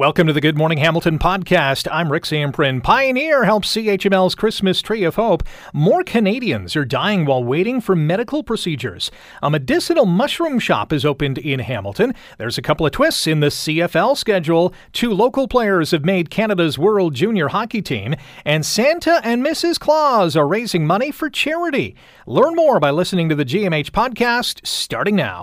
Welcome 0.00 0.28
to 0.28 0.32
the 0.32 0.40
Good 0.40 0.56
Morning 0.56 0.78
Hamilton 0.78 1.18
podcast. 1.18 1.86
I'm 1.92 2.10
Rick 2.10 2.22
Zamprogna. 2.22 2.82
Pioneer 2.82 3.44
helps 3.44 3.76
CHML's 3.76 4.34
Christmas 4.34 4.80
Tree 4.80 5.04
of 5.04 5.16
Hope. 5.16 5.42
More 5.74 6.02
Canadians 6.02 6.74
are 6.74 6.86
dying 6.86 7.26
while 7.26 7.44
waiting 7.44 7.82
for 7.82 7.94
medical 7.94 8.42
procedures. 8.42 9.10
A 9.42 9.50
medicinal 9.50 10.06
mushroom 10.06 10.58
shop 10.58 10.90
is 10.90 11.04
opened 11.04 11.36
in 11.36 11.60
Hamilton. 11.60 12.14
There's 12.38 12.56
a 12.56 12.62
couple 12.62 12.86
of 12.86 12.92
twists 12.92 13.26
in 13.26 13.40
the 13.40 13.48
CFL 13.48 14.16
schedule. 14.16 14.72
Two 14.94 15.10
local 15.10 15.46
players 15.46 15.90
have 15.90 16.02
made 16.02 16.30
Canada's 16.30 16.78
World 16.78 17.14
Junior 17.14 17.48
Hockey 17.48 17.82
Team. 17.82 18.14
And 18.46 18.64
Santa 18.64 19.20
and 19.22 19.44
Mrs. 19.44 19.78
Claus 19.78 20.34
are 20.34 20.48
raising 20.48 20.86
money 20.86 21.10
for 21.10 21.28
charity. 21.28 21.94
Learn 22.26 22.54
more 22.54 22.80
by 22.80 22.90
listening 22.90 23.28
to 23.28 23.34
the 23.34 23.44
GMH 23.44 23.90
podcast 23.90 24.66
starting 24.66 25.16
now. 25.16 25.42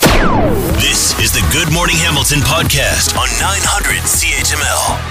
This 0.80 1.14
is 1.20 1.32
the 1.32 1.48
Good 1.54 1.72
Morning 1.72 1.98
Hamilton 1.98 2.40
podcast 2.40 3.16
on 3.16 3.28
900 3.40 4.02
CHML. 4.02 4.47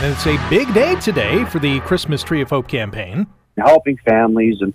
And 0.01 0.15
it's 0.15 0.27
a 0.27 0.39
big 0.49 0.73
day 0.73 0.95
today 0.97 1.45
for 1.45 1.59
the 1.59 1.81
Christmas 1.81 2.23
Tree 2.23 2.41
of 2.41 2.49
Hope 2.49 2.69
campaign. 2.69 3.27
helping 3.59 3.99
families 3.99 4.57
and 4.63 4.73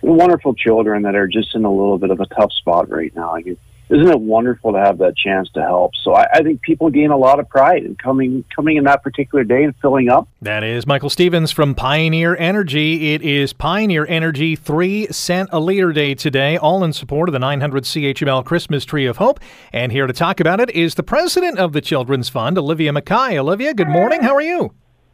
wonderful 0.00 0.54
children 0.54 1.02
that 1.02 1.16
are 1.16 1.26
just 1.26 1.56
in 1.56 1.64
a 1.64 1.70
little 1.70 1.98
bit 1.98 2.10
of 2.10 2.20
a 2.20 2.26
tough 2.26 2.52
spot 2.52 2.88
right 2.88 3.14
now. 3.16 3.34
I 3.34 3.42
mean, 3.42 3.56
isn't 3.88 4.08
it 4.08 4.20
wonderful 4.20 4.72
to 4.72 4.78
have 4.78 4.98
that 4.98 5.16
chance 5.16 5.48
to 5.54 5.62
help? 5.62 5.92
So 6.02 6.14
I, 6.14 6.26
I 6.34 6.42
think 6.42 6.60
people 6.62 6.90
gain 6.90 7.10
a 7.10 7.16
lot 7.16 7.38
of 7.38 7.48
pride 7.48 7.84
in 7.84 7.94
coming 7.96 8.44
coming 8.54 8.76
in 8.76 8.84
that 8.84 9.02
particular 9.02 9.44
day 9.44 9.64
and 9.64 9.74
filling 9.80 10.08
up. 10.08 10.28
That 10.42 10.64
is 10.64 10.86
Michael 10.86 11.10
Stevens 11.10 11.52
from 11.52 11.74
Pioneer 11.74 12.36
Energy. 12.36 13.14
It 13.14 13.22
is 13.22 13.52
Pioneer 13.52 14.06
Energy 14.06 14.56
3 14.56 15.06
cent 15.08 15.50
a 15.52 15.60
liter 15.60 15.92
day 15.92 16.14
today, 16.14 16.56
all 16.56 16.82
in 16.82 16.92
support 16.92 17.28
of 17.28 17.32
the 17.32 17.38
900 17.38 17.84
CHML 17.84 18.44
Christmas 18.44 18.84
Tree 18.84 19.06
of 19.06 19.18
Hope. 19.18 19.40
And 19.72 19.92
here 19.92 20.06
to 20.06 20.12
talk 20.12 20.40
about 20.40 20.60
it 20.60 20.70
is 20.70 20.96
the 20.96 21.02
president 21.02 21.58
of 21.58 21.72
the 21.72 21.80
Children's 21.80 22.28
Fund, 22.28 22.58
Olivia 22.58 22.92
Mackay. 22.92 23.38
Olivia, 23.38 23.72
good 23.74 23.88
morning. 23.88 24.22
How 24.22 24.34
are 24.34 24.42
you? 24.42 24.72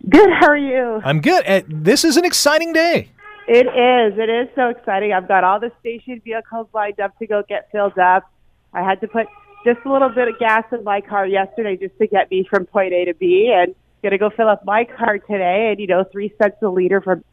Good. 0.09 0.31
How 0.41 0.49
are 0.49 0.57
you? 0.57 1.01
I'm 1.05 1.21
good. 1.21 1.47
Uh, 1.47 1.63
This 1.69 2.05
is 2.05 2.17
an 2.17 2.25
exciting 2.25 2.73
day. 2.73 3.11
It 3.47 3.67
is. 3.67 4.19
It 4.19 4.31
is 4.31 4.49
so 4.55 4.69
exciting. 4.69 5.13
I've 5.13 5.29
got 5.29 5.45
all 5.45 5.61
the 5.61 5.73
station 5.81 6.21
vehicles 6.25 6.69
lined 6.73 7.01
up 7.01 7.17
to 7.19 7.27
go 7.27 7.43
get 7.49 7.69
filled 7.71 7.99
up. 7.99 8.25
I 8.73 8.83
had 8.83 9.01
to 9.01 9.09
put 9.09 9.27
just 9.65 9.81
a 9.85 9.93
little 9.93 10.09
bit 10.09 10.29
of 10.29 10.39
gas 10.39 10.65
in 10.73 10.85
my 10.85 11.01
car 11.01 11.27
yesterday 11.27 11.77
just 11.77 11.97
to 11.99 12.07
get 12.07 12.31
me 12.31 12.47
from 12.49 12.67
point 12.67 12.93
A 12.93 13.05
to 13.07 13.15
B, 13.15 13.53
and 13.55 13.75
gonna 14.03 14.19
go 14.19 14.31
fill 14.31 14.49
up 14.49 14.65
my 14.65 14.85
car 14.85 15.19
today. 15.19 15.69
And 15.71 15.81
you 15.81 15.87
know, 15.87 16.05
three 16.11 16.33
cents 16.41 16.57
a 16.63 16.69
liter 16.69 17.01
from 17.01 17.25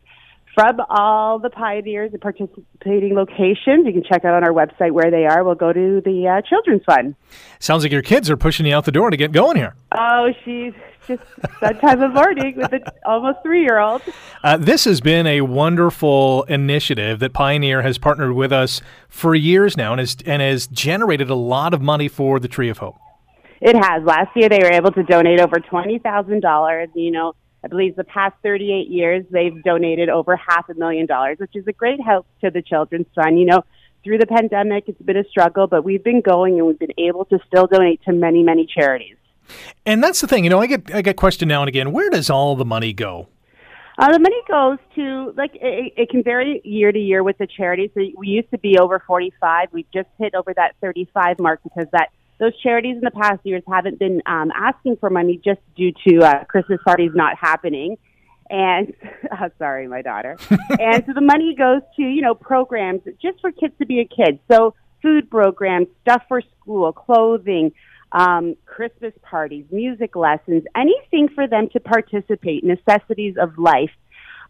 from 0.55 0.80
all 0.89 1.39
the 1.39 1.50
pioneers 1.50 2.11
and 2.11 2.22
participating 2.22 3.16
locations. 3.16 3.86
You 3.86 3.94
can 3.94 4.03
check 4.03 4.25
out 4.25 4.33
on 4.33 4.44
our 4.44 4.52
website 4.52 4.92
where 4.92 5.11
they 5.11 5.25
are. 5.25 5.44
We'll 5.44 5.55
go 5.55 5.72
to 5.72 6.02
the 6.03 6.28
uh, 6.28 6.42
Children's 6.47 6.83
Fund. 6.86 7.16
Sounds 7.59 7.83
like 7.83 7.92
your 7.92 8.02
kids 8.02 8.30
are 8.30 8.38
pushing 8.38 8.66
you 8.66 8.75
out 8.75 8.86
the 8.86 8.92
door 8.92 9.09
to 9.09 9.17
get 9.17 9.31
going 9.31 9.58
here. 9.58 9.75
Oh, 9.97 10.31
she's 10.44 10.73
just 11.08 11.23
that 11.61 11.80
time 11.81 12.02
of 12.02 12.14
morning 12.14 12.55
with 12.58 12.73
an 12.73 12.83
almost 13.05 13.39
three 13.44 13.61
year 13.61 13.80
old. 13.80 14.02
Uh, 14.44 14.58
this 14.58 14.86
has 14.86 15.02
been 15.02 15.25
a 15.27 15.42
wonderful 15.42 16.44
initiative 16.44 17.20
that 17.20 17.33
Pioneer 17.33 17.81
has 17.81 17.97
partnered 17.97 18.33
with 18.33 18.52
us 18.52 18.81
for 19.08 19.36
years 19.36 19.77
now 19.77 19.94
and 19.94 20.00
has, 20.00 20.17
and 20.25 20.42
has 20.42 20.67
generated 20.67 21.30
a 21.30 21.36
lot 21.36 21.73
of 21.73 21.81
money 21.81 22.08
for 22.08 22.39
the 22.39 22.47
Tree 22.47 22.70
of 22.70 22.77
Hope. 22.80 22.95
It 23.61 23.75
has. 23.75 24.03
Last 24.03 24.30
year, 24.36 24.47
they 24.50 24.59
were 24.59 24.72
able 24.72 24.92
to 24.92 25.03
donate 25.03 25.42
over 25.42 25.59
twenty 25.59 26.00
thousand 26.00 26.42
dollars. 26.42 26.89
You 26.95 27.11
know, 27.11 27.33
I 27.63 27.67
believe 27.67 27.95
the 27.95 28.03
past 28.03 28.35
thirty-eight 28.41 28.88
years, 28.88 29.25
they've 29.29 29.61
donated 29.63 30.09
over 30.09 30.35
half 30.35 30.69
a 30.69 30.73
million 30.73 31.05
dollars, 31.05 31.38
which 31.39 31.55
is 31.55 31.67
a 31.67 31.73
great 31.73 32.02
help 32.02 32.25
to 32.41 32.49
the 32.49 32.61
Children's 32.61 33.07
Fund. 33.15 33.39
You 33.39 33.45
know, 33.45 33.63
through 34.03 34.17
the 34.17 34.27
pandemic, 34.27 34.85
it's 34.88 35.02
been 35.02 35.17
a 35.17 35.25
struggle, 35.25 35.67
but 35.67 35.83
we've 35.83 36.03
been 36.03 36.21
going 36.21 36.57
and 36.57 36.67
we've 36.67 36.80
been 36.80 36.93
able 36.97 37.25
to 37.25 37.39
still 37.47 37.67
donate 37.67 38.02
to 38.03 38.13
many, 38.13 38.43
many 38.43 38.65
charities. 38.65 39.17
And 39.85 40.03
that's 40.03 40.21
the 40.21 40.27
thing, 40.27 40.43
you 40.43 40.49
know, 40.49 40.59
I 40.59 40.67
get 40.67 40.93
I 40.93 41.02
get 41.02 41.17
questioned 41.17 41.49
now 41.49 41.61
and 41.61 41.69
again, 41.69 41.91
where 41.91 42.09
does 42.09 42.30
all 42.30 42.55
the 42.55 42.65
money 42.65 42.93
go? 42.93 43.27
Uh, 43.97 44.13
the 44.13 44.19
money 44.19 44.41
goes 44.47 44.77
to 44.95 45.33
like 45.35 45.55
it, 45.55 45.93
it 45.97 46.09
can 46.09 46.23
vary 46.23 46.61
year 46.63 46.91
to 46.91 46.99
year 46.99 47.21
with 47.23 47.37
the 47.37 47.47
charities. 47.47 47.89
So 47.93 48.02
we 48.15 48.27
used 48.27 48.49
to 48.52 48.57
be 48.57 48.77
over 48.77 49.03
45. 49.05 49.70
We've 49.73 49.91
just 49.91 50.08
hit 50.17 50.36
over 50.36 50.53
that 50.53 50.76
35 50.81 51.39
mark 51.39 51.59
because 51.64 51.87
that 51.91 52.09
those 52.39 52.58
charities 52.61 52.95
in 52.95 53.02
the 53.02 53.11
past 53.11 53.39
years 53.44 53.64
haven't 53.67 54.00
been 54.00 54.22
um, 54.26 54.52
asking 54.55 54.98
for 54.98 55.10
money 55.10 55.39
just 55.44 55.60
due 55.76 55.92
to 56.08 56.20
uh, 56.26 56.44
Christmas 56.45 56.80
parties 56.86 57.11
not 57.14 57.38
happening. 57.38 57.98
And 58.50 58.94
uh, 59.32 59.50
sorry, 59.58 59.88
my 59.88 60.02
daughter. 60.02 60.38
and 60.80 61.04
so 61.05 61.14
the 61.14 61.22
money 61.22 61.55
goes 61.55 61.82
to 61.98 62.02
you 62.02 62.22
know 62.22 62.33
programs 62.33 63.02
just 63.22 63.39
for 63.42 63.52
kids 63.52 63.73
to 63.80 63.86
be 63.86 64.00
a 64.00 64.05
kid. 64.05 64.39
So 64.50 64.73
food 65.02 65.30
programs, 65.30 65.88
stuff 66.02 66.23
for 66.27 66.42
school, 66.60 66.92
clothing, 66.92 67.72
um, 68.11 68.56
Christmas 68.66 69.14
parties, 69.21 69.66
music 69.71 70.16
lessons, 70.16 70.64
anything 70.76 71.30
for 71.33 71.48
them 71.48 71.70
to 71.73 71.80
participate, 71.80 72.64
necessities 72.64 73.36
of 73.39 73.58
life. 73.58 73.92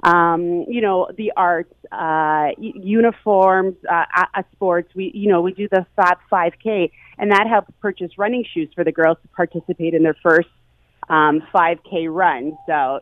Um, 0.03 0.65
you 0.67 0.81
know, 0.81 1.09
the 1.17 1.33
arts, 1.35 1.73
uh, 1.91 2.49
uniforms, 2.57 3.75
uh, 3.89 4.05
uh, 4.15 4.43
sports. 4.53 4.89
We, 4.95 5.11
you 5.13 5.29
know, 5.29 5.41
we 5.41 5.53
do 5.53 5.67
the 5.69 5.85
Fab 5.95 6.19
5K, 6.31 6.91
and 7.17 7.31
that 7.31 7.47
helps 7.47 7.71
purchase 7.81 8.17
running 8.17 8.45
shoes 8.53 8.69
for 8.73 8.83
the 8.83 8.93
girls 8.93 9.17
to 9.23 9.27
participate 9.29 9.93
in 9.93 10.03
their 10.03 10.15
first 10.23 10.47
um, 11.09 11.41
5K 11.53 12.07
run. 12.09 12.57
So, 12.65 13.01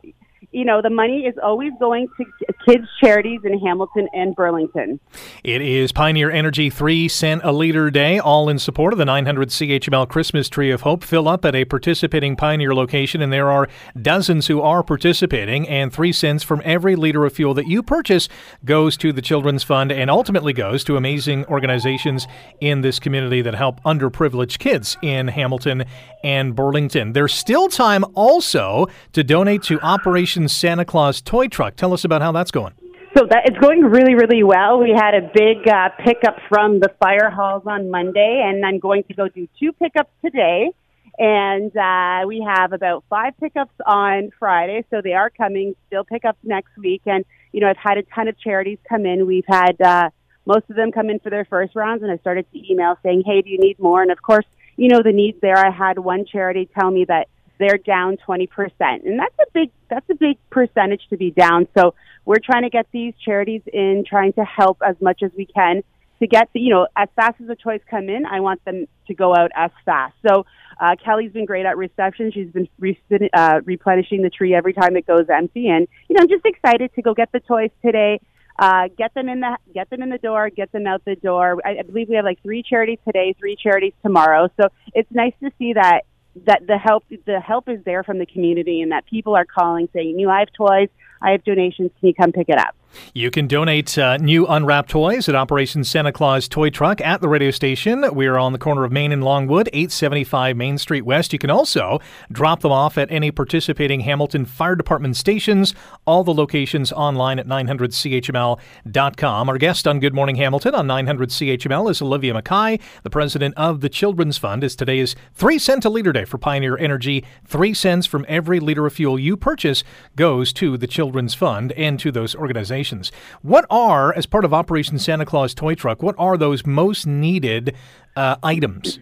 you 0.50 0.64
know, 0.64 0.80
the 0.80 0.90
money 0.90 1.26
is 1.26 1.34
always 1.42 1.72
going 1.78 2.08
to 2.16 2.24
kids' 2.66 2.88
charities 3.00 3.40
in 3.44 3.58
Hamilton 3.58 4.08
and 4.14 4.34
Burlington. 4.34 4.98
It 5.44 5.60
is 5.60 5.92
Pioneer 5.92 6.30
Energy 6.30 6.70
3 6.70 7.08
cent 7.08 7.42
a 7.44 7.52
liter 7.52 7.90
day, 7.90 8.18
all 8.18 8.48
in 8.48 8.58
support 8.58 8.92
of 8.94 8.98
the 8.98 9.04
900 9.04 9.50
CHML 9.50 10.08
Christmas 10.08 10.48
Tree 10.48 10.70
of 10.70 10.82
Hope. 10.82 11.04
Fill 11.04 11.28
up 11.28 11.44
at 11.44 11.54
a 11.54 11.64
participating 11.66 12.34
Pioneer 12.34 12.74
location, 12.74 13.20
and 13.20 13.32
there 13.32 13.50
are 13.50 13.68
dozens 14.00 14.46
who 14.46 14.62
are 14.62 14.82
participating, 14.82 15.68
and 15.68 15.92
3 15.92 16.12
cents 16.12 16.42
from 16.42 16.62
every 16.64 16.96
liter 16.96 17.26
of 17.26 17.34
fuel 17.34 17.52
that 17.54 17.66
you 17.66 17.82
purchase 17.82 18.28
goes 18.64 18.96
to 18.96 19.12
the 19.12 19.22
Children's 19.22 19.64
Fund 19.64 19.92
and 19.92 20.10
ultimately 20.10 20.52
goes 20.52 20.82
to 20.84 20.96
amazing 20.96 21.44
organizations 21.46 22.26
in 22.60 22.80
this 22.80 22.98
community 22.98 23.42
that 23.42 23.54
help 23.54 23.82
underprivileged 23.82 24.58
kids 24.58 24.96
in 25.02 25.28
Hamilton 25.28 25.84
and 26.24 26.54
Burlington. 26.54 27.12
There's 27.12 27.34
still 27.34 27.68
time 27.68 28.04
also 28.14 28.86
to 29.12 29.22
donate 29.22 29.62
to 29.64 29.78
Operation 29.80 30.37
Santa 30.46 30.84
Claus 30.84 31.20
Toy 31.20 31.48
Truck. 31.48 31.74
Tell 31.74 31.92
us 31.92 32.04
about 32.04 32.22
how 32.22 32.30
that's 32.30 32.50
going. 32.50 32.74
So 33.16 33.26
that 33.30 33.46
it's 33.46 33.58
going 33.58 33.80
really, 33.80 34.14
really 34.14 34.44
well. 34.44 34.78
We 34.78 34.90
had 34.90 35.14
a 35.14 35.22
big 35.34 35.66
uh, 35.66 35.88
pickup 36.04 36.36
from 36.48 36.78
the 36.78 36.90
fire 37.00 37.30
halls 37.30 37.62
on 37.66 37.90
Monday, 37.90 38.44
and 38.44 38.64
I'm 38.64 38.78
going 38.78 39.02
to 39.04 39.14
go 39.14 39.28
do 39.28 39.48
two 39.58 39.72
pickups 39.72 40.10
today. 40.24 40.70
And 41.18 41.76
uh, 41.76 42.28
we 42.28 42.46
have 42.46 42.72
about 42.72 43.04
five 43.10 43.32
pickups 43.40 43.74
on 43.84 44.30
Friday, 44.38 44.84
so 44.90 45.00
they 45.02 45.14
are 45.14 45.30
coming. 45.30 45.74
Still 45.88 46.04
pickups 46.04 46.38
next 46.44 46.76
week, 46.76 47.02
and 47.06 47.24
you 47.52 47.60
know 47.60 47.68
I've 47.68 47.76
had 47.76 47.98
a 47.98 48.02
ton 48.02 48.28
of 48.28 48.38
charities 48.38 48.78
come 48.88 49.04
in. 49.04 49.26
We've 49.26 49.48
had 49.48 49.80
uh, 49.80 50.10
most 50.46 50.70
of 50.70 50.76
them 50.76 50.92
come 50.92 51.10
in 51.10 51.18
for 51.18 51.30
their 51.30 51.44
first 51.44 51.74
rounds, 51.74 52.04
and 52.04 52.12
I 52.12 52.18
started 52.18 52.46
to 52.52 52.72
email 52.72 52.96
saying, 53.02 53.24
"Hey, 53.26 53.42
do 53.42 53.50
you 53.50 53.58
need 53.58 53.80
more?" 53.80 54.00
And 54.00 54.12
of 54.12 54.22
course, 54.22 54.46
you 54.76 54.88
know 54.88 55.02
the 55.02 55.12
needs 55.12 55.40
there. 55.40 55.58
I 55.58 55.70
had 55.70 55.98
one 55.98 56.24
charity 56.24 56.68
tell 56.78 56.90
me 56.90 57.04
that 57.06 57.26
they're 57.58 57.78
down 57.78 58.16
20%. 58.26 58.48
And 58.80 59.18
that's 59.18 59.34
a 59.40 59.50
big 59.52 59.70
that's 59.90 60.08
a 60.10 60.14
big 60.14 60.36
percentage 60.50 61.02
to 61.10 61.16
be 61.16 61.30
down. 61.30 61.66
So 61.76 61.94
we're 62.24 62.40
trying 62.44 62.62
to 62.62 62.70
get 62.70 62.86
these 62.92 63.14
charities 63.24 63.62
in 63.72 64.04
trying 64.08 64.34
to 64.34 64.44
help 64.44 64.78
as 64.86 64.96
much 65.00 65.22
as 65.22 65.30
we 65.36 65.46
can 65.46 65.82
to 66.20 66.26
get 66.26 66.48
the, 66.52 66.60
you 66.60 66.70
know, 66.70 66.86
as 66.96 67.08
fast 67.16 67.40
as 67.40 67.46
the 67.46 67.56
toys 67.56 67.80
come 67.88 68.08
in, 68.08 68.26
I 68.26 68.40
want 68.40 68.64
them 68.64 68.86
to 69.06 69.14
go 69.14 69.34
out 69.34 69.50
as 69.54 69.70
fast. 69.84 70.14
So 70.26 70.44
uh, 70.80 70.96
Kelly's 71.02 71.32
been 71.32 71.44
great 71.44 71.66
at 71.66 71.76
reception. 71.76 72.32
She's 72.32 72.50
been 72.50 72.68
re- 72.78 72.98
uh, 73.32 73.60
replenishing 73.64 74.22
the 74.22 74.30
tree 74.30 74.54
every 74.54 74.72
time 74.72 74.96
it 74.96 75.06
goes 75.06 75.26
empty, 75.32 75.68
and 75.68 75.86
you 76.08 76.14
know, 76.14 76.22
I'm 76.22 76.28
just 76.28 76.44
excited 76.44 76.92
to 76.94 77.02
go 77.02 77.14
get 77.14 77.30
the 77.32 77.40
toys 77.40 77.70
today. 77.84 78.20
Uh, 78.58 78.88
get 78.96 79.14
them 79.14 79.28
in 79.28 79.38
the 79.38 79.56
get 79.72 79.88
them 79.88 80.02
in 80.02 80.08
the 80.08 80.18
door, 80.18 80.50
get 80.50 80.72
them 80.72 80.86
out 80.86 81.04
the 81.04 81.14
door. 81.14 81.60
I, 81.64 81.78
I 81.78 81.82
believe 81.82 82.08
we 82.08 82.16
have 82.16 82.24
like 82.24 82.42
three 82.42 82.64
charities 82.68 82.98
today, 83.04 83.34
three 83.38 83.56
charities 83.56 83.92
tomorrow. 84.02 84.48
So 84.60 84.68
it's 84.94 85.10
nice 85.12 85.34
to 85.44 85.50
see 85.58 85.74
that 85.74 86.02
that 86.46 86.66
the 86.66 86.78
help 86.78 87.04
the 87.26 87.40
help 87.40 87.68
is 87.68 87.82
there 87.84 88.02
from 88.02 88.18
the 88.18 88.26
community 88.26 88.80
and 88.80 88.92
that 88.92 89.06
people 89.06 89.34
are 89.36 89.44
calling 89.44 89.88
saying, 89.92 90.18
"You, 90.18 90.26
know, 90.26 90.32
I 90.32 90.40
have 90.40 90.52
toys, 90.52 90.88
I 91.22 91.32
have 91.32 91.44
donations. 91.44 91.90
Can 92.00 92.08
you 92.08 92.14
come 92.14 92.32
pick 92.32 92.48
it 92.48 92.58
up?" 92.58 92.74
You 93.14 93.30
can 93.30 93.46
donate 93.46 93.96
uh, 93.98 94.16
new 94.16 94.46
unwrapped 94.46 94.90
toys 94.90 95.28
at 95.28 95.34
Operation 95.34 95.84
Santa 95.84 96.12
Claus 96.12 96.48
Toy 96.48 96.70
Truck 96.70 97.00
at 97.00 97.20
the 97.20 97.28
radio 97.28 97.50
station. 97.50 98.04
We 98.14 98.26
are 98.26 98.38
on 98.38 98.52
the 98.52 98.58
corner 98.58 98.84
of 98.84 98.92
Main 98.92 99.12
and 99.12 99.24
Longwood, 99.24 99.68
875 99.72 100.56
Main 100.56 100.78
Street 100.78 101.02
West. 101.02 101.32
You 101.32 101.38
can 101.38 101.50
also 101.50 102.00
drop 102.32 102.60
them 102.60 102.72
off 102.72 102.98
at 102.98 103.10
any 103.10 103.30
participating 103.30 104.00
Hamilton 104.00 104.46
Fire 104.46 104.76
Department 104.76 105.16
stations. 105.16 105.74
All 106.06 106.24
the 106.24 106.34
locations 106.34 106.92
online 106.92 107.38
at 107.38 107.46
900CHML.com. 107.46 109.48
Our 109.48 109.58
guest 109.58 109.86
on 109.86 110.00
Good 110.00 110.14
Morning 110.14 110.36
Hamilton 110.36 110.74
on 110.74 110.86
900CHML 110.86 111.90
is 111.90 112.02
Olivia 112.02 112.34
Mackay, 112.34 112.78
the 113.02 113.10
president 113.10 113.54
of 113.56 113.80
the 113.80 113.88
Children's 113.88 114.38
Fund. 114.38 114.64
As 114.64 114.76
today 114.76 114.98
is 114.98 115.14
3 115.34 115.58
cent 115.58 115.84
a 115.84 115.90
liter 115.90 116.12
day 116.12 116.24
for 116.24 116.38
Pioneer 116.38 116.78
Energy. 116.78 117.24
3 117.46 117.74
cents 117.74 118.06
from 118.06 118.24
every 118.28 118.60
liter 118.60 118.86
of 118.86 118.92
fuel 118.92 119.18
you 119.18 119.36
purchase 119.36 119.82
goes 120.16 120.52
to 120.54 120.76
the 120.76 120.86
Children's 120.86 121.07
Fund 121.34 121.72
and 121.72 121.98
to 122.00 122.10
those 122.10 122.34
organizations. 122.34 123.12
What 123.42 123.66
are, 123.70 124.14
as 124.14 124.26
part 124.26 124.44
of 124.44 124.52
Operation 124.52 124.98
Santa 124.98 125.24
Claus 125.24 125.54
Toy 125.54 125.74
Truck, 125.74 126.02
what 126.02 126.14
are 126.18 126.36
those 126.36 126.66
most 126.66 127.06
needed 127.06 127.74
uh, 128.16 128.36
items? 128.42 128.98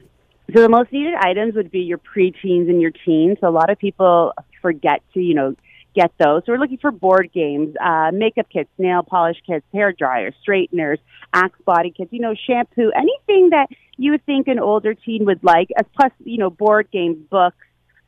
So 0.55 0.61
the 0.63 0.69
most 0.69 0.93
needed 0.93 1.15
items 1.15 1.55
would 1.55 1.71
be 1.71 1.81
your 1.81 1.99
preteens 1.99 2.69
and 2.71 2.81
your 2.81 2.93
teens. 2.93 3.39
So 3.41 3.49
a 3.49 3.51
lot 3.51 3.71
of 3.71 3.79
people 3.79 4.33
forget 4.63 5.03
to, 5.15 5.21
you 5.21 5.35
know, 5.35 5.57
get 5.95 6.13
those. 6.19 6.43
So 6.45 6.53
we're 6.53 6.59
looking 6.59 6.79
for 6.79 6.91
board 6.91 7.31
games, 7.33 7.75
uh, 7.83 8.11
makeup 8.13 8.47
kits, 8.53 8.69
nail 8.79 9.03
polish 9.03 9.39
kits, 9.47 9.65
hair 9.73 9.93
dryers, 9.93 10.35
straighteners, 10.43 10.99
Axe 11.33 11.59
body 11.65 11.91
kits, 11.91 12.13
you 12.13 12.21
know, 12.21 12.35
shampoo, 12.35 12.93
anything 12.95 13.51
that 13.51 13.67
you 13.97 14.13
would 14.13 14.25
think 14.25 14.47
an 14.47 14.59
older 14.59 14.95
teen 14.95 15.25
would 15.25 15.43
like, 15.43 15.69
as 15.77 15.87
plus, 15.95 16.13
you 16.25 16.39
know, 16.39 16.51
board 16.51 16.89
games, 16.93 17.17
books, 17.31 17.57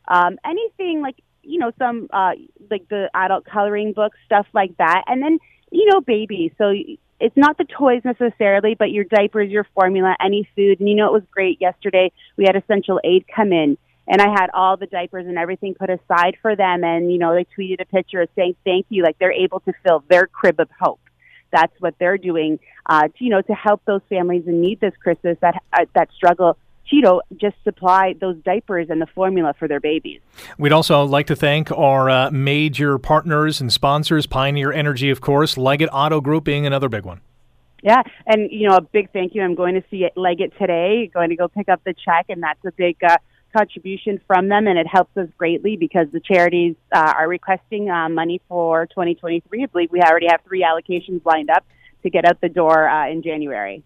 um, 0.06 0.38
anything 0.44 1.00
like, 1.00 1.16
you 1.48 1.58
know, 1.58 1.72
some, 1.78 2.08
uh, 2.12 2.32
like 2.70 2.88
the 2.88 3.10
adult 3.14 3.44
coloring 3.44 3.92
books, 3.92 4.16
stuff 4.26 4.46
like 4.52 4.76
that. 4.76 5.04
And 5.06 5.22
then, 5.22 5.38
you 5.70 5.86
know, 5.86 6.00
babies. 6.00 6.52
So 6.58 6.72
it's 7.20 7.36
not 7.36 7.58
the 7.58 7.64
toys 7.64 8.02
necessarily, 8.04 8.74
but 8.74 8.90
your 8.90 9.04
diapers, 9.04 9.50
your 9.50 9.66
formula, 9.74 10.14
any 10.24 10.48
food. 10.54 10.78
And 10.80 10.88
you 10.88 10.94
know, 10.94 11.06
it 11.06 11.12
was 11.12 11.22
great 11.30 11.60
yesterday. 11.60 12.12
We 12.36 12.44
had 12.44 12.56
Essential 12.56 13.00
Aid 13.02 13.24
come 13.34 13.52
in 13.52 13.76
and 14.06 14.22
I 14.22 14.28
had 14.28 14.50
all 14.54 14.76
the 14.76 14.86
diapers 14.86 15.26
and 15.26 15.38
everything 15.38 15.74
put 15.74 15.90
aside 15.90 16.36
for 16.40 16.54
them. 16.54 16.84
And, 16.84 17.10
you 17.10 17.18
know, 17.18 17.34
they 17.34 17.46
tweeted 17.56 17.80
a 17.80 17.86
picture 17.86 18.26
saying 18.36 18.56
thank 18.64 18.86
you. 18.88 19.02
Like 19.02 19.18
they're 19.18 19.32
able 19.32 19.60
to 19.60 19.72
fill 19.84 20.04
their 20.08 20.26
crib 20.26 20.60
of 20.60 20.68
hope. 20.80 21.00
That's 21.50 21.72
what 21.80 21.94
they're 21.98 22.18
doing, 22.18 22.58
uh, 22.86 23.08
to, 23.08 23.24
you 23.24 23.30
know, 23.30 23.40
to 23.40 23.54
help 23.54 23.82
those 23.86 24.02
families 24.08 24.44
in 24.46 24.60
need 24.60 24.80
this 24.80 24.92
Christmas 25.02 25.38
that, 25.40 25.62
uh, 25.72 25.86
that 25.94 26.10
struggle 26.14 26.58
Cheeto 26.90 27.20
just 27.36 27.56
supply 27.64 28.14
those 28.20 28.36
diapers 28.44 28.88
and 28.90 29.00
the 29.00 29.06
formula 29.06 29.54
for 29.58 29.68
their 29.68 29.80
babies. 29.80 30.20
We'd 30.58 30.72
also 30.72 31.04
like 31.04 31.26
to 31.26 31.36
thank 31.36 31.70
our 31.70 32.08
uh, 32.08 32.30
major 32.30 32.98
partners 32.98 33.60
and 33.60 33.72
sponsors, 33.72 34.26
Pioneer 34.26 34.72
Energy, 34.72 35.10
of 35.10 35.20
course, 35.20 35.56
Leggett 35.56 35.90
Auto 35.92 36.20
Group 36.20 36.44
being 36.44 36.66
another 36.66 36.88
big 36.88 37.04
one. 37.04 37.20
Yeah, 37.82 38.02
and 38.26 38.50
you 38.50 38.68
know 38.68 38.76
a 38.76 38.80
big 38.80 39.12
thank 39.12 39.34
you. 39.34 39.42
I'm 39.42 39.54
going 39.54 39.74
to 39.74 39.84
see 39.90 40.08
Leggett 40.16 40.52
today. 40.58 41.08
Going 41.12 41.30
to 41.30 41.36
go 41.36 41.46
pick 41.46 41.68
up 41.68 41.80
the 41.84 41.94
check, 41.94 42.26
and 42.28 42.42
that's 42.42 42.64
a 42.64 42.72
big 42.72 42.96
uh, 43.04 43.18
contribution 43.56 44.20
from 44.26 44.48
them, 44.48 44.66
and 44.66 44.78
it 44.78 44.86
helps 44.86 45.16
us 45.16 45.28
greatly 45.38 45.76
because 45.76 46.08
the 46.12 46.20
charities 46.20 46.74
uh, 46.92 47.14
are 47.16 47.28
requesting 47.28 47.88
uh, 47.88 48.08
money 48.08 48.40
for 48.48 48.86
2023. 48.86 49.62
I 49.62 49.66
believe 49.66 49.92
we 49.92 50.00
already 50.00 50.26
have 50.28 50.40
three 50.46 50.62
allocations 50.62 51.24
lined 51.24 51.50
up 51.50 51.64
to 52.02 52.10
get 52.10 52.24
out 52.24 52.40
the 52.40 52.48
door 52.48 52.88
uh, 52.88 53.08
in 53.08 53.22
January. 53.22 53.82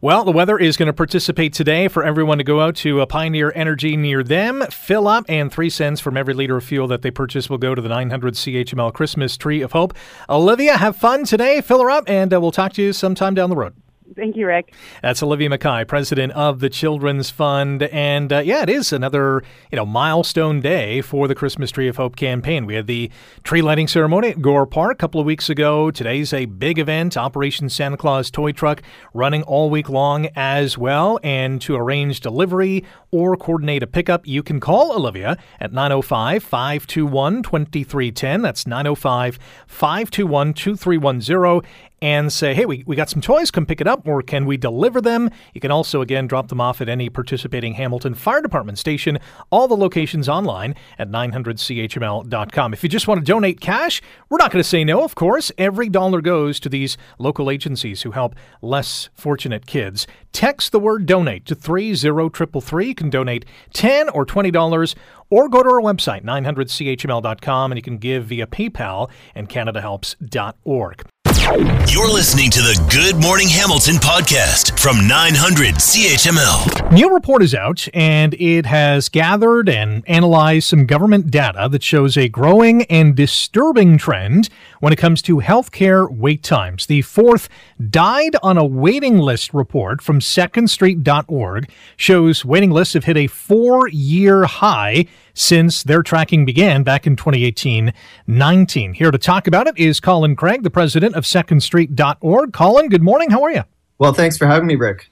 Well, 0.00 0.24
the 0.24 0.32
weather 0.32 0.58
is 0.58 0.76
going 0.76 0.86
to 0.86 0.92
participate 0.92 1.52
today 1.52 1.88
for 1.88 2.04
everyone 2.04 2.38
to 2.38 2.44
go 2.44 2.60
out 2.60 2.76
to 2.76 3.00
a 3.00 3.06
Pioneer 3.06 3.52
Energy 3.54 3.96
near 3.96 4.22
them, 4.22 4.64
fill 4.70 5.08
up, 5.08 5.24
and 5.28 5.52
three 5.52 5.70
cents 5.70 6.00
from 6.00 6.16
every 6.16 6.34
liter 6.34 6.56
of 6.56 6.64
fuel 6.64 6.86
that 6.88 7.02
they 7.02 7.10
purchase 7.10 7.50
will 7.50 7.58
go 7.58 7.74
to 7.74 7.82
the 7.82 7.88
900 7.88 8.34
CHML 8.34 8.92
Christmas 8.92 9.36
Tree 9.36 9.62
of 9.62 9.72
Hope. 9.72 9.94
Olivia, 10.28 10.76
have 10.76 10.96
fun 10.96 11.24
today, 11.24 11.60
fill 11.60 11.82
her 11.82 11.90
up, 11.90 12.04
and 12.08 12.32
uh, 12.32 12.40
we'll 12.40 12.52
talk 12.52 12.72
to 12.74 12.82
you 12.82 12.92
sometime 12.92 13.34
down 13.34 13.50
the 13.50 13.56
road. 13.56 13.74
Thank 14.14 14.36
you, 14.36 14.46
Rick. 14.46 14.72
That's 15.02 15.22
Olivia 15.22 15.50
Mackay, 15.50 15.84
president 15.84 16.32
of 16.32 16.60
the 16.60 16.70
Children's 16.70 17.30
Fund, 17.30 17.82
and 17.84 18.32
uh, 18.32 18.38
yeah, 18.38 18.62
it 18.62 18.70
is 18.70 18.92
another 18.92 19.42
you 19.72 19.76
know 19.76 19.84
milestone 19.84 20.60
day 20.60 21.00
for 21.00 21.26
the 21.26 21.34
Christmas 21.34 21.70
Tree 21.70 21.88
of 21.88 21.96
Hope 21.96 22.14
campaign. 22.14 22.66
We 22.66 22.74
had 22.74 22.86
the 22.86 23.10
tree 23.42 23.62
lighting 23.62 23.88
ceremony 23.88 24.28
at 24.28 24.40
Gore 24.40 24.66
Park 24.66 24.92
a 24.92 24.96
couple 24.96 25.20
of 25.20 25.26
weeks 25.26 25.50
ago. 25.50 25.90
Today's 25.90 26.32
a 26.32 26.44
big 26.46 26.78
event, 26.78 27.16
Operation 27.16 27.68
Santa 27.68 27.96
Claus 27.96 28.30
Toy 28.30 28.52
Truck, 28.52 28.82
running 29.12 29.42
all 29.42 29.70
week 29.70 29.88
long 29.88 30.28
as 30.36 30.78
well. 30.78 31.18
And 31.22 31.60
to 31.62 31.74
arrange 31.74 32.20
delivery 32.20 32.84
or 33.10 33.36
coordinate 33.36 33.82
a 33.82 33.86
pickup, 33.86 34.26
you 34.26 34.42
can 34.42 34.60
call 34.60 34.92
Olivia 34.92 35.36
at 35.58 35.72
905 35.72 36.42
521 36.42 37.42
2310. 37.42 38.42
That's 38.42 38.66
905 38.66 39.38
521 39.66 40.54
2310 40.54 41.70
and 42.02 42.30
say, 42.32 42.52
hey, 42.54 42.66
we, 42.66 42.84
we 42.86 42.94
got 42.94 43.08
some 43.08 43.22
toys, 43.22 43.50
come 43.50 43.64
pick 43.64 43.80
it 43.80 43.86
up, 43.86 44.06
or 44.06 44.20
can 44.22 44.44
we 44.44 44.56
deliver 44.56 45.00
them? 45.00 45.30
You 45.54 45.60
can 45.60 45.70
also, 45.70 46.02
again, 46.02 46.26
drop 46.26 46.48
them 46.48 46.60
off 46.60 46.80
at 46.80 46.88
any 46.88 47.08
participating 47.08 47.74
Hamilton 47.74 48.14
Fire 48.14 48.42
Department 48.42 48.78
station. 48.78 49.18
All 49.50 49.66
the 49.66 49.76
locations 49.76 50.28
online 50.28 50.74
at 50.98 51.08
900CHML.com. 51.08 52.72
If 52.72 52.82
you 52.82 52.88
just 52.88 53.08
want 53.08 53.20
to 53.20 53.24
donate 53.24 53.60
cash, 53.60 54.02
we're 54.28 54.38
not 54.38 54.52
going 54.52 54.62
to 54.62 54.68
say 54.68 54.84
no, 54.84 55.04
of 55.04 55.14
course. 55.14 55.50
Every 55.56 55.88
dollar 55.88 56.20
goes 56.20 56.60
to 56.60 56.68
these 56.68 56.98
local 57.18 57.50
agencies 57.50 58.02
who 58.02 58.10
help 58.10 58.34
less 58.60 59.08
fortunate 59.14 59.66
kids. 59.66 60.06
Text 60.32 60.72
the 60.72 60.80
word 60.80 61.06
donate 61.06 61.46
to 61.46 61.54
30333. 61.54 62.86
You 62.86 62.94
can 62.94 63.08
donate 63.08 63.46
10 63.72 64.10
or 64.10 64.26
$20 64.26 64.94
or 65.30 65.48
go 65.48 65.62
to 65.62 65.68
our 65.68 65.80
website, 65.80 66.24
900CHML.com, 66.24 67.72
and 67.72 67.78
you 67.78 67.82
can 67.82 67.98
give 67.98 68.26
via 68.26 68.46
PayPal 68.46 69.10
and 69.34 69.48
CanadaHelps.org. 69.48 71.06
You're 71.46 72.12
listening 72.12 72.50
to 72.50 72.58
the 72.58 72.88
Good 72.90 73.22
Morning 73.22 73.46
Hamilton 73.46 73.94
podcast 73.96 74.76
from 74.80 75.06
900 75.06 75.76
CHML. 75.76 76.90
New 76.90 77.14
report 77.14 77.40
is 77.40 77.54
out, 77.54 77.86
and 77.94 78.34
it 78.34 78.66
has 78.66 79.08
gathered 79.08 79.68
and 79.68 80.02
analyzed 80.08 80.66
some 80.66 80.86
government 80.86 81.30
data 81.30 81.68
that 81.70 81.84
shows 81.84 82.16
a 82.16 82.28
growing 82.28 82.82
and 82.86 83.14
disturbing 83.14 83.96
trend 83.96 84.48
when 84.80 84.92
it 84.92 84.96
comes 84.96 85.22
to 85.22 85.36
healthcare 85.36 86.10
wait 86.10 86.42
times. 86.42 86.86
The 86.86 87.02
fourth 87.02 87.48
died 87.90 88.34
on 88.42 88.58
a 88.58 88.64
waiting 88.64 89.18
list 89.18 89.54
report 89.54 90.02
from 90.02 90.18
secondstreet.org 90.18 91.70
shows 91.96 92.44
waiting 92.44 92.72
lists 92.72 92.94
have 92.94 93.04
hit 93.04 93.16
a 93.16 93.28
four 93.28 93.86
year 93.88 94.46
high 94.46 95.06
since 95.36 95.82
their 95.82 96.02
tracking 96.02 96.44
began 96.44 96.82
back 96.82 97.06
in 97.06 97.14
2018 97.14 97.92
19. 98.26 98.94
Here 98.94 99.10
to 99.10 99.18
talk 99.18 99.46
about 99.46 99.68
it 99.68 99.78
is 99.78 100.00
Colin 100.00 100.34
Craig, 100.34 100.62
the 100.62 100.70
president 100.70 101.14
of 101.14 101.24
secondstreet.org. 101.24 102.52
Colin, 102.52 102.88
good 102.88 103.02
morning. 103.02 103.30
How 103.30 103.44
are 103.44 103.52
you? 103.52 103.62
Well, 103.98 104.12
thanks 104.12 104.36
for 104.36 104.46
having 104.46 104.66
me, 104.66 104.74
Rick. 104.74 105.08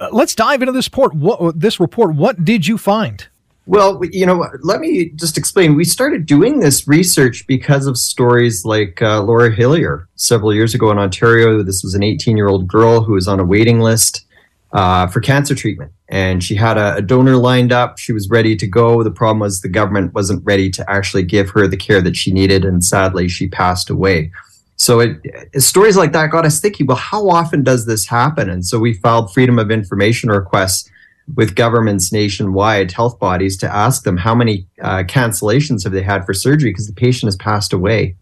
Uh, 0.00 0.08
let's 0.12 0.34
dive 0.34 0.62
into 0.62 0.72
this 0.72 0.86
report. 0.86 1.14
What, 1.14 1.60
this 1.60 1.78
report, 1.78 2.14
what 2.14 2.44
did 2.44 2.66
you 2.66 2.78
find? 2.78 3.28
Well, 3.66 4.00
you 4.10 4.26
know, 4.26 4.48
let 4.62 4.80
me 4.80 5.10
just 5.10 5.38
explain. 5.38 5.76
We 5.76 5.84
started 5.84 6.26
doing 6.26 6.60
this 6.60 6.88
research 6.88 7.46
because 7.46 7.86
of 7.86 7.98
stories 7.98 8.64
like 8.64 9.00
uh, 9.02 9.22
Laura 9.22 9.54
Hillier 9.54 10.08
several 10.16 10.52
years 10.54 10.74
ago 10.74 10.90
in 10.90 10.98
Ontario. 10.98 11.62
This 11.62 11.84
was 11.84 11.94
an 11.94 12.02
18 12.02 12.36
year 12.36 12.48
old 12.48 12.66
girl 12.66 13.02
who 13.02 13.12
was 13.12 13.28
on 13.28 13.38
a 13.38 13.44
waiting 13.44 13.80
list 13.80 14.26
uh, 14.72 15.06
for 15.08 15.20
cancer 15.20 15.54
treatment. 15.54 15.92
And 16.08 16.42
she 16.42 16.54
had 16.54 16.78
a, 16.78 16.96
a, 16.96 17.02
donor 17.02 17.36
lined 17.36 17.72
up. 17.72 17.98
She 17.98 18.12
was 18.12 18.28
ready 18.28 18.56
to 18.56 18.66
go. 18.66 19.02
The 19.02 19.10
problem 19.10 19.40
was 19.40 19.60
the 19.60 19.68
government 19.68 20.14
wasn't 20.14 20.44
ready 20.44 20.70
to 20.70 20.90
actually 20.90 21.24
give 21.24 21.50
her 21.50 21.66
the 21.66 21.76
care 21.76 22.00
that 22.00 22.16
she 22.16 22.32
needed. 22.32 22.64
And 22.64 22.84
sadly, 22.84 23.28
she 23.28 23.48
passed 23.48 23.90
away. 23.90 24.30
So 24.76 25.00
it, 25.00 25.20
it, 25.52 25.60
stories 25.60 25.96
like 25.96 26.12
that 26.12 26.30
got 26.30 26.46
us 26.46 26.60
thinking, 26.60 26.86
well, 26.86 26.96
how 26.96 27.28
often 27.28 27.62
does 27.62 27.86
this 27.86 28.06
happen? 28.06 28.48
And 28.48 28.64
so 28.64 28.78
we 28.78 28.94
filed 28.94 29.32
freedom 29.32 29.58
of 29.58 29.70
information 29.70 30.30
requests 30.30 30.88
with 31.36 31.54
governments 31.54 32.12
nationwide, 32.12 32.92
health 32.92 33.18
bodies, 33.18 33.56
to 33.58 33.72
ask 33.72 34.04
them 34.04 34.16
how 34.16 34.34
many 34.34 34.66
uh, 34.82 35.02
cancellations 35.04 35.84
have 35.84 35.92
they 35.92 36.02
had 36.02 36.24
for 36.24 36.32
surgery 36.32 36.70
because 36.70 36.86
the 36.86 36.92
patient 36.92 37.28
has 37.28 37.36
passed 37.36 37.72
away. 37.72 38.16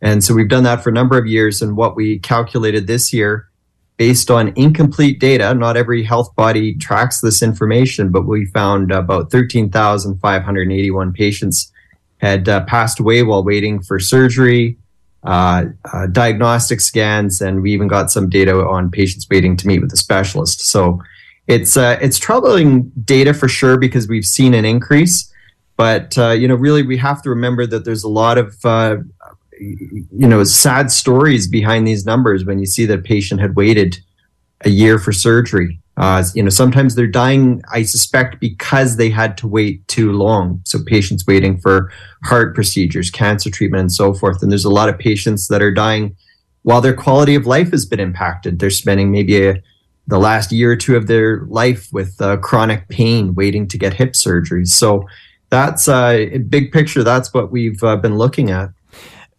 And 0.00 0.22
so 0.22 0.34
we've 0.34 0.48
done 0.48 0.64
that 0.64 0.82
for 0.82 0.90
a 0.90 0.92
number 0.92 1.16
of 1.16 1.26
years. 1.26 1.62
And 1.62 1.76
what 1.76 1.96
we 1.96 2.18
calculated 2.18 2.86
this 2.86 3.12
year 3.12 3.48
based 3.96 4.30
on 4.30 4.52
incomplete 4.56 5.20
data. 5.20 5.54
Not 5.54 5.76
every 5.76 6.02
health 6.02 6.34
body 6.36 6.74
tracks 6.74 7.20
this 7.20 7.42
information, 7.42 8.10
but 8.10 8.22
we 8.22 8.46
found 8.46 8.90
about 8.90 9.30
13,581 9.30 11.12
patients 11.12 11.72
had 12.18 12.48
uh, 12.48 12.64
passed 12.64 13.00
away 13.00 13.22
while 13.22 13.44
waiting 13.44 13.82
for 13.82 13.98
surgery, 14.00 14.78
uh, 15.24 15.64
uh, 15.92 16.06
diagnostic 16.06 16.80
scans, 16.80 17.40
and 17.40 17.62
we 17.62 17.72
even 17.72 17.88
got 17.88 18.10
some 18.10 18.28
data 18.28 18.54
on 18.54 18.90
patients 18.90 19.26
waiting 19.30 19.56
to 19.56 19.66
meet 19.66 19.80
with 19.80 19.92
a 19.92 19.96
specialist. 19.96 20.60
So 20.60 21.02
it's 21.46 21.76
uh, 21.76 21.98
it's 22.00 22.18
troubling 22.18 22.90
data 23.04 23.34
for 23.34 23.48
sure 23.48 23.78
because 23.78 24.08
we've 24.08 24.24
seen 24.24 24.54
an 24.54 24.64
increase. 24.64 25.30
But 25.76 26.16
uh, 26.16 26.30
you 26.30 26.48
know, 26.48 26.54
really, 26.54 26.82
we 26.82 26.96
have 26.98 27.20
to 27.22 27.30
remember 27.30 27.66
that 27.66 27.84
there's 27.84 28.04
a 28.04 28.08
lot 28.08 28.38
of 28.38 28.56
uh, 28.64 28.96
you 29.60 30.26
know 30.28 30.42
sad 30.44 30.90
stories 30.90 31.46
behind 31.46 31.86
these 31.86 32.04
numbers 32.04 32.44
when 32.44 32.58
you 32.58 32.66
see 32.66 32.86
that 32.86 32.98
a 32.98 33.02
patient 33.02 33.40
had 33.40 33.56
waited 33.56 33.98
a 34.64 34.70
year 34.70 34.98
for 34.98 35.12
surgery. 35.12 35.80
Uh, 35.96 36.24
you 36.34 36.42
know 36.42 36.48
sometimes 36.48 36.96
they're 36.96 37.06
dying 37.06 37.62
i 37.70 37.84
suspect 37.84 38.40
because 38.40 38.96
they 38.96 39.08
had 39.08 39.38
to 39.38 39.46
wait 39.46 39.86
too 39.86 40.10
long. 40.10 40.60
So 40.64 40.80
patients 40.84 41.24
waiting 41.26 41.58
for 41.58 41.92
heart 42.24 42.54
procedures 42.54 43.10
cancer 43.10 43.48
treatment 43.48 43.80
and 43.82 43.92
so 43.92 44.12
forth. 44.12 44.42
And 44.42 44.50
there's 44.50 44.64
a 44.64 44.70
lot 44.70 44.88
of 44.88 44.98
patients 44.98 45.46
that 45.48 45.62
are 45.62 45.72
dying 45.72 46.16
while 46.62 46.80
their 46.80 46.96
quality 46.96 47.36
of 47.36 47.46
life 47.46 47.70
has 47.70 47.86
been 47.86 48.00
impacted. 48.00 48.58
They're 48.58 48.70
spending 48.70 49.12
maybe 49.12 49.46
a, 49.46 49.62
the 50.08 50.18
last 50.18 50.50
year 50.50 50.72
or 50.72 50.76
two 50.76 50.96
of 50.96 51.06
their 51.06 51.42
life 51.46 51.88
with 51.92 52.20
uh, 52.20 52.38
chronic 52.38 52.88
pain 52.88 53.34
waiting 53.34 53.68
to 53.68 53.78
get 53.78 53.94
hip 53.94 54.16
surgery. 54.16 54.64
So 54.64 55.06
that's 55.50 55.86
uh, 55.86 56.26
big 56.48 56.72
picture 56.72 57.04
that's 57.04 57.32
what 57.32 57.52
we've 57.52 57.82
uh, 57.84 57.96
been 57.96 58.16
looking 58.16 58.50
at 58.50 58.70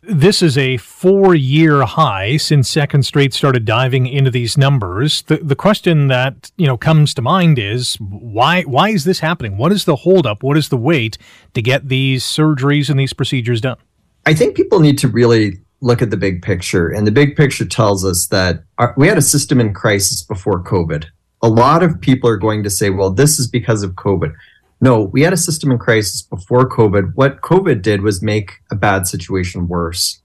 this 0.08 0.42
is 0.42 0.58
a 0.58 0.78
four 0.78 1.36
year 1.36 1.84
high 1.84 2.38
since 2.38 2.70
Second 2.70 3.04
Street 3.04 3.34
started 3.34 3.66
diving 3.66 4.08
into 4.08 4.32
these 4.32 4.58
numbers. 4.58 5.24
The, 5.24 5.38
the 5.38 5.56
question 5.56 6.08
that 6.08 6.52
you 6.58 6.68
know 6.68 6.78
comes 6.78 7.14
to 7.16 7.22
mind 7.22 7.60
is 7.60 7.96
why 8.00 8.64
why 8.64 8.90
is 8.90 9.04
this 9.04 9.20
happening? 9.20 9.58
What 9.58 9.72
is 9.72 9.86
the 9.86 9.96
holdup? 9.96 10.44
What 10.44 10.58
is 10.58 10.70
the 10.70 10.78
wait 10.78 11.18
to 11.54 11.62
get 11.62 11.88
these 11.88 12.24
surgeries 12.24 12.90
and 12.90 13.00
these 13.00 13.14
procedures 13.14 13.62
done? 13.62 13.78
I 14.26 14.34
think 14.34 14.56
people 14.56 14.80
need 14.80 14.98
to 15.00 15.08
really 15.08 15.60
look 15.82 16.02
at 16.02 16.10
the 16.10 16.18
big 16.18 16.42
picture, 16.42 16.90
and 16.90 17.06
the 17.06 17.12
big 17.12 17.36
picture 17.36 17.66
tells 17.66 18.06
us 18.06 18.28
that 18.28 18.64
our, 18.78 18.94
we 18.98 19.08
had 19.08 19.18
a 19.18 19.24
system 19.24 19.60
in 19.60 19.74
crisis 19.74 20.24
before 20.24 20.64
COVID. 20.64 21.06
A 21.42 21.50
lot 21.50 21.84
of 21.84 22.00
people 22.02 22.30
are 22.30 22.38
going 22.38 22.64
to 22.64 22.70
say, 22.70 22.90
"Well, 22.90 23.12
this 23.12 23.40
is 23.40 23.48
because 23.48 23.84
of 23.84 23.92
COVID." 23.92 24.34
No, 24.82 25.02
we 25.02 25.22
had 25.22 25.34
a 25.34 25.38
system 25.38 25.72
in 25.72 25.78
crisis 25.78 26.22
before 26.22 26.70
COVID. 26.70 27.14
What 27.16 27.42
COVID 27.42 27.82
did 27.82 28.02
was 28.02 28.22
make 28.22 28.52
a 28.72 28.76
bad 28.76 29.08
situation 29.08 29.68
worse. 29.68 30.22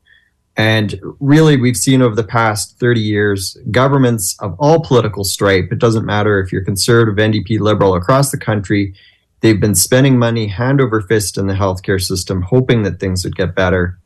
And 0.57 1.01
really, 1.21 1.57
we've 1.57 1.77
seen 1.77 2.03
over 2.03 2.15
the 2.15 2.25
past 2.25 2.79
30 2.79 3.01
years 3.01 3.57
governments 3.71 4.37
of 4.41 4.57
all 4.59 4.81
political 4.81 5.25
stripe, 5.25 5.69
it 5.71 5.79
doesn't 5.79 6.05
matter 6.05 6.41
if 6.41 6.53
you're 6.53 6.65
conservative, 6.65 7.17
NDP, 7.17 7.61
liberal, 7.61 7.95
across 7.95 8.31
the 8.31 8.37
country, 8.37 8.95
they've 9.41 9.61
been 9.61 9.75
spending 9.75 10.19
money 10.19 10.49
hand 10.49 10.81
over 10.81 11.01
fist 11.01 11.39
in 11.39 11.47
the 11.47 11.55
healthcare 11.55 12.03
system, 12.03 12.43
hoping 12.43 12.83
that 12.83 13.01
things 13.01 13.25
would 13.25 13.37
get 13.37 13.55
better. 13.55 13.99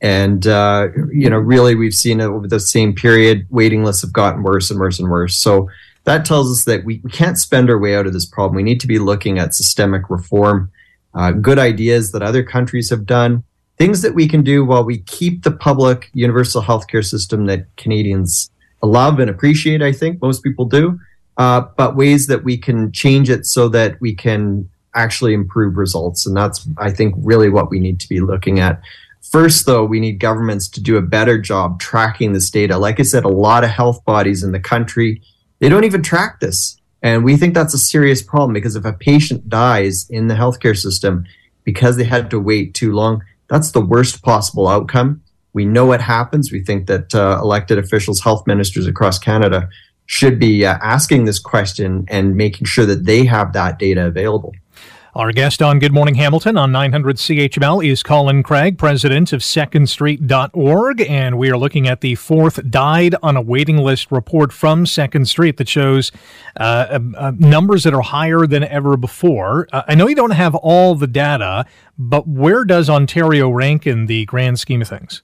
And, 0.00 0.46
uh, 0.46 0.88
you 1.12 1.28
know, 1.28 1.38
really, 1.38 1.74
we've 1.74 1.94
seen 1.94 2.20
over 2.20 2.46
the 2.46 2.60
same 2.60 2.94
period, 2.94 3.46
waiting 3.50 3.82
lists 3.82 4.02
have 4.02 4.12
gotten 4.12 4.42
worse 4.42 4.70
and 4.70 4.78
worse 4.78 5.00
and 5.00 5.10
worse. 5.10 5.36
So 5.36 5.68
that 6.08 6.24
tells 6.24 6.50
us 6.50 6.64
that 6.64 6.84
we, 6.84 7.02
we 7.04 7.10
can't 7.10 7.38
spend 7.38 7.68
our 7.68 7.78
way 7.78 7.94
out 7.94 8.06
of 8.06 8.14
this 8.14 8.24
problem. 8.24 8.56
We 8.56 8.62
need 8.62 8.80
to 8.80 8.86
be 8.86 8.98
looking 8.98 9.38
at 9.38 9.54
systemic 9.54 10.08
reform, 10.08 10.72
uh, 11.12 11.32
good 11.32 11.58
ideas 11.58 12.12
that 12.12 12.22
other 12.22 12.42
countries 12.42 12.88
have 12.88 13.04
done, 13.04 13.44
things 13.76 14.00
that 14.00 14.14
we 14.14 14.26
can 14.26 14.42
do 14.42 14.64
while 14.64 14.84
we 14.84 14.98
keep 15.02 15.42
the 15.42 15.50
public 15.50 16.08
universal 16.14 16.62
healthcare 16.62 17.04
system 17.04 17.44
that 17.46 17.66
Canadians 17.76 18.50
love 18.82 19.18
and 19.18 19.28
appreciate, 19.28 19.82
I 19.82 19.92
think 19.92 20.22
most 20.22 20.42
people 20.42 20.64
do, 20.64 20.98
uh, 21.36 21.62
but 21.76 21.94
ways 21.94 22.26
that 22.28 22.42
we 22.42 22.56
can 22.56 22.90
change 22.90 23.28
it 23.28 23.44
so 23.44 23.68
that 23.68 24.00
we 24.00 24.14
can 24.14 24.66
actually 24.94 25.34
improve 25.34 25.76
results. 25.76 26.26
And 26.26 26.34
that's, 26.34 26.66
I 26.78 26.90
think, 26.90 27.14
really 27.18 27.50
what 27.50 27.68
we 27.68 27.80
need 27.80 28.00
to 28.00 28.08
be 28.08 28.20
looking 28.20 28.60
at. 28.60 28.80
First, 29.30 29.66
though, 29.66 29.84
we 29.84 30.00
need 30.00 30.20
governments 30.20 30.68
to 30.68 30.80
do 30.80 30.96
a 30.96 31.02
better 31.02 31.38
job 31.38 31.80
tracking 31.80 32.32
this 32.32 32.48
data. 32.48 32.78
Like 32.78 32.98
I 32.98 33.02
said, 33.02 33.24
a 33.26 33.28
lot 33.28 33.62
of 33.62 33.68
health 33.68 34.02
bodies 34.06 34.42
in 34.42 34.52
the 34.52 34.60
country, 34.60 35.20
they 35.58 35.68
don't 35.68 35.84
even 35.84 36.02
track 36.02 36.40
this. 36.40 36.80
And 37.02 37.24
we 37.24 37.36
think 37.36 37.54
that's 37.54 37.74
a 37.74 37.78
serious 37.78 38.22
problem 38.22 38.52
because 38.52 38.76
if 38.76 38.84
a 38.84 38.92
patient 38.92 39.48
dies 39.48 40.06
in 40.10 40.28
the 40.28 40.34
healthcare 40.34 40.76
system 40.76 41.24
because 41.64 41.96
they 41.96 42.04
had 42.04 42.30
to 42.30 42.40
wait 42.40 42.74
too 42.74 42.92
long, 42.92 43.22
that's 43.48 43.70
the 43.70 43.80
worst 43.80 44.22
possible 44.22 44.68
outcome. 44.68 45.22
We 45.52 45.64
know 45.64 45.86
what 45.86 46.00
happens. 46.00 46.52
We 46.52 46.62
think 46.62 46.86
that 46.86 47.14
uh, 47.14 47.38
elected 47.40 47.78
officials, 47.78 48.20
health 48.20 48.46
ministers 48.46 48.86
across 48.86 49.18
Canada, 49.18 49.68
should 50.06 50.38
be 50.38 50.64
uh, 50.64 50.78
asking 50.82 51.24
this 51.24 51.38
question 51.38 52.06
and 52.08 52.36
making 52.36 52.66
sure 52.66 52.86
that 52.86 53.04
they 53.04 53.24
have 53.24 53.52
that 53.52 53.78
data 53.78 54.06
available. 54.06 54.54
Our 55.18 55.32
guest 55.32 55.60
on 55.62 55.80
Good 55.80 55.92
Morning 55.92 56.14
Hamilton 56.14 56.56
on 56.56 56.70
900 56.70 57.16
CHML 57.16 57.84
is 57.84 58.04
Colin 58.04 58.44
Craig, 58.44 58.78
president 58.78 59.32
of 59.32 59.40
SecondStreet.org, 59.40 61.00
and 61.00 61.36
we 61.36 61.50
are 61.50 61.58
looking 61.58 61.88
at 61.88 62.02
the 62.02 62.14
fourth 62.14 62.70
died 62.70 63.16
on 63.20 63.36
a 63.36 63.42
waiting 63.42 63.78
list 63.78 64.12
report 64.12 64.52
from 64.52 64.86
Second 64.86 65.26
Street 65.26 65.56
that 65.56 65.68
shows 65.68 66.12
uh, 66.60 66.62
uh, 66.62 67.00
uh 67.16 67.32
numbers 67.36 67.82
that 67.82 67.94
are 67.94 68.00
higher 68.00 68.46
than 68.46 68.62
ever 68.62 68.96
before. 68.96 69.66
Uh, 69.72 69.82
I 69.88 69.96
know 69.96 70.06
you 70.06 70.14
don't 70.14 70.30
have 70.30 70.54
all 70.54 70.94
the 70.94 71.08
data, 71.08 71.66
but 71.98 72.28
where 72.28 72.64
does 72.64 72.88
Ontario 72.88 73.50
rank 73.50 73.88
in 73.88 74.06
the 74.06 74.24
grand 74.26 74.60
scheme 74.60 74.82
of 74.82 74.88
things? 74.88 75.22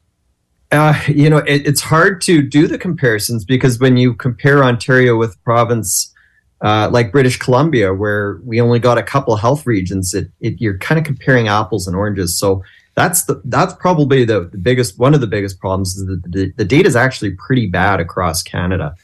Uh, 0.72 1.00
you 1.06 1.30
know, 1.30 1.38
it, 1.38 1.68
it's 1.68 1.82
hard 1.82 2.20
to 2.22 2.42
do 2.42 2.66
the 2.66 2.78
comparisons 2.78 3.44
because 3.44 3.78
when 3.78 3.96
you 3.96 4.14
compare 4.14 4.64
Ontario 4.64 5.16
with 5.16 5.40
province 5.44 6.12
uh, 6.60 6.88
like 6.90 7.12
British 7.12 7.38
Columbia, 7.38 7.92
where 7.92 8.40
we 8.44 8.60
only 8.60 8.78
got 8.78 8.98
a 8.98 9.02
couple 9.02 9.36
health 9.36 9.66
regions, 9.66 10.14
it, 10.14 10.30
it 10.40 10.60
you're 10.60 10.78
kind 10.78 10.98
of 10.98 11.04
comparing 11.04 11.48
apples 11.48 11.86
and 11.86 11.96
oranges. 11.96 12.38
So 12.38 12.62
that's 12.94 13.24
the 13.24 13.42
that's 13.44 13.74
probably 13.74 14.24
the, 14.24 14.48
the 14.50 14.58
biggest 14.58 14.98
one 14.98 15.14
of 15.14 15.20
the 15.20 15.26
biggest 15.26 15.58
problems 15.58 15.96
is 15.96 16.06
that 16.06 16.22
the, 16.30 16.52
the 16.56 16.64
data 16.64 16.88
is 16.88 16.96
actually 16.96 17.32
pretty 17.32 17.66
bad 17.66 18.00
across 18.00 18.42
Canada. 18.42 18.94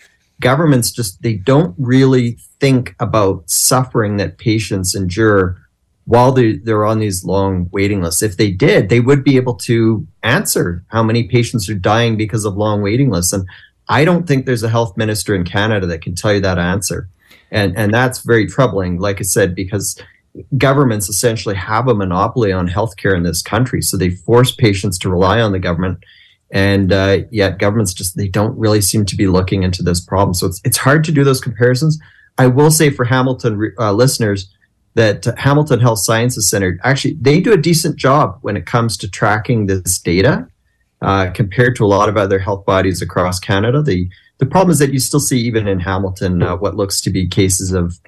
Governments 0.40 0.90
just 0.90 1.23
they 1.23 1.35
don't 1.35 1.75
really 1.78 2.38
think 2.61 2.95
about 3.00 3.49
suffering 3.50 4.16
that 4.19 4.38
patients 4.38 4.95
endure 4.95 5.57
while 6.04 6.33
they, 6.33 6.57
they're 6.57 6.87
on 6.87 6.99
these 6.99 7.25
long 7.25 7.69
waiting 7.73 8.02
lists. 8.02 8.23
If 8.23 8.37
they 8.37 8.50
did, 8.50 8.88
they 8.88 9.00
would 9.00 9.23
be 9.23 9.37
able 9.37 9.54
to 9.57 10.07
answer 10.23 10.85
how 10.88 11.02
many 11.02 11.25
patients 11.25 11.69
are 11.69 11.75
dying 11.75 12.16
because 12.16 12.45
of 12.45 12.57
long 12.57 12.83
waiting 12.83 13.11
lists. 13.11 13.33
And 13.33 13.47
I 13.88 14.04
don't 14.04 14.26
think 14.26 14.47
there's 14.47 14.62
a 14.62 14.69
health 14.69 14.97
minister 14.97 15.35
in 15.35 15.45
Canada 15.45 15.87
that 15.87 16.02
can 16.02 16.14
tell 16.14 16.33
you 16.33 16.40
that 16.40 16.59
answer 16.59 17.09
and 17.50 17.76
and 17.76 17.92
that's 17.92 18.21
very 18.21 18.47
troubling. 18.47 18.99
Like 18.99 19.21
I 19.21 19.25
said, 19.25 19.54
because 19.54 20.00
governments 20.57 21.09
essentially 21.09 21.54
have 21.54 21.88
a 21.88 21.95
monopoly 21.95 22.52
on 22.52 22.69
healthcare 22.69 23.16
in 23.16 23.23
this 23.23 23.42
country, 23.42 23.83
so 23.83 23.97
they 23.97 24.11
force 24.11 24.52
patients 24.52 24.99
to 24.99 25.11
rely 25.11 25.40
on 25.40 25.52
the 25.52 25.59
government, 25.59 26.04
and 26.50 26.92
uh, 26.92 27.19
yet 27.30 27.59
governments 27.59 27.95
just 27.95 28.16
they 28.16 28.28
don't 28.28 28.57
really 28.59 28.80
seem 28.80 29.04
to 29.07 29.16
be 29.16 29.26
looking 29.26 29.62
into 29.62 29.83
this 29.83 30.00
problem. 30.00 30.35
So 30.35 30.47
it's 30.47 30.61
it's 30.64 30.78
hard 30.78 31.04
to 31.04 31.12
do 31.12 31.25
those 31.25 31.40
comparisons. 31.40 31.99
I 32.38 32.47
will 32.47 32.71
say 32.71 32.90
for 32.90 33.04
Hamilton 33.04 33.75
uh, 33.78 33.92
listeners 33.92 34.50
that 34.95 35.25
Hamilton 35.38 35.80
Health 35.80 36.00
Sciences 36.00 36.49
Center 36.49 36.78
actually 36.83 37.14
they 37.21 37.40
do 37.40 37.52
a 37.52 37.57
decent 37.57 37.97
job 37.97 38.38
when 38.42 38.57
it 38.57 38.66
comes 38.66 38.97
to 38.99 39.11
tracking 39.11 39.66
this 39.66 39.99
data 39.99 40.49
uh, 41.02 41.30
compared 41.30 41.76
to 41.76 41.85
a 41.85 41.87
lot 41.87 42.09
of 42.09 42.16
other 42.16 42.38
health 42.38 42.64
bodies 42.64 43.02
across 43.02 43.38
Canada. 43.38 43.83
They 43.83 44.11
the 44.40 44.47
problem 44.47 44.70
is 44.70 44.78
that 44.78 44.92
you 44.92 44.99
still 44.99 45.20
see, 45.20 45.38
even 45.38 45.68
in 45.68 45.78
Hamilton, 45.80 46.42
uh, 46.42 46.56
what 46.56 46.75
looks 46.75 47.00
to 47.02 47.11
be 47.11 47.28
cases 47.28 47.73
of 47.73 48.00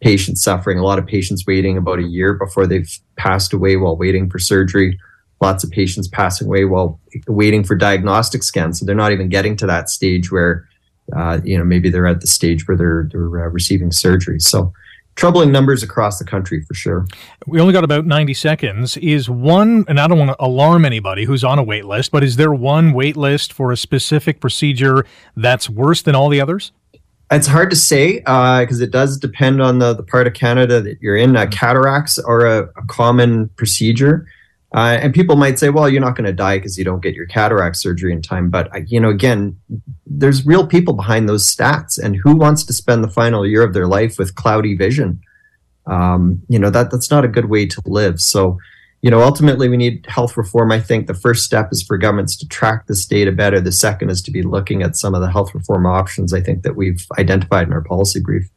patients 0.00 0.42
suffering. 0.42 0.78
A 0.78 0.84
lot 0.84 0.98
of 0.98 1.06
patients 1.06 1.44
waiting 1.46 1.78
about 1.78 1.98
a 1.98 2.02
year 2.02 2.34
before 2.34 2.66
they've 2.66 2.90
passed 3.16 3.54
away 3.54 3.76
while 3.76 3.96
waiting 3.96 4.28
for 4.28 4.38
surgery. 4.38 5.00
Lots 5.40 5.64
of 5.64 5.70
patients 5.70 6.06
passing 6.06 6.46
away 6.46 6.66
while 6.66 7.00
waiting 7.26 7.64
for 7.64 7.74
diagnostic 7.74 8.42
scans. 8.42 8.78
So 8.78 8.84
they're 8.84 8.94
not 8.94 9.12
even 9.12 9.30
getting 9.30 9.56
to 9.56 9.66
that 9.66 9.88
stage 9.88 10.30
where, 10.30 10.68
uh, 11.16 11.40
you 11.42 11.56
know, 11.56 11.64
maybe 11.64 11.88
they're 11.88 12.06
at 12.06 12.20
the 12.20 12.26
stage 12.26 12.68
where 12.68 12.76
they're, 12.76 13.08
they're 13.10 13.46
uh, 13.46 13.48
receiving 13.48 13.90
surgery. 13.90 14.40
So 14.40 14.72
troubling 15.18 15.50
numbers 15.50 15.82
across 15.82 16.18
the 16.20 16.24
country 16.24 16.62
for 16.62 16.74
sure. 16.74 17.04
We 17.46 17.60
only 17.60 17.72
got 17.72 17.82
about 17.82 18.06
90 18.06 18.32
seconds. 18.34 18.96
Is 18.98 19.28
one, 19.28 19.84
and 19.88 19.98
I 19.98 20.06
don't 20.06 20.18
want 20.18 20.30
to 20.30 20.36
alarm 20.42 20.84
anybody 20.84 21.24
who's 21.24 21.42
on 21.42 21.58
a 21.58 21.62
wait 21.62 21.84
list, 21.84 22.12
but 22.12 22.22
is 22.22 22.36
there 22.36 22.52
one 22.52 22.92
wait 22.92 23.16
list 23.16 23.52
for 23.52 23.72
a 23.72 23.76
specific 23.76 24.40
procedure 24.40 25.04
that's 25.36 25.68
worse 25.68 26.02
than 26.02 26.14
all 26.14 26.28
the 26.28 26.40
others? 26.40 26.70
It's 27.30 27.48
hard 27.48 27.68
to 27.70 27.76
say 27.76 28.20
because 28.20 28.80
uh, 28.80 28.84
it 28.84 28.90
does 28.90 29.18
depend 29.18 29.60
on 29.60 29.80
the, 29.80 29.92
the 29.92 30.04
part 30.04 30.26
of 30.26 30.32
Canada 30.32 30.80
that 30.80 31.02
you're 31.02 31.16
in. 31.16 31.36
Uh, 31.36 31.46
cataracts 31.50 32.18
are 32.18 32.46
a, 32.46 32.62
a 32.62 32.86
common 32.86 33.48
procedure. 33.50 34.26
Uh, 34.74 34.98
and 35.00 35.14
people 35.14 35.36
might 35.36 35.58
say, 35.58 35.70
well, 35.70 35.88
you're 35.88 36.00
not 36.00 36.14
going 36.14 36.26
to 36.26 36.32
die 36.32 36.58
because 36.58 36.76
you 36.76 36.84
don't 36.84 37.02
get 37.02 37.14
your 37.14 37.26
cataract 37.26 37.76
surgery 37.76 38.12
in 38.12 38.20
time. 38.20 38.50
But, 38.50 38.74
uh, 38.74 38.80
you 38.86 39.00
know, 39.00 39.08
again, 39.08 39.58
there's 40.06 40.44
real 40.44 40.66
people 40.66 40.92
behind 40.92 41.28
those 41.28 41.46
stats. 41.46 41.98
And 41.98 42.16
who 42.16 42.36
wants 42.36 42.64
to 42.64 42.74
spend 42.74 43.02
the 43.02 43.08
final 43.08 43.46
year 43.46 43.62
of 43.62 43.72
their 43.72 43.86
life 43.86 44.18
with 44.18 44.34
cloudy 44.34 44.76
vision? 44.76 45.20
Um, 45.86 46.42
you 46.48 46.58
know, 46.58 46.68
that 46.68 46.90
that's 46.90 47.10
not 47.10 47.24
a 47.24 47.28
good 47.28 47.46
way 47.46 47.64
to 47.66 47.82
live. 47.86 48.20
So, 48.20 48.58
you 49.00 49.10
know, 49.10 49.22
ultimately 49.22 49.68
we 49.68 49.76
need 49.76 50.04
health 50.08 50.36
reform. 50.36 50.72
I 50.72 50.80
think 50.80 51.06
the 51.06 51.14
first 51.14 51.44
step 51.44 51.68
is 51.70 51.82
for 51.82 51.96
governments 51.96 52.36
to 52.38 52.48
track 52.48 52.86
this 52.86 53.06
data 53.06 53.30
better. 53.30 53.60
The 53.60 53.70
second 53.70 54.10
is 54.10 54.20
to 54.22 54.30
be 54.30 54.42
looking 54.42 54.82
at 54.82 54.96
some 54.96 55.14
of 55.14 55.20
the 55.20 55.30
health 55.30 55.54
reform 55.54 55.86
options 55.86 56.34
I 56.34 56.40
think 56.40 56.62
that 56.64 56.74
we've 56.74 57.06
identified 57.18 57.68
in 57.68 57.72
our 57.72 57.82
policy 57.82 58.20
brief. 58.20 58.48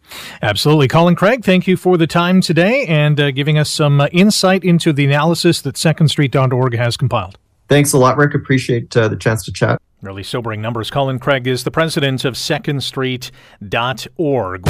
Absolutely. 0.42 0.88
Colin 0.88 1.16
Craig, 1.16 1.46
thank 1.46 1.68
you 1.68 1.78
for 1.78 1.96
the 1.98 2.08
time 2.08 2.42
today 2.42 2.86
and 2.88 3.20
uh, 3.20 3.32
giving 3.32 3.58
us 3.58 3.70
some 3.70 4.02
uh, 4.02 4.08
insight 4.12 4.64
into 4.64 4.92
the 4.92 5.06
analysis 5.06 5.62
that 5.62 5.76
secondstreet.org 5.76 6.76
has 6.76 6.98
compiled. 6.98 7.38
Thanks 7.70 7.94
a 7.94 7.98
lot, 7.98 8.18
Rick. 8.18 8.34
Appreciate 8.34 8.98
uh, 8.98 9.08
the 9.08 9.16
chance 9.16 9.46
to 9.46 9.52
chat. 9.52 9.82
Really 10.02 10.24
sobering 10.24 10.64
numbers. 10.64 10.90
Colin 10.90 11.20
Craig 11.20 11.46
is 11.46 11.64
the 11.64 11.70
president 11.70 12.26
of 12.26 12.34
secondstreet.org. 12.34 14.62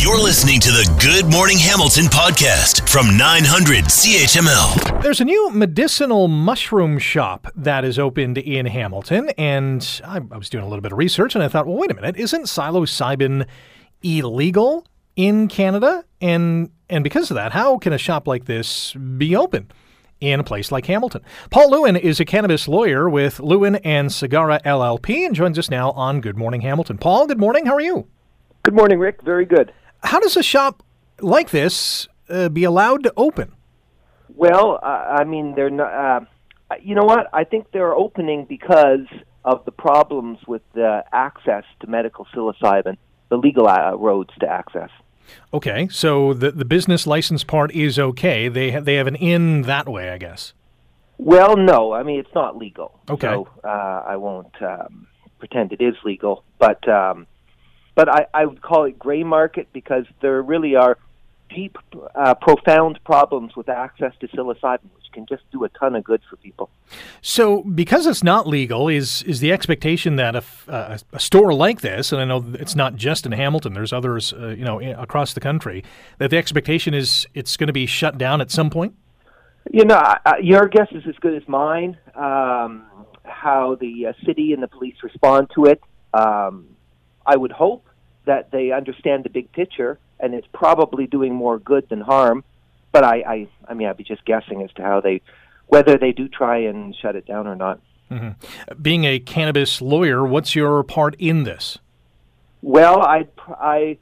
You're 0.00 0.22
listening 0.22 0.60
to 0.60 0.70
the 0.70 0.98
Good 1.02 1.28
Morning 1.28 1.58
Hamilton 1.58 2.04
podcast 2.04 2.88
from 2.88 3.16
900 3.16 3.86
CHML. 3.86 5.02
There's 5.02 5.20
a 5.20 5.24
new 5.24 5.50
medicinal 5.50 6.28
mushroom 6.28 7.00
shop 7.00 7.48
that 7.56 7.84
is 7.84 7.98
opened 7.98 8.38
in 8.38 8.66
Hamilton, 8.66 9.30
and 9.30 10.00
I, 10.04 10.20
I 10.30 10.36
was 10.36 10.48
doing 10.48 10.62
a 10.62 10.68
little 10.68 10.82
bit 10.82 10.92
of 10.92 10.98
research 10.98 11.34
and 11.34 11.42
I 11.42 11.48
thought, 11.48 11.66
well, 11.66 11.76
wait 11.76 11.90
a 11.90 11.94
minute, 11.94 12.16
isn't 12.16 12.44
psilocybin 12.44 13.48
illegal 14.04 14.86
in 15.16 15.48
Canada? 15.48 16.04
And 16.20 16.70
and 16.88 17.02
because 17.02 17.32
of 17.32 17.34
that, 17.34 17.50
how 17.50 17.76
can 17.78 17.92
a 17.92 17.98
shop 17.98 18.28
like 18.28 18.44
this 18.44 18.92
be 18.92 19.34
open? 19.34 19.72
In 20.20 20.38
a 20.38 20.44
place 20.44 20.70
like 20.70 20.84
Hamilton. 20.84 21.22
Paul 21.48 21.70
Lewin 21.70 21.96
is 21.96 22.20
a 22.20 22.26
cannabis 22.26 22.68
lawyer 22.68 23.08
with 23.08 23.40
Lewin 23.40 23.76
and 23.76 24.10
Sagara 24.10 24.62
LLP 24.64 25.24
and 25.24 25.34
joins 25.34 25.58
us 25.58 25.70
now 25.70 25.92
on 25.92 26.20
Good 26.20 26.36
Morning 26.36 26.60
Hamilton. 26.60 26.98
Paul, 26.98 27.26
good 27.26 27.38
morning. 27.38 27.64
How 27.64 27.72
are 27.72 27.80
you? 27.80 28.06
Good 28.62 28.74
morning, 28.74 28.98
Rick. 28.98 29.22
Very 29.22 29.46
good. 29.46 29.72
How 30.02 30.20
does 30.20 30.36
a 30.36 30.42
shop 30.42 30.82
like 31.20 31.48
this 31.48 32.06
uh, 32.28 32.50
be 32.50 32.64
allowed 32.64 33.02
to 33.04 33.14
open? 33.16 33.52
Well, 34.36 34.78
uh, 34.82 34.86
I 34.86 35.24
mean, 35.24 35.54
they're 35.54 35.70
not. 35.70 35.90
Uh, 35.90 36.74
you 36.82 36.94
know 36.94 37.04
what? 37.04 37.28
I 37.32 37.44
think 37.44 37.70
they're 37.72 37.94
opening 37.94 38.44
because 38.46 39.06
of 39.46 39.64
the 39.64 39.72
problems 39.72 40.38
with 40.46 40.60
the 40.74 41.02
access 41.14 41.64
to 41.80 41.86
medical 41.86 42.26
psilocybin, 42.34 42.98
the 43.30 43.38
legal 43.38 43.66
uh, 43.66 43.94
roads 43.94 44.30
to 44.40 44.46
access. 44.46 44.90
Okay, 45.52 45.88
so 45.88 46.32
the 46.32 46.50
the 46.50 46.64
business 46.64 47.06
license 47.06 47.44
part 47.44 47.72
is 47.72 47.98
okay. 47.98 48.48
They 48.48 48.70
ha- 48.72 48.80
they 48.80 48.94
have 48.94 49.06
an 49.06 49.16
in 49.16 49.62
that 49.62 49.88
way, 49.88 50.10
I 50.10 50.18
guess. 50.18 50.52
Well, 51.18 51.56
no, 51.56 51.92
I 51.92 52.02
mean 52.02 52.20
it's 52.20 52.34
not 52.34 52.56
legal. 52.56 52.98
Okay, 53.08 53.28
so 53.28 53.48
uh, 53.64 54.04
I 54.06 54.16
won't 54.16 54.54
um, 54.62 55.06
pretend 55.38 55.72
it 55.72 55.80
is 55.80 55.94
legal, 56.04 56.44
but 56.58 56.88
um, 56.88 57.26
but 57.94 58.08
I, 58.08 58.26
I 58.32 58.46
would 58.46 58.62
call 58.62 58.84
it 58.84 58.98
gray 58.98 59.24
market 59.24 59.68
because 59.72 60.04
there 60.22 60.40
really 60.42 60.76
are 60.76 60.96
deep, 61.54 61.76
uh, 62.14 62.34
profound 62.34 62.98
problems 63.04 63.56
with 63.56 63.68
access 63.68 64.12
to 64.20 64.28
psilocybin, 64.28 64.88
which 64.94 65.12
can 65.12 65.26
just 65.26 65.42
do 65.50 65.64
a 65.64 65.68
ton 65.70 65.94
of 65.96 66.04
good 66.04 66.20
for 66.28 66.36
people. 66.36 66.70
So, 67.20 67.62
because 67.62 68.06
it's 68.06 68.22
not 68.22 68.46
legal, 68.46 68.88
is 68.88 69.22
is 69.22 69.40
the 69.40 69.52
expectation 69.52 70.16
that 70.16 70.36
if 70.36 70.68
uh, 70.68 70.98
a 71.12 71.20
store 71.20 71.52
like 71.52 71.80
this, 71.80 72.12
and 72.12 72.20
I 72.20 72.24
know 72.24 72.44
it's 72.54 72.76
not 72.76 72.96
just 72.96 73.26
in 73.26 73.32
Hamilton, 73.32 73.74
there's 73.74 73.92
others, 73.92 74.32
uh, 74.32 74.48
you 74.48 74.64
know, 74.64 74.80
across 74.80 75.34
the 75.34 75.40
country, 75.40 75.84
that 76.18 76.30
the 76.30 76.38
expectation 76.38 76.94
is 76.94 77.26
it's 77.34 77.56
going 77.56 77.68
to 77.68 77.72
be 77.72 77.86
shut 77.86 78.18
down 78.18 78.40
at 78.40 78.50
some 78.50 78.70
point? 78.70 78.94
You 79.70 79.84
know, 79.84 79.96
uh, 79.96 80.34
your 80.42 80.68
guess 80.68 80.88
is 80.92 81.04
as 81.06 81.14
good 81.20 81.34
as 81.34 81.46
mine. 81.46 81.98
Um, 82.14 82.86
how 83.30 83.76
the 83.80 84.06
uh, 84.06 84.12
city 84.26 84.52
and 84.52 84.62
the 84.62 84.68
police 84.68 84.96
respond 85.02 85.50
to 85.54 85.66
it. 85.66 85.80
Um, 86.12 86.66
I 87.24 87.36
would 87.36 87.52
hope 87.52 87.86
that 88.26 88.50
they 88.50 88.72
understand 88.72 89.24
the 89.24 89.30
big 89.30 89.50
picture, 89.52 89.98
and 90.20 90.34
it's 90.34 90.46
probably 90.52 91.06
doing 91.06 91.34
more 91.34 91.58
good 91.58 91.88
than 91.88 92.00
harm. 92.00 92.44
But 92.92 93.04
I, 93.04 93.16
I, 93.20 93.48
I 93.68 93.74
mean, 93.74 93.88
I'd 93.88 93.96
be 93.96 94.04
just 94.04 94.24
guessing 94.24 94.62
as 94.62 94.72
to 94.72 94.82
how 94.82 95.00
they, 95.00 95.22
whether 95.68 95.96
they 95.96 96.12
do 96.12 96.28
try 96.28 96.58
and 96.58 96.94
shut 96.94 97.16
it 97.16 97.26
down 97.26 97.46
or 97.46 97.56
not. 97.56 97.80
Mm-hmm. 98.10 98.82
Being 98.82 99.04
a 99.04 99.20
cannabis 99.20 99.80
lawyer, 99.80 100.26
what's 100.26 100.56
your 100.56 100.82
part 100.82 101.14
in 101.18 101.44
this? 101.44 101.78
Well, 102.62 103.00
I, 103.00 103.28
I, 103.48 103.98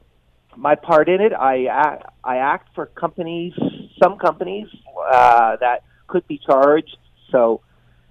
my 0.55 0.75
part 0.75 1.07
in 1.07 1.21
it, 1.21 1.31
I 1.33 1.65
act, 1.65 2.05
I 2.23 2.37
act 2.37 2.73
for 2.73 2.87
companies, 2.87 3.53
some 4.01 4.17
companies 4.17 4.67
uh, 5.11 5.57
that 5.57 5.83
could 6.07 6.27
be 6.27 6.39
charged. 6.39 6.97
So 7.31 7.61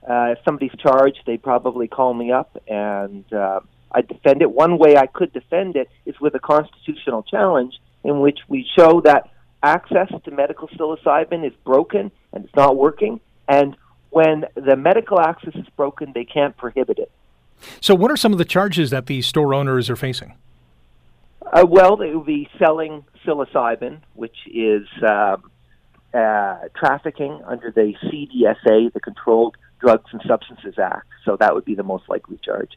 uh, 0.08 0.34
if 0.36 0.38
somebody's 0.44 0.78
charged, 0.78 1.22
they 1.26 1.36
probably 1.36 1.88
call 1.88 2.14
me 2.14 2.30
up 2.30 2.56
and 2.68 3.30
uh, 3.32 3.60
I 3.90 4.02
defend 4.02 4.42
it. 4.42 4.50
One 4.52 4.78
way 4.78 4.96
I 4.96 5.06
could 5.06 5.32
defend 5.32 5.74
it 5.74 5.90
is 6.06 6.18
with 6.20 6.36
a 6.36 6.38
constitutional 6.38 7.24
challenge 7.24 7.74
in 8.08 8.20
which 8.20 8.38
we 8.48 8.66
show 8.76 9.00
that 9.02 9.30
access 9.62 10.08
to 10.24 10.30
medical 10.30 10.68
psilocybin 10.68 11.46
is 11.46 11.52
broken 11.64 12.10
and 12.32 12.44
it's 12.44 12.54
not 12.56 12.76
working. 12.76 13.20
And 13.48 13.76
when 14.10 14.46
the 14.54 14.76
medical 14.76 15.20
access 15.20 15.54
is 15.54 15.66
broken, 15.76 16.12
they 16.14 16.24
can't 16.24 16.56
prohibit 16.56 16.98
it. 16.98 17.10
So, 17.80 17.94
what 17.94 18.10
are 18.10 18.16
some 18.16 18.32
of 18.32 18.38
the 18.38 18.44
charges 18.44 18.90
that 18.90 19.06
these 19.06 19.26
store 19.26 19.52
owners 19.52 19.90
are 19.90 19.96
facing? 19.96 20.34
Uh, 21.42 21.66
well, 21.68 21.96
they 21.96 22.10
will 22.10 22.24
be 22.24 22.48
selling 22.58 23.04
psilocybin, 23.24 24.00
which 24.14 24.36
is 24.46 24.86
um, 25.02 25.50
uh, 26.14 26.58
trafficking 26.76 27.40
under 27.46 27.70
the 27.70 27.94
CDSA, 28.04 28.92
the 28.92 29.00
Controlled 29.00 29.56
Drugs 29.80 30.10
and 30.12 30.20
Substances 30.26 30.78
Act. 30.78 31.06
So 31.24 31.36
that 31.40 31.54
would 31.54 31.64
be 31.64 31.74
the 31.74 31.82
most 31.82 32.08
likely 32.08 32.38
charge. 32.42 32.72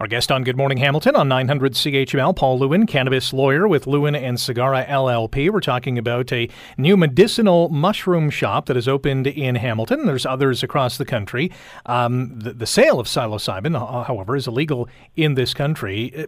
Our 0.00 0.06
guest 0.06 0.32
on 0.32 0.44
Good 0.44 0.56
Morning 0.56 0.78
Hamilton 0.78 1.16
on 1.16 1.28
900 1.28 1.74
CHML, 1.74 2.34
Paul 2.34 2.58
Lewin, 2.58 2.86
cannabis 2.86 3.32
lawyer 3.32 3.68
with 3.68 3.86
Lewin 3.86 4.14
and 4.14 4.38
Sagara 4.38 4.86
LLP. 4.86 5.50
We're 5.50 5.60
talking 5.60 5.98
about 5.98 6.32
a 6.32 6.48
new 6.78 6.96
medicinal 6.96 7.68
mushroom 7.68 8.30
shop 8.30 8.66
that 8.66 8.76
has 8.76 8.88
opened 8.88 9.26
in 9.26 9.56
Hamilton. 9.56 10.06
There's 10.06 10.24
others 10.24 10.62
across 10.62 10.96
the 10.96 11.04
country. 11.04 11.52
Um, 11.84 12.38
the, 12.38 12.52
the, 12.52 12.66
sale 12.66 13.00
of 13.00 13.06
psilocybin, 13.06 13.74
uh, 13.74 14.04
however, 14.04 14.36
is 14.36 14.46
illegal 14.46 14.88
in 15.14 15.34
this 15.34 15.54
country. 15.54 16.12
Uh, 16.16 16.26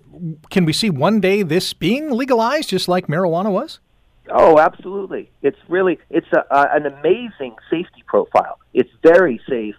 can 0.50 0.64
we 0.64 0.72
see 0.72 0.90
one 0.90 1.20
day 1.20 1.42
this 1.42 1.72
being 1.72 2.10
legalized, 2.10 2.68
just 2.68 2.88
like 2.88 3.06
marijuana 3.06 3.50
was? 3.50 3.80
Oh, 4.30 4.58
absolutely. 4.58 5.30
It's 5.42 5.58
really 5.68 5.98
it's 6.10 6.26
a, 6.32 6.44
uh, 6.54 6.66
an 6.72 6.86
amazing 6.86 7.56
safety 7.70 8.04
profile. 8.06 8.58
It's 8.74 8.90
very 9.02 9.40
safe 9.48 9.74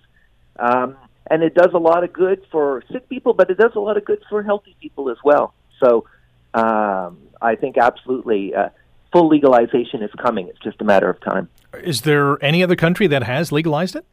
um, 0.60 0.98
and 1.30 1.44
it 1.44 1.54
does 1.54 1.72
a 1.74 1.78
lot 1.78 2.04
of 2.04 2.12
good 2.12 2.44
for 2.52 2.84
sick 2.92 3.08
people, 3.10 3.34
but 3.34 3.50
it 3.50 3.58
does 3.58 3.72
a 3.76 3.80
lot 3.80 3.98
of 3.98 4.06
good 4.06 4.22
for 4.30 4.44
healthy 4.44 4.76
people 4.82 5.10
as 5.10 5.18
well. 5.24 5.54
So 5.80 6.06
um, 6.54 7.18
I 7.42 7.56
think 7.56 7.78
absolutely 7.78 8.54
uh, 8.54 8.70
full 9.12 9.28
legalization 9.28 10.02
is 10.02 10.12
coming. 10.18 10.48
It's 10.48 10.60
just 10.60 10.82
a 10.82 10.84
matter 10.84 11.10
of 11.10 11.20
time. 11.22 11.50
Is 11.84 12.02
there 12.02 12.44
any 12.44 12.64
other 12.64 12.76
country 12.76 13.08
that 13.08 13.24
has 13.24 13.52
legalized 13.52 13.96
it? 13.96 14.06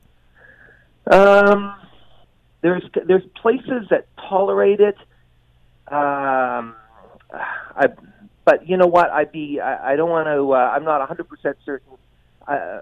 Um, 1.10 1.74
there's 2.60 2.82
there's 3.06 3.24
places 3.40 3.86
that 3.90 4.06
tolerate 4.28 4.80
it. 4.80 4.96
Um, 5.88 6.75
I, 7.30 7.88
but 8.44 8.68
you 8.68 8.76
know 8.76 8.86
what? 8.86 9.10
I'd 9.10 9.32
be 9.32 9.60
I, 9.60 9.92
I 9.92 9.97
don't 9.97 10.10
want 10.10 10.26
to. 10.26 10.52
Uh, 10.52 10.73
I'm 10.75 10.84
not 10.84 10.99
100 10.99 11.28
percent 11.28 11.56
certain. 11.64 11.92
Uh, 12.47 12.80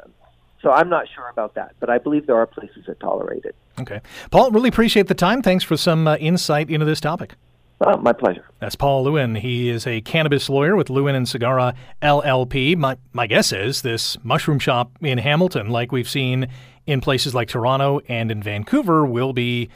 so 0.65 0.73
I'm 0.73 0.89
not 0.89 1.07
sure 1.15 1.29
about 1.29 1.55
that, 1.55 1.77
but 1.79 1.91
I 1.91 1.99
believe 1.99 2.27
there 2.27 2.37
are 2.37 2.47
places 2.47 2.85
that 2.87 2.99
tolerate 2.99 3.45
it. 3.45 3.55
Okay. 3.79 4.01
Paul, 4.31 4.51
really 4.51 4.71
appreciate 4.71 5.07
the 5.07 5.15
time. 5.15 5.43
Thanks 5.43 5.63
for 5.63 5.77
some 5.77 6.09
uh, 6.09 6.17
insight 6.17 6.71
into 6.71 6.87
this 6.87 7.01
topic. 7.01 7.35
Uh, 7.81 7.99
my 7.99 8.15
pleasure. 8.15 8.45
That's 8.61 8.75
Paul 8.75 9.05
Lewin. 9.05 9.35
He 9.35 9.69
is 9.69 9.87
a 9.87 10.01
cannabis 10.01 10.49
lawyer 10.49 10.75
with 10.75 10.89
Lewin 10.89 11.15
and 11.15 11.27
Sagara 11.27 11.75
LLP. 12.01 12.77
My, 12.79 12.97
my 13.13 13.27
guess 13.27 13.53
is 13.53 13.83
this 13.83 14.17
mushroom 14.25 14.59
shop 14.59 14.91
in 15.03 15.19
Hamilton, 15.19 15.69
like 15.69 15.93
we've 15.93 16.09
seen 16.09 16.49
in 16.87 17.03
places 17.03 17.35
like 17.35 17.49
Toronto 17.49 18.01
and 18.09 18.31
in 18.31 18.43
Vancouver, 18.43 19.05
will 19.05 19.35
be 19.35 19.69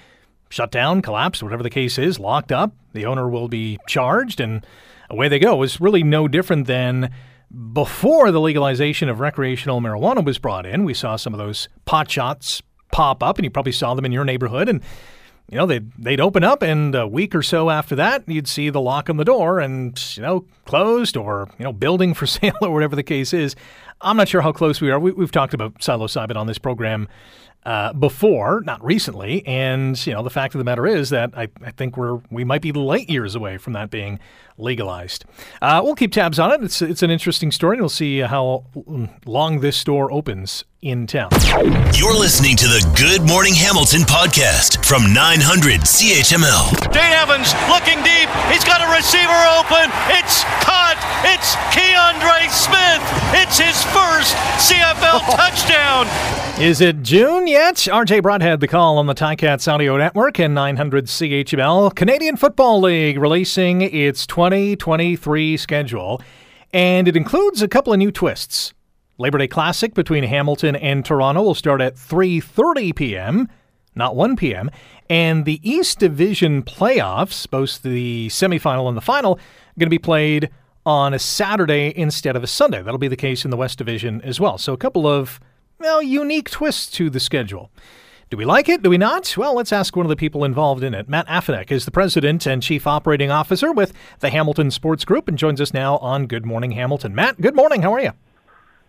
shut 0.49 0.71
down, 0.71 1.03
collapsed, 1.03 1.43
whatever 1.43 1.63
the 1.63 1.71
case 1.71 1.99
is, 1.99 2.19
locked 2.19 2.51
up. 2.51 2.73
The 2.95 3.05
owner 3.05 3.29
will 3.29 3.49
be 3.49 3.79
charged, 3.87 4.41
and 4.41 4.65
away 5.11 5.29
they 5.29 5.39
go. 5.39 5.63
It's 5.63 5.81
really 5.81 6.03
no 6.03 6.29
different 6.29 6.67
than 6.67 7.13
before 7.73 8.31
the 8.31 8.41
legalization 8.41 9.09
of 9.09 9.21
recreational 9.21 9.81
marijuana 9.81 10.25
was 10.25 10.39
brought 10.39 10.67
in, 10.67 10.85
we 10.85 10.95
saw 10.95 11.17
some 11.17 11.33
of 11.33 11.39
those 11.39 11.69
pot 11.85 12.11
shots 12.11 12.63
pop 12.93 13.23
up, 13.23 13.39
and 13.39 13.45
you 13.45 13.51
probably 13.51 13.73
saw 13.73 13.95
them 13.95 14.05
in 14.05 14.13
your 14.13 14.25
neighborhood. 14.25 14.69
And 14.69 14.83
you 15.51 15.57
know 15.57 15.67
they'd 15.67 15.91
they'd 15.99 16.21
open 16.21 16.45
up, 16.45 16.63
and 16.63 16.95
a 16.95 17.07
week 17.07 17.35
or 17.35 17.43
so 17.43 17.71
after 17.71 17.95
that, 17.97 18.25
you'd 18.27 18.49
see 18.49 18.71
the 18.71 18.81
lock 18.81 19.09
on 19.09 19.17
the 19.17 19.25
door, 19.25 19.61
and 19.61 20.17
you 20.17 20.23
know 20.23 20.45
closed 20.67 21.17
or 21.17 21.49
you 21.59 21.65
know 21.65 21.73
building 21.73 22.15
for 22.15 22.27
sale 22.27 22.57
or 22.61 22.71
whatever 22.71 22.97
the 22.97 23.03
case 23.03 23.33
is. 23.33 23.57
I'm 24.01 24.17
not 24.17 24.29
sure 24.29 24.43
how 24.43 24.53
close 24.53 24.81
we 24.81 24.91
are. 24.91 24.99
We, 25.01 25.13
have 25.21 25.33
talked 25.33 25.55
about 25.55 25.79
psilocybin 25.81 26.37
on 26.37 26.47
this 26.47 26.59
program 26.59 27.09
uh, 27.65 27.93
before, 27.93 28.63
not 28.65 28.83
recently. 28.85 29.45
And 29.47 30.07
you 30.07 30.13
know, 30.13 30.23
the 30.23 30.31
fact 30.31 30.55
of 30.55 30.59
the 30.59 30.65
matter 30.65 30.87
is 30.87 31.11
that 31.11 31.37
I, 31.37 31.49
I 31.63 31.71
think 31.73 31.97
we're 31.97 32.21
we 32.31 32.45
might 32.45 32.63
be 32.63 32.73
light 32.73 33.11
years 33.11 33.35
away 33.35 33.59
from 33.59 33.73
that 33.75 33.91
being 33.91 34.19
legalized. 34.57 35.25
Uh, 35.61 35.81
we'll 35.85 35.95
keep 35.95 36.13
tabs 36.13 36.39
on 36.39 36.53
it. 36.53 36.63
It's 36.63 36.81
it's 36.81 37.03
an 37.03 37.11
interesting 37.11 37.53
story, 37.53 37.77
and 37.77 37.83
we'll 37.83 37.89
see 37.89 38.21
how 38.21 38.65
long 39.27 39.61
this 39.61 39.77
store 39.77 40.13
opens 40.13 40.65
in 40.81 41.07
town. 41.07 41.31
You're 41.95 42.17
listening 42.17 42.57
to 42.57 42.67
the 42.67 42.95
Good 42.97 43.29
Morning 43.29 43.55
Hamilton 43.55 44.03
podcast 44.03 44.78
from 44.89 45.13
900 45.13 45.83
CHML. 45.83 46.73
Dane 46.91 47.13
Evans 47.13 47.53
looking 47.69 48.01
deep. 48.01 48.25
He's 48.49 48.65
got 48.65 48.81
a 48.81 48.89
receiver 48.89 49.37
open. 49.61 49.93
It's 50.17 50.45
caught. 50.65 50.97
It's 51.29 51.53
Kiondre 51.77 52.49
Smith. 52.49 53.05
It's 53.37 53.59
his 53.59 53.85
first 53.93 54.33
CFL 54.57 55.21
touchdown. 55.37 56.07
Is 56.59 56.81
it 56.81 57.03
June 57.03 57.47
yet? 57.47 57.75
RJ 57.77 58.23
Broadhead, 58.23 58.61
the 58.61 58.67
call 58.67 58.97
on 58.97 59.05
the 59.05 59.15
Ticats 59.15 59.71
Audio 59.71 59.99
Network 59.99 60.41
and 60.41 60.55
900 60.55 61.05
CHML. 61.05 61.95
Canadian 61.95 62.39
Football 62.39 62.81
League 62.81 63.19
releasing 63.19 63.83
its 63.83 64.27
2023 64.27 65.59
schedule, 65.59 66.23
and 66.73 67.07
it 67.07 67.15
includes 67.15 67.61
a 67.61 67.69
couple 67.69 67.93
of 67.93 67.99
new 67.99 68.11
twists. 68.11 68.73
Labor 69.19 69.37
Day 69.37 69.49
Classic 69.49 69.93
between 69.93 70.25
Hamilton 70.25 70.77
and 70.77 71.05
Toronto 71.05 71.43
will 71.43 71.55
start 71.55 71.83
at 71.83 71.97
3:30 71.97 72.97
p.m., 72.97 73.49
not 73.99 74.17
1 74.17 74.37
p.m., 74.37 74.71
and 75.11 75.45
the 75.45 75.61
East 75.69 75.99
Division 75.99 76.63
playoffs, 76.63 77.49
both 77.49 77.83
the 77.83 78.29
semifinal 78.29 78.89
and 78.89 78.97
the 78.97 79.03
final, 79.03 79.35
are 79.35 79.79
going 79.79 79.87
to 79.87 79.91
be 79.91 79.99
played 79.99 80.51
on 80.87 81.13
a 81.13 81.19
Saturday 81.19 81.93
instead 81.95 82.37
of 82.37 82.43
a 82.43 82.47
Sunday. 82.47 82.83
That'll 82.83 82.99
be 82.99 83.09
the 83.09 83.17
case 83.17 83.45
in 83.45 83.51
the 83.51 83.57
West 83.57 83.77
Division 83.77 84.23
as 84.23 84.41
well. 84.41 84.57
So 84.57 84.73
a 84.73 84.79
couple 84.79 85.07
of 85.07 85.41
well, 85.79 86.03
unique 86.03 86.51
twists 86.51 86.91
to 86.97 87.09
the 87.09 87.21
schedule. 87.21 87.71
Do 88.31 88.37
we 88.37 88.45
like 88.45 88.69
it? 88.69 88.83
Do 88.83 88.91
we 88.91 88.99
not? 88.99 89.37
Well, 89.37 89.55
let's 89.55 89.73
ask 89.73 89.97
one 89.97 90.05
of 90.05 90.11
the 90.11 90.17
people 90.17 90.45
involved 90.45 90.83
in 90.83 90.93
it. 90.93 91.09
Matt 91.09 91.27
Afinec 91.29 91.71
is 91.71 91.85
the 91.85 91.91
president 91.91 92.47
and 92.47 92.63
chief 92.63 92.87
operating 92.87 93.31
officer 93.31 93.73
with 93.73 93.93
the 94.21 94.31
Hamilton 94.31 94.71
Sports 94.71 95.05
Group 95.05 95.29
and 95.29 95.39
joins 95.39 95.61
us 95.61 95.73
now 95.73 95.97
on 95.99 96.27
Good 96.27 96.45
Morning 96.45 96.73
Hamilton. 96.73 97.15
Matt, 97.15 97.41
good 97.41 97.55
morning. 97.55 97.83
How 97.83 97.95
are 97.95 98.01
you? 98.01 98.13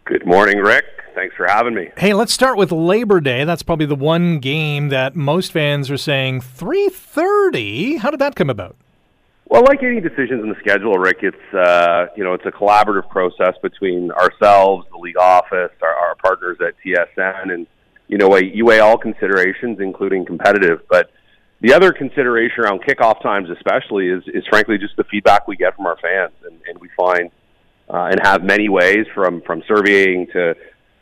Good 0.10 0.26
morning, 0.26 0.58
Rick. 0.58 0.86
Thanks 1.14 1.36
for 1.36 1.46
having 1.46 1.76
me. 1.76 1.90
Hey, 1.96 2.16
let's 2.16 2.34
start 2.34 2.58
with 2.58 2.72
Labor 2.72 3.22
Day. 3.22 3.44
That's 3.44 3.62
probably 3.62 3.86
the 3.86 3.94
one 3.94 4.40
game 4.40 4.90
that 4.90 5.16
most 5.16 5.52
fans 5.52 5.92
are 5.92 5.98
saying 5.98 6.42
3:30. 6.42 8.00
How 8.00 8.10
did 8.10 8.20
that 8.20 8.36
come 8.36 8.50
about? 8.50 8.76
Well, 9.46 9.62
like 9.68 9.84
any 9.84 10.02
decisions 10.02 10.42
in 10.42 10.50
the 10.50 10.56
schedule, 10.62 10.94
Rick, 10.94 11.18
it's 11.22 11.54
uh, 11.54 12.08
you 12.18 12.24
know 12.24 12.34
it's 12.34 12.46
a 12.48 12.52
collaborative 12.52 13.08
process 13.10 13.54
between 13.62 14.10
ourselves, 14.10 14.88
the 14.90 14.98
league 14.98 15.20
office, 15.20 15.70
our, 15.84 15.94
our 15.94 16.16
partners 16.16 16.58
at 16.60 16.74
TSN, 16.84 17.54
and 17.54 17.68
you 18.08 18.18
know 18.18 18.36
you 18.36 18.66
weigh 18.66 18.80
all 18.80 18.98
considerations, 18.98 19.80
including 19.80 20.26
competitive. 20.26 20.82
But 20.90 21.12
the 21.62 21.72
other 21.72 21.94
consideration 21.94 22.64
around 22.64 22.82
kickoff 22.82 23.22
times, 23.22 23.48
especially, 23.52 24.10
is 24.10 24.24
is 24.26 24.44
frankly 24.50 24.80
just 24.80 24.98
the 24.98 25.04
feedback 25.04 25.48
we 25.48 25.56
get 25.56 25.76
from 25.76 25.86
our 25.86 25.98
fans, 26.02 26.34
and, 26.48 26.60
and 26.68 26.80
we 26.80 26.90
find 26.98 27.30
uh, 27.90 28.10
and 28.12 28.20
have 28.24 28.44
many 28.44 28.70
ways 28.70 29.06
from 29.14 29.42
from 29.42 29.64
surveying 29.68 30.28
to 30.34 30.56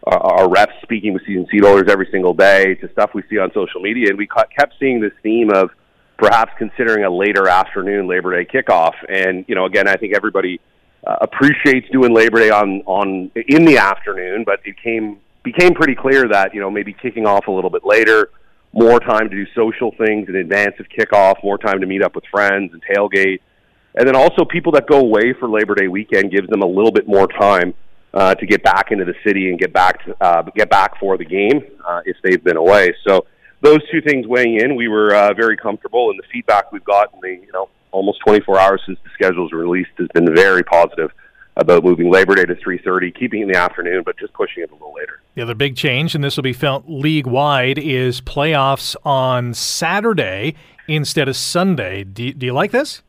our, 0.04 0.20
our 0.20 0.50
reps 0.50 0.74
speaking 0.82 1.14
with 1.14 1.24
season 1.26 1.48
seat 1.52 1.64
holders 1.64 1.88
every 1.90 2.08
single 2.12 2.34
day 2.34 2.76
to 2.76 2.92
stuff 2.92 3.12
we 3.14 3.24
see 3.30 3.38
on 3.38 3.52
social 3.54 3.82
media, 3.82 4.10
and 4.10 4.18
we 4.18 4.28
kept 4.28 4.74
seeing 4.80 5.00
this 5.00 5.14
theme 5.22 5.50
of 5.52 5.70
perhaps 6.18 6.52
considering 6.58 7.04
a 7.04 7.10
later 7.10 7.48
afternoon 7.48 8.08
Labor 8.08 8.36
Day 8.36 8.50
kickoff. 8.50 8.94
And 9.10 9.46
you 9.48 9.56
know, 9.56 9.66
again, 9.66 9.88
I 9.88 9.96
think 9.96 10.16
everybody 10.16 10.60
uh, 11.06 11.18
appreciates 11.22 11.88
doing 11.92 12.14
Labor 12.14 12.40
Day 12.40 12.50
on 12.50 12.82
on 12.86 13.32
in 13.36 13.66
the 13.66 13.78
afternoon, 13.78 14.44
but 14.46 14.60
it 14.66 14.76
came 14.82 15.20
became 15.44 15.74
pretty 15.74 15.96
clear 15.96 16.28
that 16.28 16.54
you 16.54 16.60
know 16.60 16.72
maybe 16.72 16.94
kicking 16.94 17.26
off 17.26 17.48
a 17.48 17.52
little 17.52 17.70
bit 17.70 17.86
later, 17.86 18.30
more 18.74 19.00
time 19.00 19.30
to 19.30 19.36
do 19.36 19.46
social 19.56 19.92
things 19.98 20.28
in 20.30 20.36
advance 20.36 20.76
of 20.80 20.88
kickoff, 20.90 21.36
more 21.44 21.58
time 21.58 21.82
to 21.82 21.86
meet 21.86 22.02
up 22.02 22.16
with 22.16 22.26
friends 22.32 22.74
and 22.74 22.82
tailgate, 22.84 23.40
and 23.98 24.08
then 24.08 24.16
also 24.16 24.46
people 24.46 24.72
that 24.74 24.88
go 24.88 25.00
away 25.00 25.34
for 25.34 25.50
Labor 25.50 25.76
Day 25.76 25.88
weekend 25.88 26.32
gives 26.32 26.48
them 26.50 26.62
a 26.62 26.66
little 26.66 26.92
bit 26.92 27.08
more 27.08 27.28
time 27.28 27.74
uh, 28.14 28.36
to 28.36 28.46
get 28.46 28.64
back 28.64 28.92
into 28.92 29.06
the 29.06 29.16
city 29.26 29.50
and 29.50 29.60
get 29.60 29.74
back 29.74 30.06
to, 30.06 30.16
uh, 30.24 30.44
get 30.56 30.70
back 30.70 31.00
for 31.00 31.18
the 31.18 31.26
game 31.26 31.62
uh, 31.86 32.02
if 32.06 32.16
they've 32.24 32.44
been 32.44 32.58
away. 32.58 32.96
So 33.08 33.26
those 33.62 33.80
two 33.92 34.02
things 34.02 34.28
weighing 34.28 34.60
in, 34.60 34.76
we 34.76 34.88
were 34.88 35.14
uh, 35.14 35.34
very 35.34 35.58
comfortable, 35.58 36.10
and 36.10 36.20
the 36.20 36.28
feedback 36.32 36.72
we've 36.72 36.84
gotten 36.84 37.20
the 37.22 37.30
you 37.30 37.52
know 37.54 37.70
almost 37.92 38.20
24 38.26 38.60
hours 38.60 38.82
since 38.86 39.00
the 39.04 39.10
schedule's 39.14 39.52
released 39.52 39.90
has 39.98 40.08
been 40.14 40.34
very 40.36 40.64
positive 40.64 41.12
about 41.56 41.84
moving 41.84 42.12
Labor 42.12 42.36
Day 42.36 42.46
to 42.46 42.56
3:30, 42.56 43.12
keeping 43.18 43.42
it 43.42 43.44
in 43.46 43.52
the 43.52 43.58
afternoon, 43.58 44.04
but 44.06 44.18
just 44.18 44.34
pushing 44.34 44.62
it 44.62 44.70
a 44.70 44.74
little 44.74 44.94
later. 44.94 45.20
The 45.34 45.42
other 45.42 45.56
big 45.56 45.76
change, 45.76 46.14
and 46.14 46.24
this 46.24 46.38
will 46.38 46.44
be 46.44 46.54
felt 46.54 46.86
league 46.88 47.26
wide, 47.26 47.80
is 47.80 48.22
playoffs 48.22 48.96
on 49.04 49.56
Saturday 49.56 50.56
instead 50.88 51.28
of 51.28 51.36
Sunday. 51.36 52.04
Do, 52.04 52.32
do 52.32 52.46
you 52.46 52.54
like 52.54 52.72
this? 52.72 53.02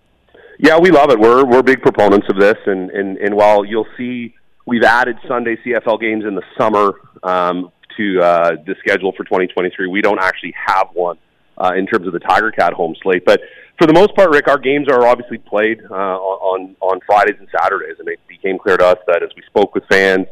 Yeah, 0.58 0.78
we 0.78 0.90
love 0.90 1.10
it. 1.10 1.20
We're 1.20 1.44
we're 1.44 1.62
big 1.62 1.82
proponents 1.82 2.26
of 2.28 2.36
this, 2.38 2.56
and 2.66 2.90
and 2.90 3.16
and 3.18 3.34
while 3.36 3.64
you'll 3.64 3.86
see 3.96 4.34
we've 4.66 4.82
added 4.82 5.16
Sunday 5.28 5.56
CFL 5.64 6.00
games 6.00 6.24
in 6.24 6.34
the 6.34 6.42
summer 6.58 6.94
um, 7.22 7.70
to 7.96 8.20
uh, 8.20 8.50
the 8.66 8.74
schedule 8.80 9.12
for 9.16 9.22
2023, 9.24 9.86
we 9.86 10.02
don't 10.02 10.18
actually 10.20 10.52
have 10.66 10.88
one 10.94 11.16
uh, 11.58 11.72
in 11.76 11.86
terms 11.86 12.08
of 12.08 12.12
the 12.12 12.18
Tiger 12.18 12.50
Cat 12.50 12.72
home 12.72 12.96
slate, 13.02 13.24
but 13.24 13.40
for 13.78 13.86
the 13.86 13.92
most 13.92 14.16
part, 14.16 14.30
Rick, 14.30 14.48
our 14.48 14.58
games 14.58 14.88
are 14.90 15.06
obviously 15.06 15.38
played 15.38 15.80
uh, 15.88 15.94
on 15.94 16.74
on 16.80 16.98
Fridays 17.06 17.36
and 17.38 17.46
Saturdays, 17.56 17.94
and 18.00 18.08
it 18.08 18.18
became 18.26 18.58
clear 18.58 18.76
to 18.76 18.84
us 18.84 18.98
that 19.06 19.22
as 19.22 19.30
we 19.36 19.42
spoke 19.46 19.76
with 19.76 19.84
fans 19.88 20.26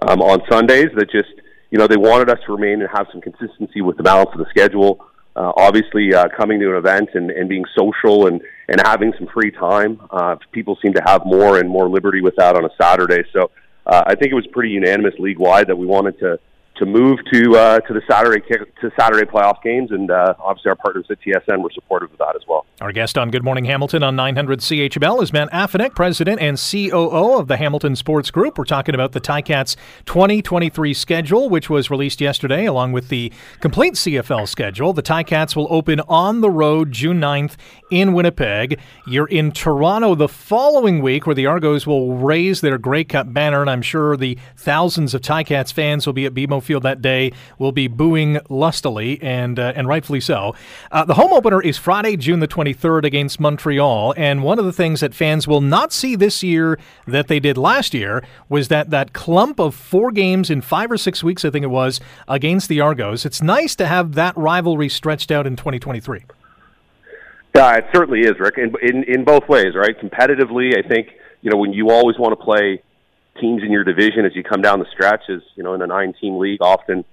um, 0.00 0.22
on 0.22 0.40
Sundays, 0.50 0.88
that 0.96 1.10
just 1.10 1.28
you 1.70 1.78
know 1.78 1.86
they 1.86 1.98
wanted 1.98 2.30
us 2.30 2.38
to 2.46 2.52
remain 2.52 2.80
and 2.80 2.88
have 2.96 3.06
some 3.12 3.20
consistency 3.20 3.82
with 3.82 3.98
the 3.98 4.02
balance 4.02 4.30
of 4.32 4.38
the 4.38 4.46
schedule. 4.48 5.04
Uh, 5.36 5.52
obviously, 5.58 6.14
uh, 6.14 6.24
coming 6.34 6.58
to 6.58 6.70
an 6.70 6.76
event 6.76 7.10
and, 7.12 7.30
and 7.30 7.50
being 7.50 7.64
social 7.76 8.26
and 8.26 8.40
and 8.68 8.80
having 8.84 9.12
some 9.18 9.26
free 9.28 9.50
time, 9.50 10.00
uh, 10.10 10.36
people 10.52 10.76
seem 10.82 10.92
to 10.94 11.02
have 11.04 11.24
more 11.24 11.58
and 11.58 11.68
more 11.68 11.88
liberty 11.88 12.20
with 12.20 12.36
that 12.36 12.54
on 12.56 12.64
a 12.64 12.70
Saturday. 12.80 13.24
So 13.32 13.50
uh, 13.86 14.04
I 14.06 14.14
think 14.14 14.30
it 14.32 14.34
was 14.34 14.46
pretty 14.48 14.70
unanimous 14.70 15.14
league 15.18 15.38
wide 15.38 15.68
that 15.68 15.76
we 15.76 15.86
wanted 15.86 16.18
to 16.20 16.38
to 16.78 16.86
move 16.86 17.18
to 17.32 17.56
uh, 17.56 17.80
to 17.80 17.94
the 17.94 18.02
Saturday 18.08 18.40
to 18.48 18.90
Saturday 18.98 19.26
playoff 19.26 19.62
games, 19.62 19.90
and 19.90 20.10
uh, 20.10 20.34
obviously 20.38 20.70
our 20.70 20.76
partners 20.76 21.06
at 21.10 21.18
TSN 21.20 21.62
were 21.62 21.70
supportive 21.74 22.12
of 22.12 22.18
that 22.18 22.36
as 22.36 22.42
well. 22.48 22.66
Our 22.80 22.92
guest 22.92 23.18
on 23.18 23.30
Good 23.30 23.42
Morning 23.42 23.64
Hamilton 23.64 24.02
on 24.02 24.14
900 24.16 24.60
CHML 24.60 25.22
is 25.22 25.32
Matt 25.32 25.50
Afinec, 25.50 25.94
President 25.94 26.40
and 26.40 26.56
COO 26.56 27.38
of 27.38 27.48
the 27.48 27.56
Hamilton 27.56 27.96
Sports 27.96 28.30
Group. 28.30 28.56
We're 28.56 28.64
talking 28.64 28.94
about 28.94 29.12
the 29.12 29.20
Ticats 29.20 29.76
2023 30.06 30.94
schedule, 30.94 31.48
which 31.48 31.68
was 31.68 31.90
released 31.90 32.20
yesterday, 32.20 32.66
along 32.66 32.92
with 32.92 33.08
the 33.08 33.32
complete 33.60 33.94
CFL 33.94 34.46
schedule. 34.48 34.92
The 34.92 35.02
Ticats 35.02 35.56
will 35.56 35.66
open 35.70 36.00
on 36.08 36.40
the 36.40 36.50
road 36.50 36.92
June 36.92 37.20
9th 37.20 37.56
in 37.90 38.12
Winnipeg. 38.12 38.78
You're 39.06 39.26
in 39.26 39.50
Toronto 39.50 40.14
the 40.14 40.28
following 40.28 41.02
week, 41.02 41.26
where 41.26 41.34
the 41.34 41.46
Argos 41.46 41.86
will 41.86 42.16
raise 42.16 42.60
their 42.60 42.78
Grey 42.78 43.04
Cup 43.04 43.32
banner, 43.32 43.60
and 43.60 43.70
I'm 43.70 43.82
sure 43.82 44.16
the 44.16 44.38
thousands 44.56 45.14
of 45.14 45.22
Ticats 45.22 45.72
fans 45.72 46.06
will 46.06 46.12
be 46.12 46.26
at 46.26 46.34
BMO 46.34 46.62
Field 46.68 46.82
that 46.82 47.00
day 47.00 47.32
will 47.58 47.72
be 47.72 47.88
booing 47.88 48.38
lustily, 48.50 49.18
and 49.22 49.58
uh, 49.58 49.72
and 49.74 49.88
rightfully 49.88 50.20
so. 50.20 50.54
Uh, 50.92 51.06
the 51.06 51.14
home 51.14 51.32
opener 51.32 51.62
is 51.62 51.78
Friday, 51.78 52.14
June 52.16 52.40
the 52.40 52.46
23rd 52.46 53.04
against 53.04 53.40
Montreal, 53.40 54.12
and 54.18 54.42
one 54.42 54.58
of 54.58 54.66
the 54.66 54.72
things 54.72 55.00
that 55.00 55.14
fans 55.14 55.48
will 55.48 55.62
not 55.62 55.92
see 55.92 56.14
this 56.14 56.42
year 56.42 56.78
that 57.06 57.28
they 57.28 57.40
did 57.40 57.56
last 57.56 57.94
year 57.94 58.22
was 58.50 58.68
that 58.68 58.90
that 58.90 59.14
clump 59.14 59.58
of 59.58 59.74
four 59.74 60.10
games 60.10 60.50
in 60.50 60.60
five 60.60 60.92
or 60.92 60.98
six 60.98 61.24
weeks, 61.24 61.42
I 61.42 61.50
think 61.50 61.62
it 61.62 61.68
was, 61.68 62.00
against 62.28 62.68
the 62.68 62.82
Argos. 62.82 63.24
It's 63.24 63.40
nice 63.40 63.74
to 63.76 63.86
have 63.86 64.14
that 64.14 64.36
rivalry 64.36 64.90
stretched 64.90 65.30
out 65.30 65.46
in 65.46 65.56
2023. 65.56 66.24
Yeah, 67.56 67.76
it 67.76 67.86
certainly 67.94 68.20
is, 68.20 68.34
Rick. 68.38 68.58
In, 68.58 68.74
in 68.82 69.04
in 69.04 69.24
both 69.24 69.48
ways, 69.48 69.74
right? 69.74 69.98
Competitively, 69.98 70.76
I 70.78 70.86
think 70.86 71.08
you 71.40 71.50
know 71.50 71.56
when 71.56 71.72
you 71.72 71.88
always 71.90 72.18
want 72.18 72.38
to 72.38 72.44
play 72.44 72.82
teams 73.40 73.62
in 73.62 73.72
your 73.72 73.84
division 73.84 74.24
as 74.24 74.34
you 74.34 74.42
come 74.42 74.62
down 74.62 74.78
the 74.78 74.86
stretch. 74.92 75.22
Is 75.28 75.42
you 75.54 75.62
know 75.62 75.74
in 75.74 75.82
a 75.82 75.86
nine-team 75.86 76.38
league, 76.38 76.60
often 76.60 77.04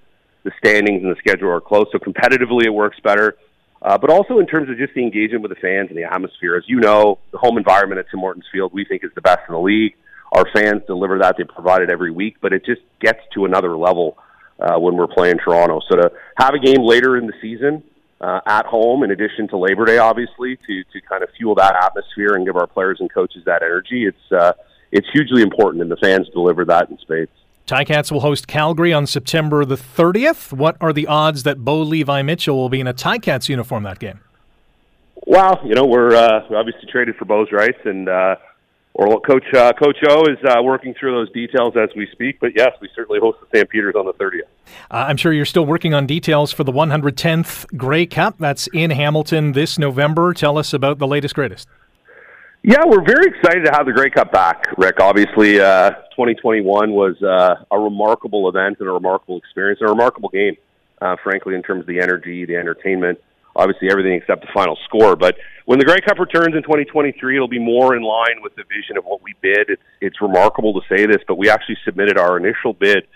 the 0.44 0.52
standings 0.58 1.02
and 1.02 1.10
the 1.10 1.18
schedule 1.18 1.50
are 1.50 1.60
close, 1.60 1.86
so 1.92 1.98
competitively 1.98 2.64
it 2.64 2.70
works 2.70 2.98
better. 3.02 3.36
Uh, 3.82 3.98
but 3.98 4.10
also 4.10 4.38
in 4.38 4.46
terms 4.46 4.70
of 4.70 4.76
just 4.78 4.94
the 4.94 5.02
engagement 5.02 5.42
with 5.42 5.50
the 5.50 5.60
fans 5.60 5.88
and 5.90 5.98
the 5.98 6.04
atmosphere. 6.04 6.56
As 6.56 6.64
you 6.66 6.80
know, 6.80 7.18
the 7.30 7.38
home 7.38 7.58
environment 7.58 7.98
at 7.98 8.06
Tim 8.10 8.20
Hortons 8.20 8.46
Field 8.50 8.72
we 8.72 8.84
think 8.84 9.04
is 9.04 9.10
the 9.14 9.20
best 9.20 9.40
in 9.48 9.54
the 9.54 9.60
league. 9.60 9.94
Our 10.32 10.44
fans 10.52 10.82
deliver 10.86 11.18
that; 11.18 11.36
they 11.36 11.44
provide 11.44 11.82
it 11.82 11.90
every 11.90 12.10
week, 12.10 12.36
but 12.40 12.52
it 12.52 12.64
just 12.64 12.80
gets 13.00 13.20
to 13.34 13.44
another 13.44 13.76
level 13.76 14.18
uh, 14.58 14.78
when 14.78 14.96
we're 14.96 15.06
playing 15.06 15.38
Toronto. 15.38 15.80
So 15.88 15.96
to 15.96 16.12
have 16.36 16.54
a 16.54 16.58
game 16.58 16.82
later 16.82 17.16
in 17.16 17.26
the 17.26 17.34
season 17.40 17.82
uh, 18.20 18.40
at 18.46 18.66
home, 18.66 19.02
in 19.02 19.10
addition 19.10 19.46
to 19.48 19.58
Labor 19.58 19.84
Day, 19.84 19.98
obviously, 19.98 20.56
to 20.66 20.84
to 20.84 21.00
kind 21.08 21.22
of 21.22 21.28
fuel 21.36 21.54
that 21.56 21.74
atmosphere 21.76 22.34
and 22.34 22.46
give 22.46 22.56
our 22.56 22.66
players 22.66 22.98
and 23.00 23.12
coaches 23.12 23.44
that 23.44 23.62
energy, 23.62 24.06
it's 24.06 24.32
uh, 24.32 24.52
it's 24.92 25.08
hugely 25.12 25.42
important, 25.42 25.82
and 25.82 25.90
the 25.90 25.96
fans 25.96 26.28
deliver 26.30 26.64
that 26.64 26.90
in 26.90 26.98
spades. 26.98 27.30
Ticats 27.66 28.12
will 28.12 28.20
host 28.20 28.46
Calgary 28.46 28.92
on 28.92 29.06
September 29.06 29.64
the 29.64 29.76
30th. 29.76 30.52
What 30.52 30.76
are 30.80 30.92
the 30.92 31.08
odds 31.08 31.42
that 31.42 31.64
Bo 31.64 31.82
Levi 31.82 32.22
Mitchell 32.22 32.56
will 32.56 32.68
be 32.68 32.80
in 32.80 32.86
a 32.86 32.94
Ticats 32.94 33.48
uniform 33.48 33.82
that 33.82 33.98
game? 33.98 34.20
Well, 35.26 35.60
you 35.64 35.74
know, 35.74 35.84
we're 35.84 36.14
uh, 36.14 36.46
we 36.48 36.54
obviously 36.54 36.88
traded 36.90 37.16
for 37.16 37.24
Bo's 37.24 37.50
rights, 37.50 37.78
and 37.84 38.08
uh, 38.08 38.36
or 38.94 39.20
Coach 39.20 39.44
uh, 39.52 39.72
Coach 39.72 39.98
O 40.08 40.24
is 40.26 40.38
uh, 40.48 40.62
working 40.62 40.94
through 40.94 41.12
those 41.12 41.32
details 41.32 41.74
as 41.76 41.90
we 41.96 42.06
speak. 42.12 42.38
But 42.40 42.52
yes, 42.56 42.70
we 42.80 42.88
certainly 42.94 43.20
host 43.20 43.38
the 43.40 43.46
Stampeders 43.48 43.94
on 43.94 44.06
the 44.06 44.14
30th. 44.14 44.42
Uh, 44.90 45.06
I'm 45.08 45.16
sure 45.16 45.32
you're 45.32 45.44
still 45.44 45.66
working 45.66 45.92
on 45.92 46.06
details 46.06 46.52
for 46.52 46.64
the 46.64 46.72
110th 46.72 47.76
Grey 47.76 48.06
Cup. 48.06 48.36
That's 48.38 48.68
in 48.68 48.90
Hamilton 48.90 49.52
this 49.52 49.78
November. 49.78 50.32
Tell 50.32 50.56
us 50.56 50.72
about 50.72 50.98
the 50.98 51.06
latest, 51.06 51.34
greatest. 51.34 51.68
Yeah, 52.62 52.84
we're 52.84 53.04
very 53.04 53.26
excited 53.28 53.64
to 53.66 53.70
have 53.72 53.86
the 53.86 53.92
Grey 53.92 54.10
Cup 54.10 54.32
back, 54.32 54.66
Rick. 54.76 54.98
Obviously, 55.00 55.60
uh, 55.60 55.90
2021 56.16 56.90
was 56.90 57.14
uh, 57.22 57.64
a 57.70 57.78
remarkable 57.78 58.48
event 58.48 58.78
and 58.80 58.88
a 58.88 58.92
remarkable 58.92 59.38
experience, 59.38 59.80
and 59.80 59.88
a 59.88 59.92
remarkable 59.92 60.30
game, 60.30 60.56
uh, 61.00 61.14
frankly, 61.22 61.54
in 61.54 61.62
terms 61.62 61.82
of 61.82 61.86
the 61.86 62.00
energy, 62.00 62.44
the 62.44 62.56
entertainment, 62.56 63.20
obviously 63.54 63.88
everything 63.90 64.14
except 64.14 64.42
the 64.42 64.52
final 64.52 64.76
score. 64.84 65.14
But 65.14 65.36
when 65.66 65.78
the 65.78 65.84
Grey 65.84 66.00
Cup 66.00 66.18
returns 66.18 66.54
in 66.54 66.62
2023, 66.62 67.36
it'll 67.36 67.48
be 67.48 67.58
more 67.58 67.94
in 67.94 68.02
line 68.02 68.42
with 68.42 68.54
the 68.56 68.64
vision 68.64 68.96
of 68.96 69.04
what 69.04 69.22
we 69.22 69.34
bid. 69.40 69.70
It's, 69.70 69.82
it's 70.00 70.20
remarkable 70.20 70.80
to 70.80 70.86
say 70.88 71.06
this, 71.06 71.22
but 71.26 71.36
we 71.36 71.48
actually 71.48 71.78
submitted 71.84 72.18
our 72.18 72.36
initial 72.36 72.72
bid 72.72 73.06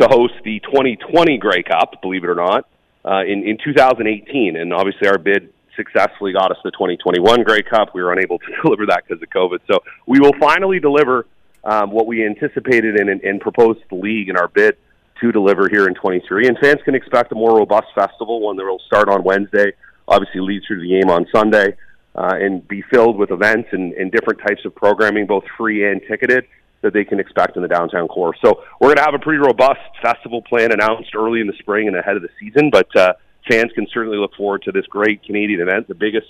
to 0.00 0.08
host 0.08 0.34
the 0.44 0.60
2020 0.60 1.38
Grey 1.38 1.62
Cup, 1.62 2.00
believe 2.02 2.24
it 2.24 2.30
or 2.30 2.34
not, 2.34 2.68
uh, 3.04 3.22
in, 3.22 3.44
in 3.46 3.58
2018. 3.62 4.56
And 4.56 4.72
obviously, 4.72 5.08
our 5.08 5.18
bid 5.18 5.52
successfully 5.80 6.32
got 6.32 6.50
us 6.50 6.58
the 6.62 6.70
2021 6.72 7.42
Grey 7.42 7.62
Cup. 7.62 7.94
We 7.94 8.02
were 8.02 8.12
unable 8.12 8.38
to 8.38 8.46
deliver 8.62 8.86
that 8.86 9.04
because 9.06 9.22
of 9.22 9.30
COVID. 9.30 9.60
So 9.70 9.78
we 10.06 10.20
will 10.20 10.34
finally 10.38 10.78
deliver 10.78 11.26
um, 11.64 11.90
what 11.90 12.06
we 12.06 12.24
anticipated 12.24 12.96
and, 12.96 13.08
and, 13.08 13.22
and 13.22 13.40
proposed 13.40 13.80
to 13.80 13.86
the 13.90 13.96
league 13.96 14.28
in 14.28 14.36
our 14.36 14.48
bid 14.48 14.76
to 15.20 15.32
deliver 15.32 15.68
here 15.68 15.86
in 15.86 15.94
23. 15.94 16.48
And 16.48 16.58
fans 16.58 16.80
can 16.84 16.94
expect 16.94 17.32
a 17.32 17.34
more 17.34 17.56
robust 17.56 17.88
festival, 17.94 18.40
one 18.40 18.56
that 18.56 18.64
will 18.64 18.82
start 18.86 19.08
on 19.08 19.22
Wednesday, 19.22 19.72
obviously 20.08 20.40
lead 20.40 20.62
through 20.66 20.80
the 20.80 20.88
game 20.88 21.10
on 21.10 21.26
Sunday, 21.34 21.76
uh, 22.14 22.34
and 22.34 22.66
be 22.66 22.82
filled 22.90 23.16
with 23.16 23.30
events 23.30 23.68
and, 23.72 23.92
and 23.94 24.10
different 24.10 24.40
types 24.40 24.64
of 24.64 24.74
programming, 24.74 25.26
both 25.26 25.44
free 25.56 25.90
and 25.90 26.00
ticketed, 26.08 26.46
that 26.82 26.94
they 26.94 27.04
can 27.04 27.20
expect 27.20 27.56
in 27.56 27.62
the 27.62 27.68
downtown 27.68 28.08
core. 28.08 28.34
So 28.42 28.62
we're 28.80 28.88
going 28.88 28.96
to 28.96 29.04
have 29.04 29.14
a 29.14 29.18
pretty 29.18 29.38
robust 29.38 29.80
festival 30.02 30.42
plan 30.42 30.72
announced 30.72 31.14
early 31.14 31.40
in 31.40 31.46
the 31.46 31.56
spring 31.58 31.88
and 31.88 31.96
ahead 31.96 32.16
of 32.16 32.22
the 32.22 32.30
season, 32.40 32.70
but 32.70 32.88
uh, 32.96 33.12
fans 33.48 33.72
can 33.74 33.86
certainly 33.92 34.18
look 34.18 34.34
forward 34.34 34.62
to 34.62 34.72
this 34.72 34.86
great 34.86 35.22
Canadian 35.22 35.60
event, 35.60 35.88
the 35.88 35.94
biggest 35.94 36.28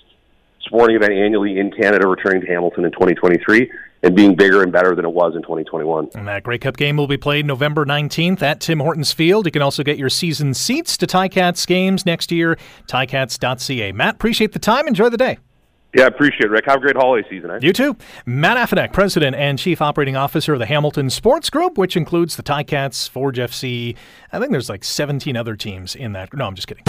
sporting 0.63 0.97
event 0.97 1.13
annually 1.13 1.59
in 1.59 1.71
Canada, 1.71 2.07
returning 2.07 2.41
to 2.43 2.47
Hamilton 2.47 2.85
in 2.85 2.93
2023 2.93 3.71
and 4.03 4.17
being 4.17 4.35
bigger 4.35 4.63
and 4.63 4.73
better 4.73 4.95
than 4.95 5.05
it 5.05 5.13
was 5.13 5.35
in 5.35 5.43
2021. 5.43 6.11
And 6.15 6.29
that 6.29 6.43
Grey 6.43 6.59
Cup 6.59 6.77
game 6.77 6.97
will 6.97 7.07
be 7.07 7.17
played 7.17 7.45
November 7.45 7.85
19th 7.85 8.43
at 8.43 8.61
Tim 8.61 8.81
Hortons 8.81 9.13
Field. 9.13 9.47
You 9.47 9.53
can 9.53 9.63
also 9.63 9.83
get 9.83 9.99
your 9.99 10.09
season 10.09 10.55
seats 10.55 10.97
to 10.99 11.07
Ticats 11.07 11.67
games 11.67 12.07
next 12.07 12.33
year, 12.33 12.57
ticats.ca. 12.87 13.93
Matt, 13.93 14.15
appreciate 14.15 14.53
the 14.53 14.59
time. 14.59 14.87
Enjoy 14.87 15.09
the 15.09 15.19
day. 15.19 15.39
Yeah, 15.93 16.05
I 16.05 16.07
appreciate 16.07 16.45
it, 16.45 16.51
Rick. 16.51 16.67
Have 16.67 16.77
a 16.77 16.81
great 16.81 16.95
holiday 16.95 17.29
season. 17.29 17.51
Eh? 17.51 17.59
You 17.63 17.73
too. 17.73 17.97
Matt 18.25 18.57
Afinec, 18.57 18.93
President 18.93 19.35
and 19.35 19.59
Chief 19.59 19.83
Operating 19.83 20.17
Officer 20.17 20.53
of 20.53 20.61
the 20.61 20.67
Hamilton 20.67 21.11
Sports 21.11 21.51
Group, 21.51 21.77
which 21.77 21.97
includes 21.97 22.37
the 22.37 22.45
Ticats, 22.45 23.09
Forge 23.09 23.39
FC. 23.39 23.97
I 24.33 24.39
think 24.39 24.53
there's 24.53 24.69
like 24.69 24.85
17 24.85 25.37
other 25.37 25.57
teams 25.57 25.97
in 25.97 26.13
that. 26.13 26.33
No, 26.33 26.47
I'm 26.47 26.55
just 26.55 26.69
kidding. 26.69 26.85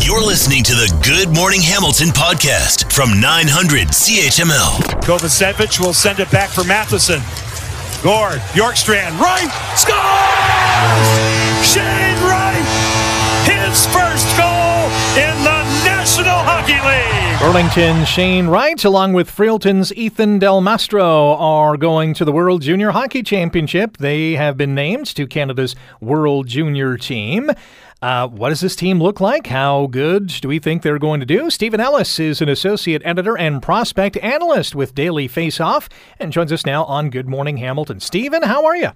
You're 0.00 0.24
listening 0.24 0.64
to 0.64 0.72
the 0.74 0.92
Good 1.06 1.32
Morning 1.34 1.60
Hamilton 1.62 2.08
podcast 2.08 2.92
from 2.92 3.20
900 3.20 3.88
CHML. 3.88 4.78
Kovacevic 5.02 5.78
will 5.78 5.94
send 5.94 6.18
it 6.18 6.30
back 6.32 6.50
for 6.50 6.64
Matheson. 6.64 7.20
Gourde, 8.02 8.40
Bjorkstrand, 8.50 9.14
right, 9.22 9.46
scores! 9.78 11.62
Shane 11.62 12.18
Wright, 12.26 12.66
his 13.46 13.86
first 13.94 14.26
goal 14.34 14.90
in 15.14 15.38
the 15.46 15.62
National 15.86 16.42
Hockey 16.42 16.82
League. 16.82 17.11
Burlington 17.42 18.04
Shane 18.04 18.46
Wright, 18.46 18.84
along 18.84 19.14
with 19.14 19.28
Freelton's 19.28 19.92
Ethan 19.94 20.38
Del 20.38 20.60
Mastro, 20.60 21.34
are 21.34 21.76
going 21.76 22.14
to 22.14 22.24
the 22.24 22.30
World 22.30 22.62
Junior 22.62 22.92
Hockey 22.92 23.24
Championship. 23.24 23.96
They 23.96 24.34
have 24.34 24.56
been 24.56 24.76
named 24.76 25.06
to 25.16 25.26
Canada's 25.26 25.74
World 26.00 26.46
Junior 26.46 26.96
team. 26.96 27.50
Uh, 28.00 28.28
what 28.28 28.50
does 28.50 28.60
this 28.60 28.76
team 28.76 29.02
look 29.02 29.20
like? 29.20 29.48
How 29.48 29.88
good 29.88 30.28
do 30.28 30.46
we 30.46 30.60
think 30.60 30.82
they're 30.82 31.00
going 31.00 31.18
to 31.18 31.26
do? 31.26 31.50
Stephen 31.50 31.80
Ellis 31.80 32.20
is 32.20 32.40
an 32.40 32.48
associate 32.48 33.02
editor 33.04 33.36
and 33.36 33.60
prospect 33.60 34.16
analyst 34.18 34.76
with 34.76 34.94
Daily 34.94 35.28
Faceoff 35.28 35.90
and 36.20 36.32
joins 36.32 36.52
us 36.52 36.64
now 36.64 36.84
on 36.84 37.10
Good 37.10 37.28
Morning 37.28 37.56
Hamilton. 37.56 37.98
Stephen, 37.98 38.44
how 38.44 38.64
are 38.64 38.76
you? 38.76 38.90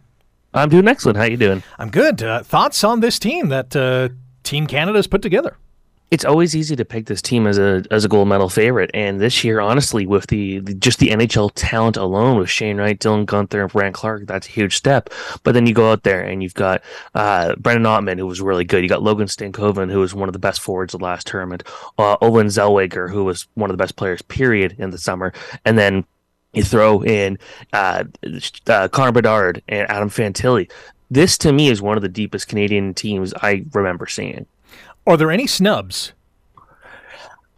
I'm 0.54 0.68
doing 0.68 0.87
excellent. 0.87 1.16
How 1.16 1.24
are 1.24 1.30
you 1.30 1.37
doing? 1.37 1.64
I'm 1.80 1.90
good. 1.90 2.22
Uh, 2.22 2.44
thoughts 2.44 2.85
on 2.85 3.00
this 3.00 3.18
team 3.18 3.48
that 3.48 3.74
uh, 3.74 4.11
Team 4.44 4.68
Canada's 4.68 5.09
put 5.09 5.20
together? 5.20 5.56
It's 6.11 6.25
always 6.25 6.55
easy 6.55 6.77
to 6.77 6.85
pick 6.85 7.07
this 7.07 7.21
team 7.21 7.49
as 7.49 7.59
a 7.59 7.85
as 7.90 8.05
a 8.05 8.09
gold 8.09 8.29
medal 8.29 8.49
favorite, 8.49 8.92
and 8.95 9.21
this 9.21 9.42
year, 9.42 9.59
honestly, 9.59 10.07
with 10.07 10.29
the, 10.29 10.61
the, 10.61 10.75
just 10.75 11.01
the 11.01 11.09
NHL 11.09 11.51
talent 11.57 11.97
alone, 11.97 12.38
with 12.38 12.49
Shane 12.49 12.77
Wright, 12.77 12.99
Dylan 12.99 13.27
Guenther, 13.27 13.62
and 13.62 13.73
Brandt 13.73 13.95
Clarke, 13.97 14.27
that's 14.27 14.47
a 14.47 14.51
huge 14.51 14.77
step. 14.77 15.11
But 15.42 15.53
then 15.53 15.66
you 15.66 15.75
go 15.75 15.90
out 15.90 16.05
there 16.05 16.23
and 16.23 16.45
you've 16.45 16.55
got 16.55 16.83
uh, 17.16 17.57
Brennan 17.57 17.83
Othmann, 17.83 18.19
who 18.19 18.27
was 18.27 18.40
really 18.40 18.64
good. 18.64 18.85
You 18.85 18.88
got 18.88 19.03
Logan 19.03 19.27
Stankoven, 19.27 19.90
who 19.90 19.99
was 19.99 20.14
one 20.14 20.29
of 20.29 20.33
the 20.33 20.38
best 20.38 20.61
forwards 20.61 20.95
of 20.95 21.01
the 21.01 21.05
last 21.07 21.27
tournament. 21.27 21.64
Uh, 21.99 22.16
Olen 22.21 22.47
Zellweger, 22.47 23.11
who 23.11 23.25
was 23.25 23.49
one 23.55 23.69
of 23.69 23.77
the 23.77 23.83
best 23.83 23.97
players, 23.97 24.23
period, 24.23 24.77
in 24.79 24.90
the 24.90 24.99
summer, 24.99 25.33
and 25.64 25.77
then 25.77 26.05
you 26.53 26.62
throw 26.62 27.03
in 27.03 27.38
uh, 27.73 28.05
uh, 28.69 28.88
Connor 28.88 29.12
Bedard 29.12 29.62
and 29.69 29.90
Adam 29.90 30.09
Fantilli. 30.09 30.71
This 31.11 31.37
to 31.38 31.53
me 31.53 31.69
is 31.69 31.83
one 31.83 31.97
of 31.97 32.03
the 32.03 32.09
deepest 32.09 32.49
Canadian 32.49 32.95
teams 32.95 33.35
I 33.35 33.64
remember 33.73 34.07
seeing. 34.07 34.47
Are 35.07 35.16
there 35.16 35.31
any 35.31 35.47
snubs? 35.47 36.12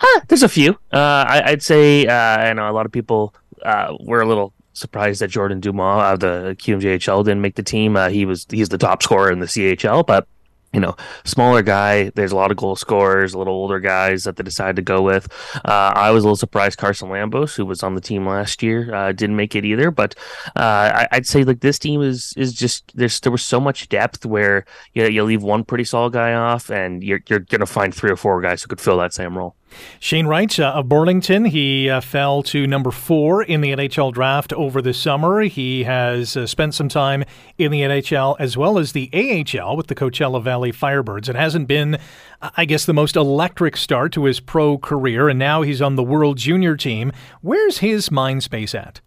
Ah, 0.01 0.21
there's 0.29 0.43
a 0.43 0.49
few. 0.49 0.73
Uh, 0.93 1.25
I, 1.27 1.51
would 1.51 1.63
say 1.63 2.07
uh, 2.07 2.13
I 2.13 2.53
know 2.53 2.71
a 2.71 2.73
lot 2.73 2.87
of 2.87 2.93
people 2.93 3.35
uh, 3.65 3.97
were 4.01 4.21
a 4.21 4.27
little 4.27 4.53
surprised 4.75 5.21
that 5.21 5.29
Jordan 5.29 5.61
Dumais 5.61 6.13
of 6.13 6.21
the 6.21 6.57
QMJHL 6.59 7.25
didn't 7.25 7.41
make 7.41 7.57
the 7.57 7.63
team. 7.63 7.97
Uh, 7.97 8.09
he 8.09 8.25
was 8.25 8.47
he's 8.51 8.69
the 8.69 8.79
top 8.79 9.03
scorer 9.03 9.31
in 9.31 9.41
the 9.41 9.47
CHL, 9.47 10.07
but 10.07 10.29
you 10.73 10.81
know, 10.81 10.95
smaller 11.25 11.63
guy. 11.63 12.11
There's 12.11 12.33
a 12.33 12.37
lot 12.37 12.51
of 12.51 12.57
goal 12.57 12.77
scorers, 12.77 13.33
a 13.33 13.39
little 13.39 13.55
older 13.55 13.81
guys 13.81 14.25
that 14.25 14.37
they 14.37 14.43
decided 14.43 14.77
to 14.77 14.83
go 14.83 15.03
with. 15.03 15.29
Uh, 15.65 15.93
I 15.95 16.11
was 16.11 16.25
a 16.25 16.27
little 16.27 16.37
surprised 16.37 16.79
Carson 16.79 17.09
Lambos, 17.09 17.57
who 17.57 17.65
was 17.65 17.83
on 17.83 17.95
the 17.95 18.01
team 18.01 18.27
last 18.27 18.63
year, 18.63 18.95
uh, 18.95 19.13
didn't 19.13 19.37
make 19.37 19.55
it 19.55 19.65
either. 19.65 19.91
But 19.91 20.15
uh, 20.57 21.07
I, 21.11 21.17
would 21.17 21.27
say 21.27 21.45
like 21.45 21.61
this 21.61 21.79
team 21.79 22.03
is 22.03 22.35
is 22.37 22.53
just 22.53 22.93
there's 22.95 23.19
there 23.21 23.33
was 23.33 23.45
so 23.45 23.61
much 23.61 23.89
depth 23.89 24.27
where 24.27 24.65
you 24.93 25.03
know, 25.03 25.09
you 25.09 25.25
leave 25.25 25.43
one 25.43 25.65
pretty 25.65 25.85
solid 25.85 26.13
guy 26.13 26.35
off, 26.35 26.71
and 26.71 27.03
you're 27.03 27.21
you're 27.29 27.41
gonna 27.41 27.67
find 27.67 27.95
three 27.95 28.11
or 28.11 28.17
four 28.17 28.41
guys 28.41 28.63
who 28.63 28.69
could 28.69 28.81
fill 28.81 28.99
that 28.99 29.15
same 29.15 29.37
role. 29.37 29.55
Shane 30.01 30.27
Wright 30.27 30.59
uh, 30.59 30.73
of 30.75 30.89
Burlington, 30.89 31.47
he 31.47 31.91
uh, 31.91 32.01
fell 32.01 32.43
to 32.45 32.67
number 32.67 32.91
four 32.91 33.43
in 33.43 33.61
the 33.61 33.73
NHL 33.73 34.13
draft 34.13 34.53
over 34.53 34.81
the 34.81 34.95
summer. 34.95 35.43
He 35.43 35.85
has 35.85 36.37
uh, 36.37 36.47
spent 36.47 36.75
some 36.75 36.89
time 36.89 37.25
in 37.59 37.71
the 37.71 37.83
NHL 37.83 38.37
as 38.39 38.57
well 38.57 38.79
as 38.79 38.93
the 38.93 39.11
AHL 39.13 39.77
with 39.77 39.89
the 39.89 39.95
Coachella 39.95 40.43
Valley 40.43 40.73
Firebirds. 40.73 41.29
It 41.29 41.37
hasn't 41.37 41.69
been, 41.69 41.99
I 42.41 42.65
guess, 42.65 42.85
the 42.85 42.95
most 42.95 43.17
electric 43.17 43.77
start 43.77 44.13
to 44.13 44.25
his 44.25 44.41
pro 44.41 44.79
career, 44.79 45.29
and 45.29 45.39
now 45.39 45.63
he's 45.63 45.83
on 45.83 45.97
the 45.97 46.03
World 46.03 46.39
Junior 46.39 46.77
team. 46.77 47.13
Where's 47.41 47.79
his 47.79 48.11
mind 48.11 48.43
space 48.43 48.75
at? 48.75 49.01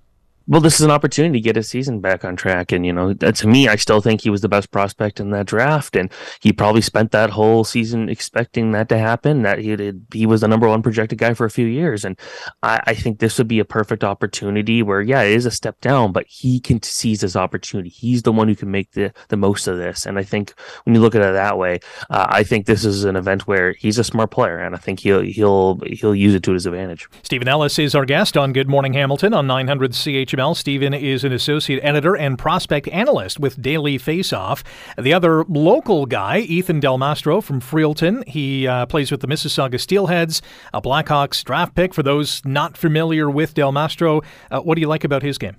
Well, 0.47 0.61
this 0.61 0.75
is 0.75 0.81
an 0.81 0.91
opportunity 0.91 1.39
to 1.39 1.43
get 1.43 1.55
his 1.55 1.69
season 1.69 1.99
back 1.99 2.25
on 2.25 2.35
track. 2.35 2.71
And, 2.71 2.85
you 2.85 2.91
know, 2.91 3.13
to 3.13 3.47
me, 3.47 3.67
I 3.67 3.75
still 3.75 4.01
think 4.01 4.21
he 4.21 4.29
was 4.29 4.41
the 4.41 4.49
best 4.49 4.71
prospect 4.71 5.19
in 5.19 5.29
that 5.31 5.45
draft. 5.45 5.95
And 5.95 6.11
he 6.39 6.51
probably 6.51 6.81
spent 6.81 7.11
that 7.11 7.29
whole 7.29 7.63
season 7.63 8.09
expecting 8.09 8.71
that 8.71 8.89
to 8.89 8.97
happen, 8.97 9.43
that 9.43 9.59
he 9.59 9.75
did, 9.75 10.05
he 10.13 10.25
was 10.25 10.41
the 10.41 10.47
number 10.47 10.67
one 10.67 10.81
projected 10.81 11.19
guy 11.19 11.33
for 11.33 11.45
a 11.45 11.49
few 11.51 11.67
years. 11.67 12.03
And 12.03 12.17
I, 12.63 12.81
I, 12.87 12.93
think 12.95 13.19
this 13.19 13.37
would 13.37 13.47
be 13.47 13.59
a 13.59 13.65
perfect 13.65 14.03
opportunity 14.03 14.81
where, 14.81 15.01
yeah, 15.01 15.21
it 15.21 15.33
is 15.33 15.45
a 15.45 15.51
step 15.51 15.79
down, 15.81 16.11
but 16.11 16.25
he 16.27 16.59
can 16.59 16.81
seize 16.81 17.21
this 17.21 17.35
opportunity. 17.35 17.89
He's 17.89 18.23
the 18.23 18.31
one 18.31 18.47
who 18.47 18.55
can 18.55 18.71
make 18.71 18.91
the, 18.91 19.13
the 19.29 19.37
most 19.37 19.67
of 19.67 19.77
this. 19.77 20.05
And 20.05 20.17
I 20.17 20.23
think 20.23 20.53
when 20.85 20.95
you 20.95 21.01
look 21.01 21.15
at 21.15 21.21
it 21.21 21.33
that 21.33 21.57
way, 21.57 21.79
uh, 22.09 22.27
I 22.29 22.43
think 22.43 22.65
this 22.65 22.83
is 22.83 23.03
an 23.03 23.15
event 23.15 23.47
where 23.47 23.73
he's 23.73 23.99
a 23.99 24.03
smart 24.03 24.31
player. 24.31 24.57
And 24.57 24.75
I 24.75 24.79
think 24.79 24.99
he'll, 24.99 25.21
he'll, 25.21 25.79
he'll 25.85 26.15
use 26.15 26.33
it 26.33 26.43
to 26.43 26.53
his 26.53 26.65
advantage. 26.65 27.07
Stephen 27.23 27.47
Ellis 27.47 27.77
is 27.77 27.93
our 27.95 28.05
guest 28.05 28.35
on 28.35 28.53
Good 28.53 28.67
Morning 28.67 28.93
Hamilton 28.93 29.33
on 29.33 29.47
900 29.47 29.93
CHML. 30.31 30.55
Stephen 30.55 30.93
is 30.93 31.23
an 31.23 31.31
associate 31.31 31.83
editor 31.83 32.15
and 32.15 32.37
prospect 32.37 32.87
analyst 32.89 33.39
with 33.39 33.61
Daily 33.61 33.97
Faceoff. 33.97 34.63
The 34.97 35.13
other 35.13 35.43
local 35.45 36.05
guy, 36.05 36.39
Ethan 36.39 36.79
Del 36.79 36.97
Mastro 36.97 37.41
from 37.41 37.59
Freelton, 37.59 38.27
he 38.27 38.67
uh, 38.67 38.85
plays 38.85 39.11
with 39.11 39.21
the 39.21 39.27
Mississauga 39.27 39.75
Steelheads, 39.75 40.41
a 40.73 40.81
Blackhawks 40.81 41.43
draft 41.43 41.75
pick. 41.75 41.93
For 41.93 42.03
those 42.03 42.41
not 42.45 42.77
familiar 42.77 43.29
with 43.29 43.53
Del 43.53 43.71
Mastro, 43.71 44.21
uh, 44.49 44.61
what 44.61 44.75
do 44.75 44.81
you 44.81 44.87
like 44.87 45.03
about 45.03 45.23
his 45.23 45.37
game? 45.37 45.57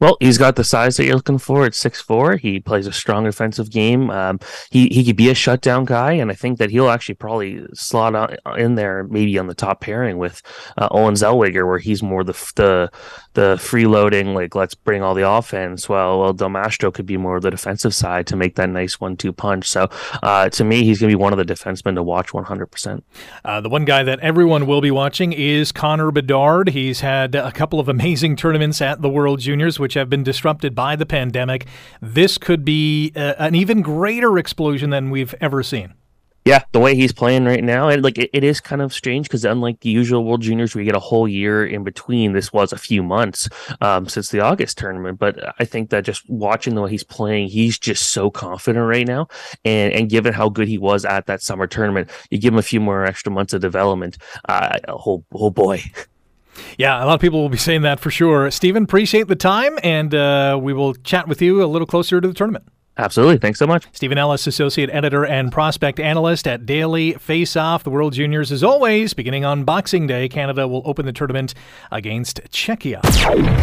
Well, 0.00 0.16
he's 0.20 0.38
got 0.38 0.56
the 0.56 0.64
size 0.64 0.96
that 0.96 1.06
you're 1.06 1.14
looking 1.14 1.38
for 1.38 1.64
at 1.64 1.74
six 1.74 2.00
four. 2.00 2.36
He 2.36 2.58
plays 2.58 2.86
a 2.86 2.92
strong 2.92 3.26
offensive 3.26 3.70
game. 3.70 4.10
Um, 4.10 4.40
he 4.70 4.88
he 4.88 5.04
could 5.04 5.16
be 5.16 5.30
a 5.30 5.34
shutdown 5.34 5.84
guy, 5.84 6.12
and 6.12 6.30
I 6.30 6.34
think 6.34 6.58
that 6.58 6.70
he'll 6.70 6.90
actually 6.90 7.14
probably 7.14 7.64
slot 7.74 8.14
on, 8.14 8.58
in 8.58 8.74
there, 8.74 9.04
maybe 9.04 9.38
on 9.38 9.46
the 9.46 9.54
top 9.54 9.80
pairing 9.80 10.18
with 10.18 10.42
uh, 10.76 10.88
Olen 10.90 11.14
Zellweger, 11.14 11.66
where 11.66 11.78
he's 11.78 12.02
more 12.02 12.24
the 12.24 12.32
the 12.56 12.90
the 13.34 13.56
freeloading, 13.56 14.34
like 14.34 14.54
let's 14.54 14.74
bring 14.74 15.02
all 15.02 15.14
the 15.14 15.28
offense. 15.28 15.88
Well, 15.88 16.20
well, 16.20 16.32
Del 16.32 16.48
Mastro 16.48 16.90
could 16.90 17.06
be 17.06 17.16
more 17.16 17.36
of 17.36 17.42
the 17.42 17.50
defensive 17.50 17.94
side 17.94 18.26
to 18.28 18.36
make 18.36 18.54
that 18.56 18.70
nice 18.70 19.00
one 19.00 19.16
two 19.16 19.32
punch. 19.32 19.68
So 19.68 19.88
uh, 20.22 20.48
to 20.50 20.64
me, 20.64 20.84
he's 20.84 21.00
going 21.00 21.10
to 21.10 21.16
be 21.16 21.20
one 21.20 21.32
of 21.32 21.38
the 21.38 21.44
defensemen 21.44 21.94
to 21.96 22.02
watch 22.02 22.32
100. 22.32 22.64
Uh, 22.64 22.66
percent 22.66 23.04
The 23.44 23.68
one 23.68 23.84
guy 23.84 24.02
that 24.02 24.20
everyone 24.20 24.66
will 24.66 24.80
be 24.80 24.90
watching 24.90 25.32
is 25.32 25.72
Connor 25.72 26.10
Bedard. 26.10 26.70
He's 26.70 27.00
had 27.00 27.34
a 27.34 27.52
couple 27.52 27.80
of 27.80 27.88
amazing 27.88 28.36
tournaments 28.36 28.80
at 28.80 29.02
the 29.02 29.08
World 29.08 29.40
Juniors 29.40 29.78
which 29.78 29.94
have 29.94 30.08
been 30.08 30.22
disrupted 30.22 30.74
by 30.74 30.96
the 30.96 31.06
pandemic. 31.06 31.66
This 32.00 32.38
could 32.38 32.64
be 32.64 33.12
uh, 33.16 33.34
an 33.38 33.54
even 33.54 33.82
greater 33.82 34.38
explosion 34.38 34.90
than 34.90 35.10
we've 35.10 35.34
ever 35.40 35.62
seen. 35.62 35.94
Yeah, 36.44 36.62
the 36.72 36.78
way 36.78 36.94
he's 36.94 37.12
playing 37.12 37.46
right 37.46 37.64
now, 37.64 37.88
and 37.88 38.02
like 38.02 38.18
it, 38.18 38.28
it 38.34 38.44
is 38.44 38.60
kind 38.60 38.82
of 38.82 38.92
strange 38.92 39.26
because 39.26 39.46
unlike 39.46 39.80
the 39.80 39.88
usual 39.88 40.24
World 40.24 40.42
Juniors, 40.42 40.74
we 40.74 40.84
get 40.84 40.94
a 40.94 41.00
whole 41.00 41.26
year 41.26 41.64
in 41.64 41.84
between, 41.84 42.34
this 42.34 42.52
was 42.52 42.70
a 42.70 42.76
few 42.76 43.02
months 43.02 43.48
um, 43.80 44.06
since 44.06 44.28
the 44.28 44.40
August 44.40 44.76
tournament. 44.76 45.18
But 45.18 45.54
I 45.58 45.64
think 45.64 45.88
that 45.88 46.04
just 46.04 46.28
watching 46.28 46.74
the 46.74 46.82
way 46.82 46.90
he's 46.90 47.02
playing, 47.02 47.48
he's 47.48 47.78
just 47.78 48.12
so 48.12 48.30
confident 48.30 48.84
right 48.86 49.06
now, 49.06 49.28
and 49.64 49.94
and 49.94 50.10
given 50.10 50.34
how 50.34 50.50
good 50.50 50.68
he 50.68 50.76
was 50.76 51.06
at 51.06 51.24
that 51.26 51.40
summer 51.40 51.66
tournament, 51.66 52.10
you 52.28 52.36
give 52.36 52.52
him 52.52 52.58
a 52.58 52.62
few 52.62 52.80
more 52.80 53.06
extra 53.06 53.32
months 53.32 53.54
of 53.54 53.62
development. 53.62 54.18
Uh, 54.46 54.78
oh, 54.88 55.24
oh 55.32 55.48
boy. 55.50 55.82
Yeah, 56.76 57.02
a 57.02 57.06
lot 57.06 57.14
of 57.14 57.20
people 57.20 57.40
will 57.40 57.48
be 57.48 57.56
saying 57.56 57.82
that 57.82 58.00
for 58.00 58.10
sure. 58.10 58.50
Stephen, 58.50 58.84
appreciate 58.84 59.28
the 59.28 59.36
time, 59.36 59.78
and 59.82 60.14
uh, 60.14 60.58
we 60.60 60.74
will 60.74 60.94
chat 60.94 61.26
with 61.26 61.40
you 61.40 61.64
a 61.64 61.66
little 61.66 61.86
closer 61.86 62.20
to 62.20 62.28
the 62.28 62.34
tournament. 62.34 62.66
Absolutely. 62.96 63.38
Thanks 63.38 63.58
so 63.58 63.66
much. 63.66 63.86
Stephen 63.92 64.18
Ellis, 64.18 64.46
Associate 64.46 64.88
Editor 64.88 65.26
and 65.26 65.50
Prospect 65.50 65.98
Analyst 65.98 66.46
at 66.46 66.64
Daily 66.64 67.14
Face 67.14 67.56
Off. 67.56 67.82
The 67.82 67.90
World 67.90 68.12
Juniors, 68.12 68.52
as 68.52 68.62
always, 68.62 69.14
beginning 69.14 69.44
on 69.44 69.64
Boxing 69.64 70.06
Day, 70.06 70.28
Canada 70.28 70.68
will 70.68 70.82
open 70.84 71.04
the 71.04 71.12
tournament 71.12 71.54
against 71.90 72.40
Czechia. 72.52 73.00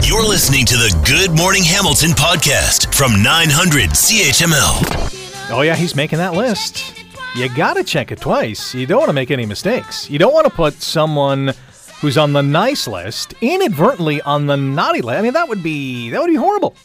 You're 0.06 0.28
listening 0.28 0.66
to 0.66 0.76
the 0.76 1.04
Good 1.06 1.38
Morning 1.38 1.64
Hamilton 1.64 2.10
podcast 2.12 2.94
from 2.94 3.24
900 3.24 3.92
CHML. 3.92 5.50
Oh, 5.52 5.62
yeah, 5.62 5.76
he's 5.76 5.96
making 5.96 6.18
that 6.18 6.34
list. 6.34 7.02
You 7.38 7.48
got 7.56 7.76
to 7.76 7.86
check 7.86 8.12
it 8.12 8.20
twice. 8.20 8.76
You 8.76 8.86
don't 8.86 9.00
want 9.00 9.10
to 9.10 9.14
make 9.14 9.32
any 9.32 9.46
mistakes. 9.46 10.10
You 10.10 10.20
don't 10.20 10.34
want 10.34 10.46
to 10.48 10.52
put 10.52 10.74
someone 10.82 11.54
who's 12.02 12.18
on 12.18 12.34
the 12.34 12.44
nice 12.44 12.86
list 12.86 13.34
inadvertently 13.40 14.22
on 14.24 14.48
the 14.48 14.58
naughty 14.58 15.02
list. 15.02 15.20
I 15.20 15.22
mean, 15.22 15.34
that 15.34 15.48
would 15.48 15.64
be 15.64 16.10
that 16.10 16.20
would 16.20 16.28
be 16.28 16.36
horrible. 16.36 16.76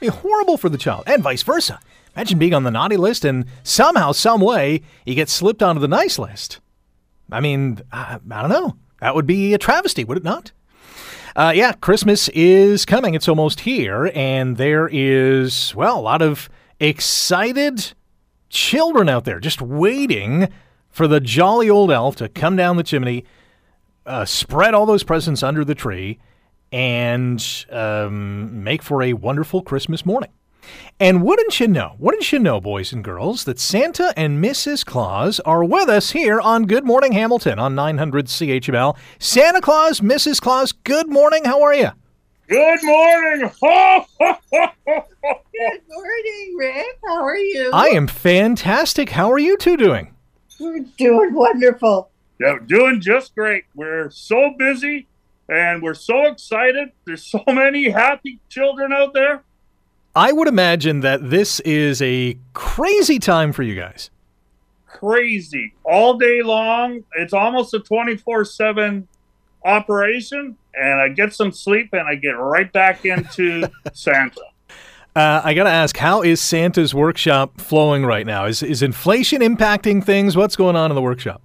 It'd 0.00 0.12
be 0.12 0.18
horrible 0.20 0.56
for 0.56 0.68
the 0.68 0.78
child, 0.78 1.04
and 1.08 1.24
vice 1.24 1.42
versa. 1.42 1.80
Imagine 2.16 2.38
being 2.38 2.54
on 2.54 2.64
the 2.64 2.70
naughty 2.70 2.96
list 2.96 3.26
and 3.26 3.44
somehow, 3.62 4.10
some 4.12 4.40
way, 4.40 4.80
you 5.04 5.14
get 5.14 5.28
slipped 5.28 5.62
onto 5.62 5.80
the 5.80 5.88
nice 5.88 6.18
list. 6.18 6.60
I 7.30 7.40
mean, 7.40 7.80
I, 7.92 8.18
I 8.30 8.40
don't 8.40 8.50
know. 8.50 8.76
That 9.00 9.14
would 9.14 9.26
be 9.26 9.52
a 9.52 9.58
travesty, 9.58 10.02
would 10.02 10.16
it 10.16 10.24
not? 10.24 10.52
Uh, 11.36 11.52
yeah, 11.54 11.72
Christmas 11.72 12.30
is 12.30 12.86
coming. 12.86 13.14
It's 13.14 13.28
almost 13.28 13.60
here, 13.60 14.10
and 14.14 14.56
there 14.56 14.88
is 14.90 15.74
well 15.74 15.98
a 15.98 16.00
lot 16.00 16.22
of 16.22 16.48
excited 16.80 17.92
children 18.48 19.10
out 19.10 19.24
there 19.26 19.38
just 19.38 19.60
waiting 19.60 20.48
for 20.88 21.06
the 21.06 21.20
jolly 21.20 21.68
old 21.68 21.90
elf 21.90 22.16
to 22.16 22.28
come 22.30 22.56
down 22.56 22.78
the 22.78 22.82
chimney 22.82 23.24
uh, 24.06 24.24
spread 24.24 24.72
all 24.72 24.86
those 24.86 25.02
presents 25.02 25.42
under 25.42 25.64
the 25.64 25.74
tree 25.74 26.18
and 26.72 27.66
um, 27.70 28.64
make 28.64 28.82
for 28.82 29.02
a 29.02 29.12
wonderful 29.12 29.60
Christmas 29.60 30.06
morning. 30.06 30.30
And 30.98 31.22
wouldn't 31.22 31.60
you 31.60 31.68
know, 31.68 31.94
wouldn't 31.98 32.32
you 32.32 32.38
know, 32.38 32.60
boys 32.60 32.92
and 32.92 33.04
girls, 33.04 33.44
that 33.44 33.58
Santa 33.58 34.14
and 34.16 34.42
Mrs. 34.42 34.84
Claus 34.84 35.40
are 35.40 35.62
with 35.62 35.88
us 35.88 36.12
here 36.12 36.40
on 36.40 36.64
Good 36.64 36.84
Morning 36.84 37.12
Hamilton 37.12 37.58
on 37.58 37.74
900 37.74 38.26
CHML. 38.26 38.96
Santa 39.18 39.60
Claus, 39.60 40.00
Mrs. 40.00 40.40
Claus, 40.40 40.72
good 40.72 41.08
morning. 41.08 41.44
How 41.44 41.62
are 41.62 41.74
you? 41.74 41.90
Good 42.48 42.78
morning. 42.84 43.50
good 43.60 44.04
morning, 45.88 46.56
Rick. 46.56 46.98
How 47.04 47.24
are 47.24 47.36
you? 47.36 47.70
I 47.72 47.88
am 47.88 48.06
fantastic. 48.06 49.10
How 49.10 49.30
are 49.32 49.38
you 49.38 49.58
two 49.58 49.76
doing? 49.76 50.14
We're 50.60 50.84
doing 50.96 51.34
wonderful. 51.34 52.10
Yeah, 52.40 52.52
we're 52.52 52.60
doing 52.60 53.00
just 53.00 53.34
great. 53.34 53.64
We're 53.74 54.10
so 54.10 54.54
busy 54.56 55.08
and 55.48 55.82
we're 55.82 55.94
so 55.94 56.26
excited. 56.26 56.92
There's 57.04 57.24
so 57.24 57.42
many 57.46 57.90
happy 57.90 58.40
children 58.48 58.92
out 58.92 59.12
there. 59.12 59.42
I 60.16 60.32
would 60.32 60.48
imagine 60.48 61.00
that 61.00 61.28
this 61.28 61.60
is 61.60 62.00
a 62.00 62.38
crazy 62.54 63.18
time 63.18 63.52
for 63.52 63.62
you 63.62 63.74
guys. 63.74 64.10
Crazy. 64.86 65.74
All 65.84 66.16
day 66.16 66.40
long. 66.42 67.04
It's 67.16 67.34
almost 67.34 67.74
a 67.74 67.80
24 67.80 68.46
7 68.46 69.06
operation. 69.66 70.56
And 70.74 71.00
I 71.00 71.10
get 71.10 71.34
some 71.34 71.52
sleep 71.52 71.90
and 71.92 72.08
I 72.08 72.14
get 72.14 72.30
right 72.30 72.72
back 72.72 73.04
into 73.04 73.70
Santa. 73.92 74.40
Uh, 75.14 75.42
I 75.44 75.52
got 75.52 75.64
to 75.64 75.70
ask, 75.70 75.98
how 75.98 76.22
is 76.22 76.40
Santa's 76.40 76.94
workshop 76.94 77.60
flowing 77.60 78.06
right 78.06 78.26
now? 78.26 78.46
Is, 78.46 78.62
is 78.62 78.82
inflation 78.82 79.42
impacting 79.42 80.02
things? 80.02 80.34
What's 80.34 80.56
going 80.56 80.76
on 80.76 80.90
in 80.90 80.94
the 80.94 81.02
workshop? 81.02 81.42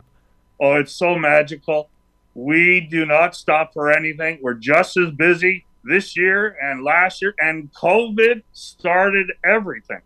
Oh, 0.62 0.76
it's 0.76 0.94
so 0.94 1.16
magical. 1.18 1.90
We 2.36 2.88
do 2.90 3.06
not 3.06 3.36
stop 3.36 3.74
for 3.74 3.92
anything. 3.92 4.40
We're 4.42 4.54
just 4.54 4.96
as 4.96 5.12
busy 5.12 5.66
this 5.84 6.16
year 6.16 6.58
and 6.62 6.84
last 6.84 7.22
year, 7.22 7.34
and 7.40 7.72
COVID 7.74 8.44
started 8.54 9.32
everything. 9.46 10.02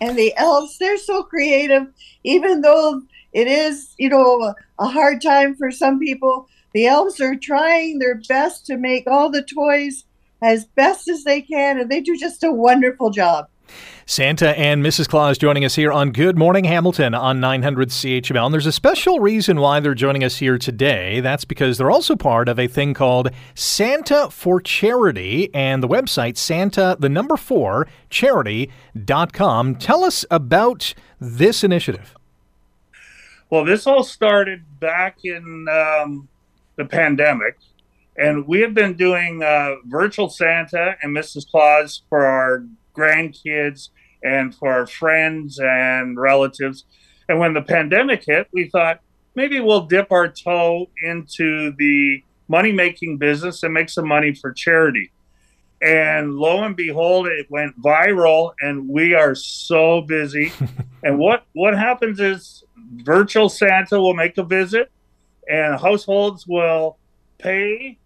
And 0.00 0.16
the 0.16 0.34
elves, 0.36 0.78
they're 0.78 0.96
so 0.96 1.22
creative, 1.22 1.86
even 2.24 2.60
though 2.60 3.02
it 3.32 3.48
is, 3.48 3.94
you 3.98 4.08
know, 4.08 4.54
a 4.78 4.86
hard 4.86 5.20
time 5.20 5.56
for 5.56 5.70
some 5.70 5.98
people. 5.98 6.48
The 6.72 6.86
elves 6.86 7.20
are 7.20 7.34
trying 7.34 7.98
their 7.98 8.20
best 8.28 8.66
to 8.66 8.76
make 8.76 9.06
all 9.06 9.30
the 9.30 9.42
toys 9.42 10.04
as 10.42 10.66
best 10.66 11.08
as 11.08 11.24
they 11.24 11.42
can, 11.42 11.80
and 11.80 11.90
they 11.90 12.00
do 12.00 12.16
just 12.16 12.44
a 12.44 12.52
wonderful 12.52 13.10
job. 13.10 13.48
Santa 14.06 14.58
and 14.58 14.82
Mrs. 14.84 15.08
Claus 15.08 15.38
joining 15.38 15.64
us 15.64 15.74
here 15.74 15.92
on 15.92 16.12
Good 16.12 16.38
Morning 16.38 16.64
Hamilton 16.64 17.14
on 17.14 17.40
900 17.40 17.90
CHML. 17.90 18.46
And 18.46 18.52
there's 18.52 18.66
a 18.66 18.72
special 18.72 19.20
reason 19.20 19.60
why 19.60 19.80
they're 19.80 19.94
joining 19.94 20.24
us 20.24 20.36
here 20.36 20.58
today. 20.58 21.20
That's 21.20 21.44
because 21.44 21.78
they're 21.78 21.90
also 21.90 22.16
part 22.16 22.48
of 22.48 22.58
a 22.58 22.66
thing 22.66 22.94
called 22.94 23.30
Santa 23.54 24.30
for 24.30 24.60
Charity 24.60 25.50
and 25.54 25.82
the 25.82 25.88
website 25.88 26.36
Santa, 26.36 26.96
the 26.98 27.08
number 27.08 27.36
four, 27.36 27.86
charity.com. 28.10 29.76
Tell 29.76 30.04
us 30.04 30.24
about 30.30 30.94
this 31.20 31.62
initiative. 31.62 32.14
Well, 33.50 33.64
this 33.64 33.86
all 33.86 34.04
started 34.04 34.64
back 34.78 35.18
in 35.24 35.66
um, 35.70 36.28
the 36.76 36.84
pandemic. 36.84 37.58
And 38.16 38.48
we 38.48 38.60
have 38.60 38.74
been 38.74 38.94
doing 38.94 39.42
uh, 39.42 39.76
virtual 39.86 40.28
Santa 40.28 40.96
and 41.02 41.16
Mrs. 41.16 41.48
Claus 41.48 42.02
for 42.08 42.26
our 42.26 42.64
grandkids 42.98 43.90
and 44.22 44.54
for 44.54 44.72
our 44.72 44.86
friends 44.86 45.58
and 45.62 46.18
relatives. 46.18 46.84
And 47.28 47.38
when 47.38 47.54
the 47.54 47.62
pandemic 47.62 48.24
hit, 48.26 48.48
we 48.52 48.68
thought 48.68 49.00
maybe 49.34 49.60
we'll 49.60 49.86
dip 49.86 50.10
our 50.10 50.28
toe 50.28 50.90
into 51.02 51.72
the 51.78 52.22
money 52.48 52.72
making 52.72 53.18
business 53.18 53.62
and 53.62 53.72
make 53.74 53.90
some 53.90 54.08
money 54.08 54.34
for 54.34 54.52
charity. 54.52 55.12
And 55.80 56.34
lo 56.34 56.64
and 56.64 56.74
behold, 56.74 57.28
it 57.28 57.46
went 57.50 57.80
viral, 57.80 58.52
and 58.60 58.88
we 58.88 59.14
are 59.14 59.36
so 59.36 60.00
busy. 60.00 60.52
and 61.04 61.18
what 61.18 61.44
what 61.52 61.78
happens 61.78 62.18
is 62.18 62.64
virtual 62.76 63.48
Santa 63.48 64.00
will 64.00 64.14
make 64.14 64.36
a 64.38 64.42
visit, 64.42 64.90
and 65.48 65.78
households 65.78 66.46
will 66.48 66.98
pay 67.38 67.96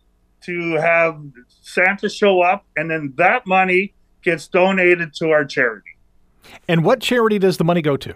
to 0.43 0.73
have 0.73 1.19
Santa 1.63 2.11
show 2.11 2.43
up, 2.43 2.67
and 2.77 2.91
then 2.91 3.15
that 3.17 3.47
money 3.47 3.95
gets 4.23 4.49
donated 4.49 5.15
to 5.15 5.31
our 5.31 5.45
charity. 5.45 5.91
And 6.69 6.85
what 6.85 7.01
charity 7.01 7.39
does 7.39 7.57
the 7.57 7.65
money 7.65 7.83
go 7.83 7.97
to? 7.97 8.15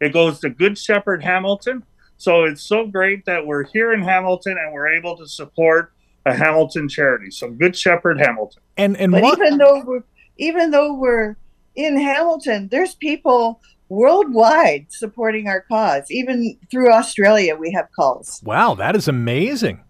It 0.00 0.12
goes 0.12 0.40
to 0.40 0.50
Good 0.50 0.78
Shepherd 0.78 1.22
Hamilton. 1.22 1.84
So 2.16 2.44
it's 2.44 2.62
so 2.62 2.86
great 2.86 3.24
that 3.26 3.46
we're 3.46 3.64
here 3.64 3.92
in 3.92 4.02
Hamilton 4.02 4.56
and 4.58 4.72
we're 4.72 4.88
able 4.88 5.16
to 5.16 5.26
support 5.26 5.92
a 6.26 6.34
Hamilton 6.34 6.88
charity. 6.88 7.30
So 7.30 7.50
Good 7.50 7.76
Shepherd 7.76 8.18
Hamilton. 8.18 8.62
And 8.76 8.96
and 8.96 9.12
but 9.12 9.22
what? 9.22 9.38
even 9.38 9.58
though 9.58 9.82
we're 9.84 10.04
even 10.36 10.70
though 10.70 10.94
we're 10.94 11.36
in 11.74 11.98
Hamilton, 11.98 12.68
there's 12.68 12.94
people 12.94 13.60
worldwide 13.88 14.86
supporting 14.90 15.48
our 15.48 15.62
cause. 15.62 16.10
Even 16.10 16.58
through 16.70 16.92
Australia, 16.92 17.56
we 17.56 17.70
have 17.72 17.88
calls. 17.94 18.40
Wow, 18.44 18.74
that 18.74 18.96
is 18.96 19.08
amazing. 19.08 19.82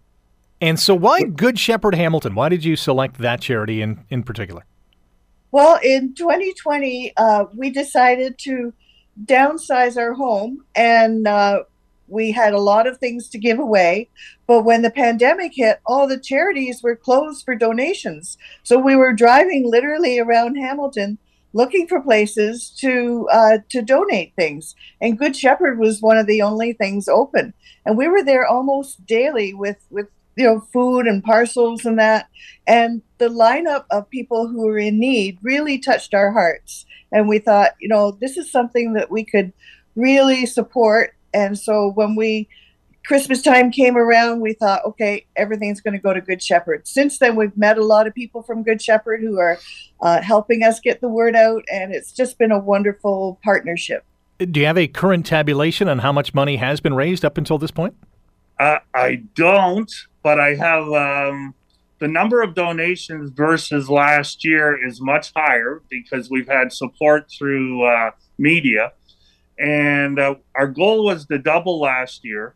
And 0.61 0.79
so, 0.79 0.93
why 0.93 1.23
Good 1.23 1.57
Shepherd 1.57 1.95
Hamilton? 1.95 2.35
Why 2.35 2.49
did 2.49 2.63
you 2.63 2.75
select 2.75 3.17
that 3.19 3.41
charity 3.41 3.81
in, 3.81 4.05
in 4.09 4.23
particular? 4.23 4.65
Well, 5.51 5.79
in 5.83 6.13
2020, 6.13 7.13
uh, 7.17 7.45
we 7.55 7.69
decided 7.69 8.37
to 8.39 8.73
downsize 9.25 9.97
our 9.97 10.13
home 10.13 10.63
and 10.75 11.27
uh, 11.27 11.63
we 12.07 12.31
had 12.31 12.53
a 12.53 12.59
lot 12.59 12.87
of 12.87 12.97
things 12.97 13.29
to 13.29 13.37
give 13.37 13.59
away. 13.59 14.09
But 14.47 14.63
when 14.63 14.81
the 14.81 14.91
pandemic 14.91 15.53
hit, 15.55 15.79
all 15.85 16.07
the 16.07 16.19
charities 16.19 16.81
were 16.83 16.95
closed 16.95 17.45
for 17.45 17.55
donations. 17.55 18.37
So 18.63 18.77
we 18.77 18.95
were 18.95 19.13
driving 19.13 19.69
literally 19.69 20.19
around 20.19 20.55
Hamilton 20.55 21.17
looking 21.53 21.87
for 21.87 22.01
places 22.01 22.69
to 22.77 23.27
uh, 23.31 23.57
to 23.69 23.81
donate 23.81 24.33
things. 24.35 24.75
And 25.01 25.17
Good 25.17 25.35
Shepherd 25.35 25.79
was 25.79 26.01
one 26.01 26.17
of 26.17 26.27
the 26.27 26.41
only 26.41 26.73
things 26.73 27.07
open. 27.07 27.53
And 27.85 27.97
we 27.97 28.07
were 28.07 28.23
there 28.23 28.45
almost 28.45 29.05
daily 29.05 29.53
with 29.53 29.77
with 29.89 30.07
you 30.39 30.45
know 30.45 30.61
food 30.71 31.05
and 31.05 31.21
parcels 31.21 31.85
and 31.85 31.99
that. 31.99 32.29
And 32.65 33.01
the 33.17 33.27
lineup 33.27 33.83
of 33.91 34.09
people 34.09 34.47
who 34.47 34.65
were 34.65 34.77
in 34.77 34.97
need 34.97 35.37
really 35.41 35.77
touched 35.77 36.13
our 36.13 36.31
hearts. 36.31 36.85
And 37.11 37.27
we 37.27 37.39
thought 37.39 37.71
you 37.79 37.89
know 37.89 38.11
this 38.11 38.37
is 38.37 38.49
something 38.49 38.93
that 38.93 39.11
we 39.11 39.25
could 39.25 39.51
really 39.95 40.45
support. 40.45 41.13
And 41.33 41.59
so 41.59 41.91
when 41.91 42.15
we 42.15 42.47
christmas 43.05 43.41
time 43.41 43.71
came 43.71 43.97
around 43.97 44.41
we 44.41 44.51
thought 44.53 44.83
okay 44.85 45.25
everything's 45.37 45.79
going 45.79 45.93
to 45.93 45.99
go 45.99 46.13
to 46.13 46.21
good 46.21 46.41
shepherd. 46.41 46.87
Since 46.87 47.19
then 47.19 47.35
we've 47.35 47.55
met 47.57 47.77
a 47.77 47.83
lot 47.83 48.07
of 48.07 48.15
people 48.15 48.41
from 48.41 48.63
good 48.63 48.81
shepherd 48.81 49.21
who 49.21 49.39
are 49.39 49.59
uh, 50.01 50.21
helping 50.21 50.63
us 50.63 50.79
get 50.79 51.01
the 51.01 51.09
word 51.09 51.35
out 51.35 51.63
and 51.71 51.93
it's 51.93 52.13
just 52.13 52.37
been 52.37 52.51
a 52.51 52.59
wonderful 52.59 53.39
partnership. 53.43 54.05
Do 54.37 54.59
you 54.59 54.65
have 54.67 54.77
a 54.77 54.87
current 54.87 55.25
tabulation 55.25 55.89
on 55.89 55.99
how 55.99 56.13
much 56.13 56.33
money 56.33 56.57
has 56.57 56.79
been 56.79 56.93
raised 56.93 57.25
up 57.25 57.37
until 57.37 57.57
this 57.57 57.71
point 57.71 57.95
uh, 58.59 58.79
I 58.93 59.23
don't, 59.35 59.91
but 60.21 60.39
I 60.39 60.55
have 60.55 60.83
um, 60.91 61.53
the 61.99 62.07
number 62.07 62.41
of 62.41 62.55
donations 62.55 63.31
versus 63.31 63.89
last 63.89 64.43
year 64.43 64.85
is 64.85 64.99
much 65.01 65.31
higher 65.35 65.81
because 65.89 66.29
we've 66.29 66.47
had 66.47 66.73
support 66.73 67.29
through 67.31 67.83
uh, 67.85 68.11
media. 68.37 68.93
And 69.57 70.19
uh, 70.19 70.35
our 70.55 70.67
goal 70.67 71.05
was 71.05 71.25
to 71.27 71.37
double 71.37 71.79
last 71.79 72.23
year. 72.23 72.55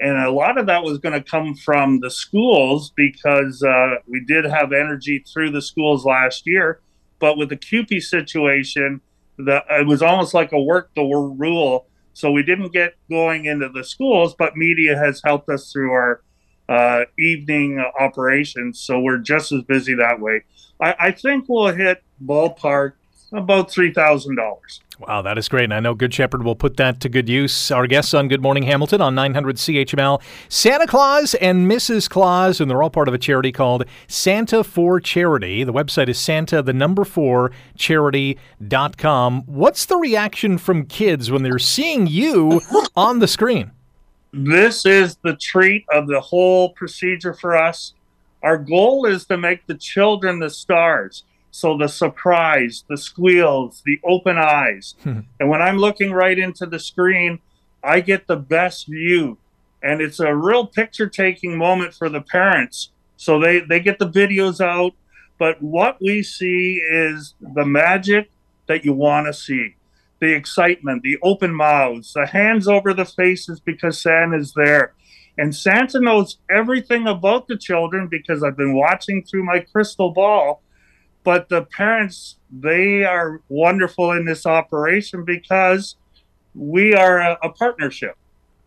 And 0.00 0.18
a 0.18 0.30
lot 0.30 0.58
of 0.58 0.66
that 0.66 0.82
was 0.82 0.98
going 0.98 1.12
to 1.12 1.22
come 1.22 1.54
from 1.54 2.00
the 2.00 2.10
schools 2.10 2.92
because 2.96 3.62
uh, 3.62 3.96
we 4.08 4.24
did 4.24 4.44
have 4.44 4.72
energy 4.72 5.24
through 5.32 5.52
the 5.52 5.62
schools 5.62 6.04
last 6.04 6.46
year. 6.46 6.80
But 7.20 7.36
with 7.36 7.48
the 7.48 7.56
CUPE 7.56 8.00
situation, 8.00 9.00
the, 9.36 9.64
it 9.70 9.86
was 9.86 10.02
almost 10.02 10.34
like 10.34 10.52
a 10.52 10.60
work 10.60 10.90
the 10.94 11.02
rule 11.02 11.86
so 12.14 12.30
we 12.30 12.42
didn't 12.42 12.72
get 12.72 12.94
going 13.10 13.44
into 13.44 13.68
the 13.68 13.84
schools, 13.84 14.34
but 14.38 14.56
media 14.56 14.96
has 14.96 15.20
helped 15.24 15.48
us 15.50 15.70
through 15.70 15.92
our 15.92 16.22
uh, 16.68 17.04
evening 17.18 17.84
operations. 18.00 18.80
So 18.80 19.00
we're 19.00 19.18
just 19.18 19.52
as 19.52 19.62
busy 19.62 19.94
that 19.94 20.18
way. 20.20 20.42
I, 20.80 20.94
I 20.98 21.10
think 21.10 21.46
we'll 21.48 21.74
hit 21.74 22.02
ballpark 22.24 22.92
about 23.32 23.68
$3,000. 23.70 24.80
Wow, 25.00 25.22
that 25.22 25.38
is 25.38 25.48
great. 25.48 25.64
And 25.64 25.74
I 25.74 25.80
know 25.80 25.94
Good 25.94 26.14
Shepherd 26.14 26.44
will 26.44 26.54
put 26.54 26.76
that 26.76 27.00
to 27.00 27.08
good 27.08 27.28
use. 27.28 27.70
Our 27.70 27.86
guests 27.86 28.14
on 28.14 28.28
Good 28.28 28.42
Morning 28.42 28.62
Hamilton 28.62 29.00
on 29.00 29.14
900 29.14 29.56
CHML, 29.56 30.22
Santa 30.48 30.86
Claus 30.86 31.34
and 31.34 31.68
Mrs. 31.68 32.08
Claus, 32.08 32.60
and 32.60 32.70
they're 32.70 32.82
all 32.82 32.90
part 32.90 33.08
of 33.08 33.14
a 33.14 33.18
charity 33.18 33.50
called 33.50 33.84
Santa 34.06 34.62
for 34.62 35.00
Charity. 35.00 35.64
The 35.64 35.72
website 35.72 36.08
is 36.08 36.18
Santa, 36.18 36.62
the 36.62 36.72
number 36.72 37.04
four, 37.04 37.50
charity.com. 37.76 39.42
What's 39.46 39.86
the 39.86 39.96
reaction 39.96 40.58
from 40.58 40.86
kids 40.86 41.30
when 41.30 41.42
they're 41.42 41.58
seeing 41.58 42.06
you 42.06 42.60
on 42.96 43.18
the 43.18 43.28
screen? 43.28 43.72
This 44.32 44.86
is 44.86 45.16
the 45.22 45.34
treat 45.36 45.84
of 45.92 46.06
the 46.06 46.20
whole 46.20 46.70
procedure 46.70 47.34
for 47.34 47.56
us. 47.56 47.94
Our 48.42 48.58
goal 48.58 49.06
is 49.06 49.24
to 49.26 49.36
make 49.36 49.66
the 49.66 49.74
children 49.74 50.38
the 50.38 50.50
stars. 50.50 51.24
So 51.54 51.78
the 51.78 51.86
surprise, 51.86 52.82
the 52.88 52.96
squeals, 52.96 53.80
the 53.86 54.00
open 54.02 54.36
eyes. 54.36 54.96
Hmm. 55.04 55.20
and 55.38 55.48
when 55.48 55.62
I'm 55.62 55.78
looking 55.78 56.10
right 56.10 56.36
into 56.36 56.66
the 56.66 56.80
screen, 56.80 57.38
I 57.80 58.00
get 58.00 58.26
the 58.26 58.34
best 58.34 58.88
view. 58.88 59.38
And 59.80 60.00
it's 60.00 60.18
a 60.18 60.34
real 60.34 60.66
picture 60.66 61.08
taking 61.08 61.56
moment 61.56 61.94
for 61.94 62.08
the 62.08 62.22
parents. 62.22 62.90
So 63.16 63.38
they, 63.38 63.60
they 63.60 63.78
get 63.78 64.00
the 64.00 64.10
videos 64.10 64.60
out. 64.60 64.94
But 65.38 65.62
what 65.62 65.98
we 66.00 66.24
see 66.24 66.82
is 66.90 67.34
the 67.40 67.64
magic 67.64 68.32
that 68.66 68.84
you 68.84 68.92
want 68.92 69.28
to 69.28 69.32
see 69.32 69.76
the 70.18 70.34
excitement, 70.34 71.04
the 71.04 71.18
open 71.22 71.54
mouths, 71.54 72.14
the 72.14 72.26
hands 72.26 72.66
over 72.66 72.92
the 72.92 73.04
faces 73.04 73.60
because 73.60 74.00
Santa's 74.00 74.54
there. 74.54 74.94
And 75.38 75.54
Santa 75.54 76.00
knows 76.00 76.38
everything 76.50 77.06
about 77.06 77.46
the 77.46 77.56
children 77.56 78.08
because 78.08 78.42
I've 78.42 78.56
been 78.56 78.74
watching 78.74 79.22
through 79.22 79.44
my 79.44 79.60
crystal 79.60 80.10
ball 80.10 80.63
but 81.24 81.48
the 81.48 81.62
parents 81.62 82.36
they 82.50 83.04
are 83.04 83.40
wonderful 83.48 84.12
in 84.12 84.24
this 84.24 84.46
operation 84.46 85.24
because 85.24 85.96
we 86.54 86.94
are 86.94 87.18
a, 87.18 87.38
a 87.42 87.48
partnership 87.48 88.16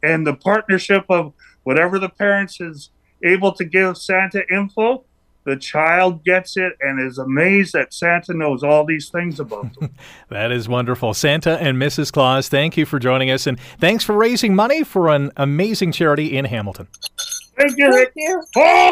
and 0.04 0.26
the 0.28 0.34
partnership 0.34 1.06
of 1.10 1.34
whatever 1.64 2.00
the 2.00 2.10
parents 2.10 2.60
is 2.62 2.90
able 3.24 3.52
to 3.54 3.66
give 3.66 3.98
Santa 3.98 4.44
info, 4.52 5.04
the 5.44 5.56
child 5.56 6.24
gets 6.24 6.58
it 6.58 6.74
and 6.82 7.00
is 7.00 7.18
amazed 7.18 7.74
that 7.74 7.94
Santa 7.94 8.34
knows 8.34 8.64
all 8.64 8.86
these 8.86 9.10
things 9.10 9.40
about 9.40 9.74
them. 9.80 9.96
that 10.30 10.52
is 10.52 10.68
wonderful. 10.68 11.14
Santa 11.14 11.58
and 11.62 11.78
Mrs. 11.78 12.12
Claus, 12.12 12.50
thank 12.50 12.76
you 12.76 12.86
for 12.86 13.00
joining 13.00 13.32
us 13.32 13.48
and 13.48 13.60
thanks 13.80 14.04
for 14.04 14.14
raising 14.14 14.54
money 14.56 14.84
for 14.84 15.08
an 15.10 15.32
amazing 15.38 15.92
charity 15.94 16.38
in 16.38 16.46
Hamilton. 16.46 16.88
Thank 17.58 17.78
you, 17.78 17.92
Thank 17.92 18.12
Rick. 18.16 18.92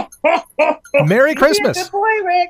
you. 0.94 1.06
Merry 1.06 1.32
You 1.32 1.36
be 1.36 1.40
a 1.40 1.44
Christmas. 1.44 1.84
Good 1.84 1.92
boy, 1.92 2.24
Rick. 2.24 2.50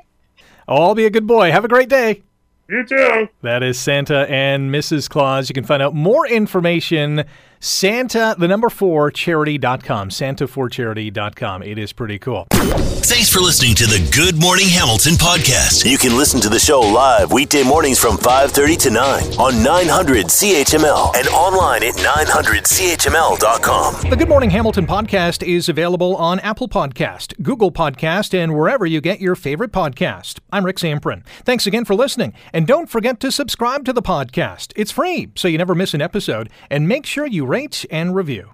I'll 0.68 0.94
be 0.94 1.06
a 1.06 1.10
good 1.10 1.26
boy. 1.26 1.50
Have 1.52 1.64
a 1.64 1.68
great 1.68 1.88
day. 1.88 2.22
You 2.68 2.84
too. 2.84 3.28
That 3.42 3.62
is 3.62 3.78
Santa 3.78 4.28
and 4.28 4.72
Mrs. 4.72 5.08
Claus. 5.08 5.48
You 5.48 5.54
can 5.54 5.64
find 5.64 5.82
out 5.82 5.94
more 5.94 6.26
information. 6.26 7.24
Santa, 7.66 8.36
the 8.38 8.46
number 8.46 8.70
four, 8.70 9.10
charity.com. 9.10 10.10
Santa4charity.com. 10.10 11.64
It 11.64 11.78
is 11.78 11.92
pretty 11.92 12.18
cool. 12.20 12.46
Thanks 12.52 13.28
for 13.28 13.40
listening 13.40 13.74
to 13.74 13.86
the 13.86 14.08
Good 14.14 14.40
Morning 14.40 14.68
Hamilton 14.68 15.14
podcast. 15.14 15.84
You 15.88 15.98
can 15.98 16.16
listen 16.16 16.40
to 16.42 16.48
the 16.48 16.60
show 16.60 16.78
live 16.80 17.32
weekday 17.32 17.64
mornings 17.64 17.98
from 17.98 18.16
5:30 18.18 18.76
to 18.82 18.90
9 18.90 19.22
on 19.38 19.62
900 19.64 20.26
CHML 20.26 21.10
and 21.16 21.26
online 21.28 21.82
at 21.82 21.94
900CHML.com. 21.94 24.10
The 24.10 24.16
Good 24.16 24.28
Morning 24.28 24.50
Hamilton 24.50 24.86
podcast 24.86 25.42
is 25.46 25.68
available 25.68 26.14
on 26.16 26.38
Apple 26.40 26.68
Podcast, 26.68 27.42
Google 27.42 27.72
Podcast, 27.72 28.32
and 28.32 28.54
wherever 28.54 28.86
you 28.86 29.00
get 29.00 29.20
your 29.20 29.34
favorite 29.34 29.72
podcast. 29.72 30.38
I'm 30.52 30.64
Rick 30.64 30.76
Zamprogna. 30.76 31.24
Thanks 31.44 31.66
again 31.66 31.84
for 31.84 31.96
listening. 31.96 32.32
And 32.52 32.64
don't 32.66 32.88
forget 32.88 33.18
to 33.20 33.32
subscribe 33.32 33.84
to 33.86 33.92
the 33.92 34.02
podcast. 34.02 34.72
It's 34.76 34.92
free, 34.92 35.30
so 35.34 35.48
you 35.48 35.58
never 35.58 35.74
miss 35.74 35.94
an 35.94 36.02
episode. 36.02 36.48
And 36.70 36.86
make 36.86 37.06
sure 37.06 37.26
you 37.26 37.44
rate 37.56 37.86
and 37.90 38.14
review. 38.14 38.50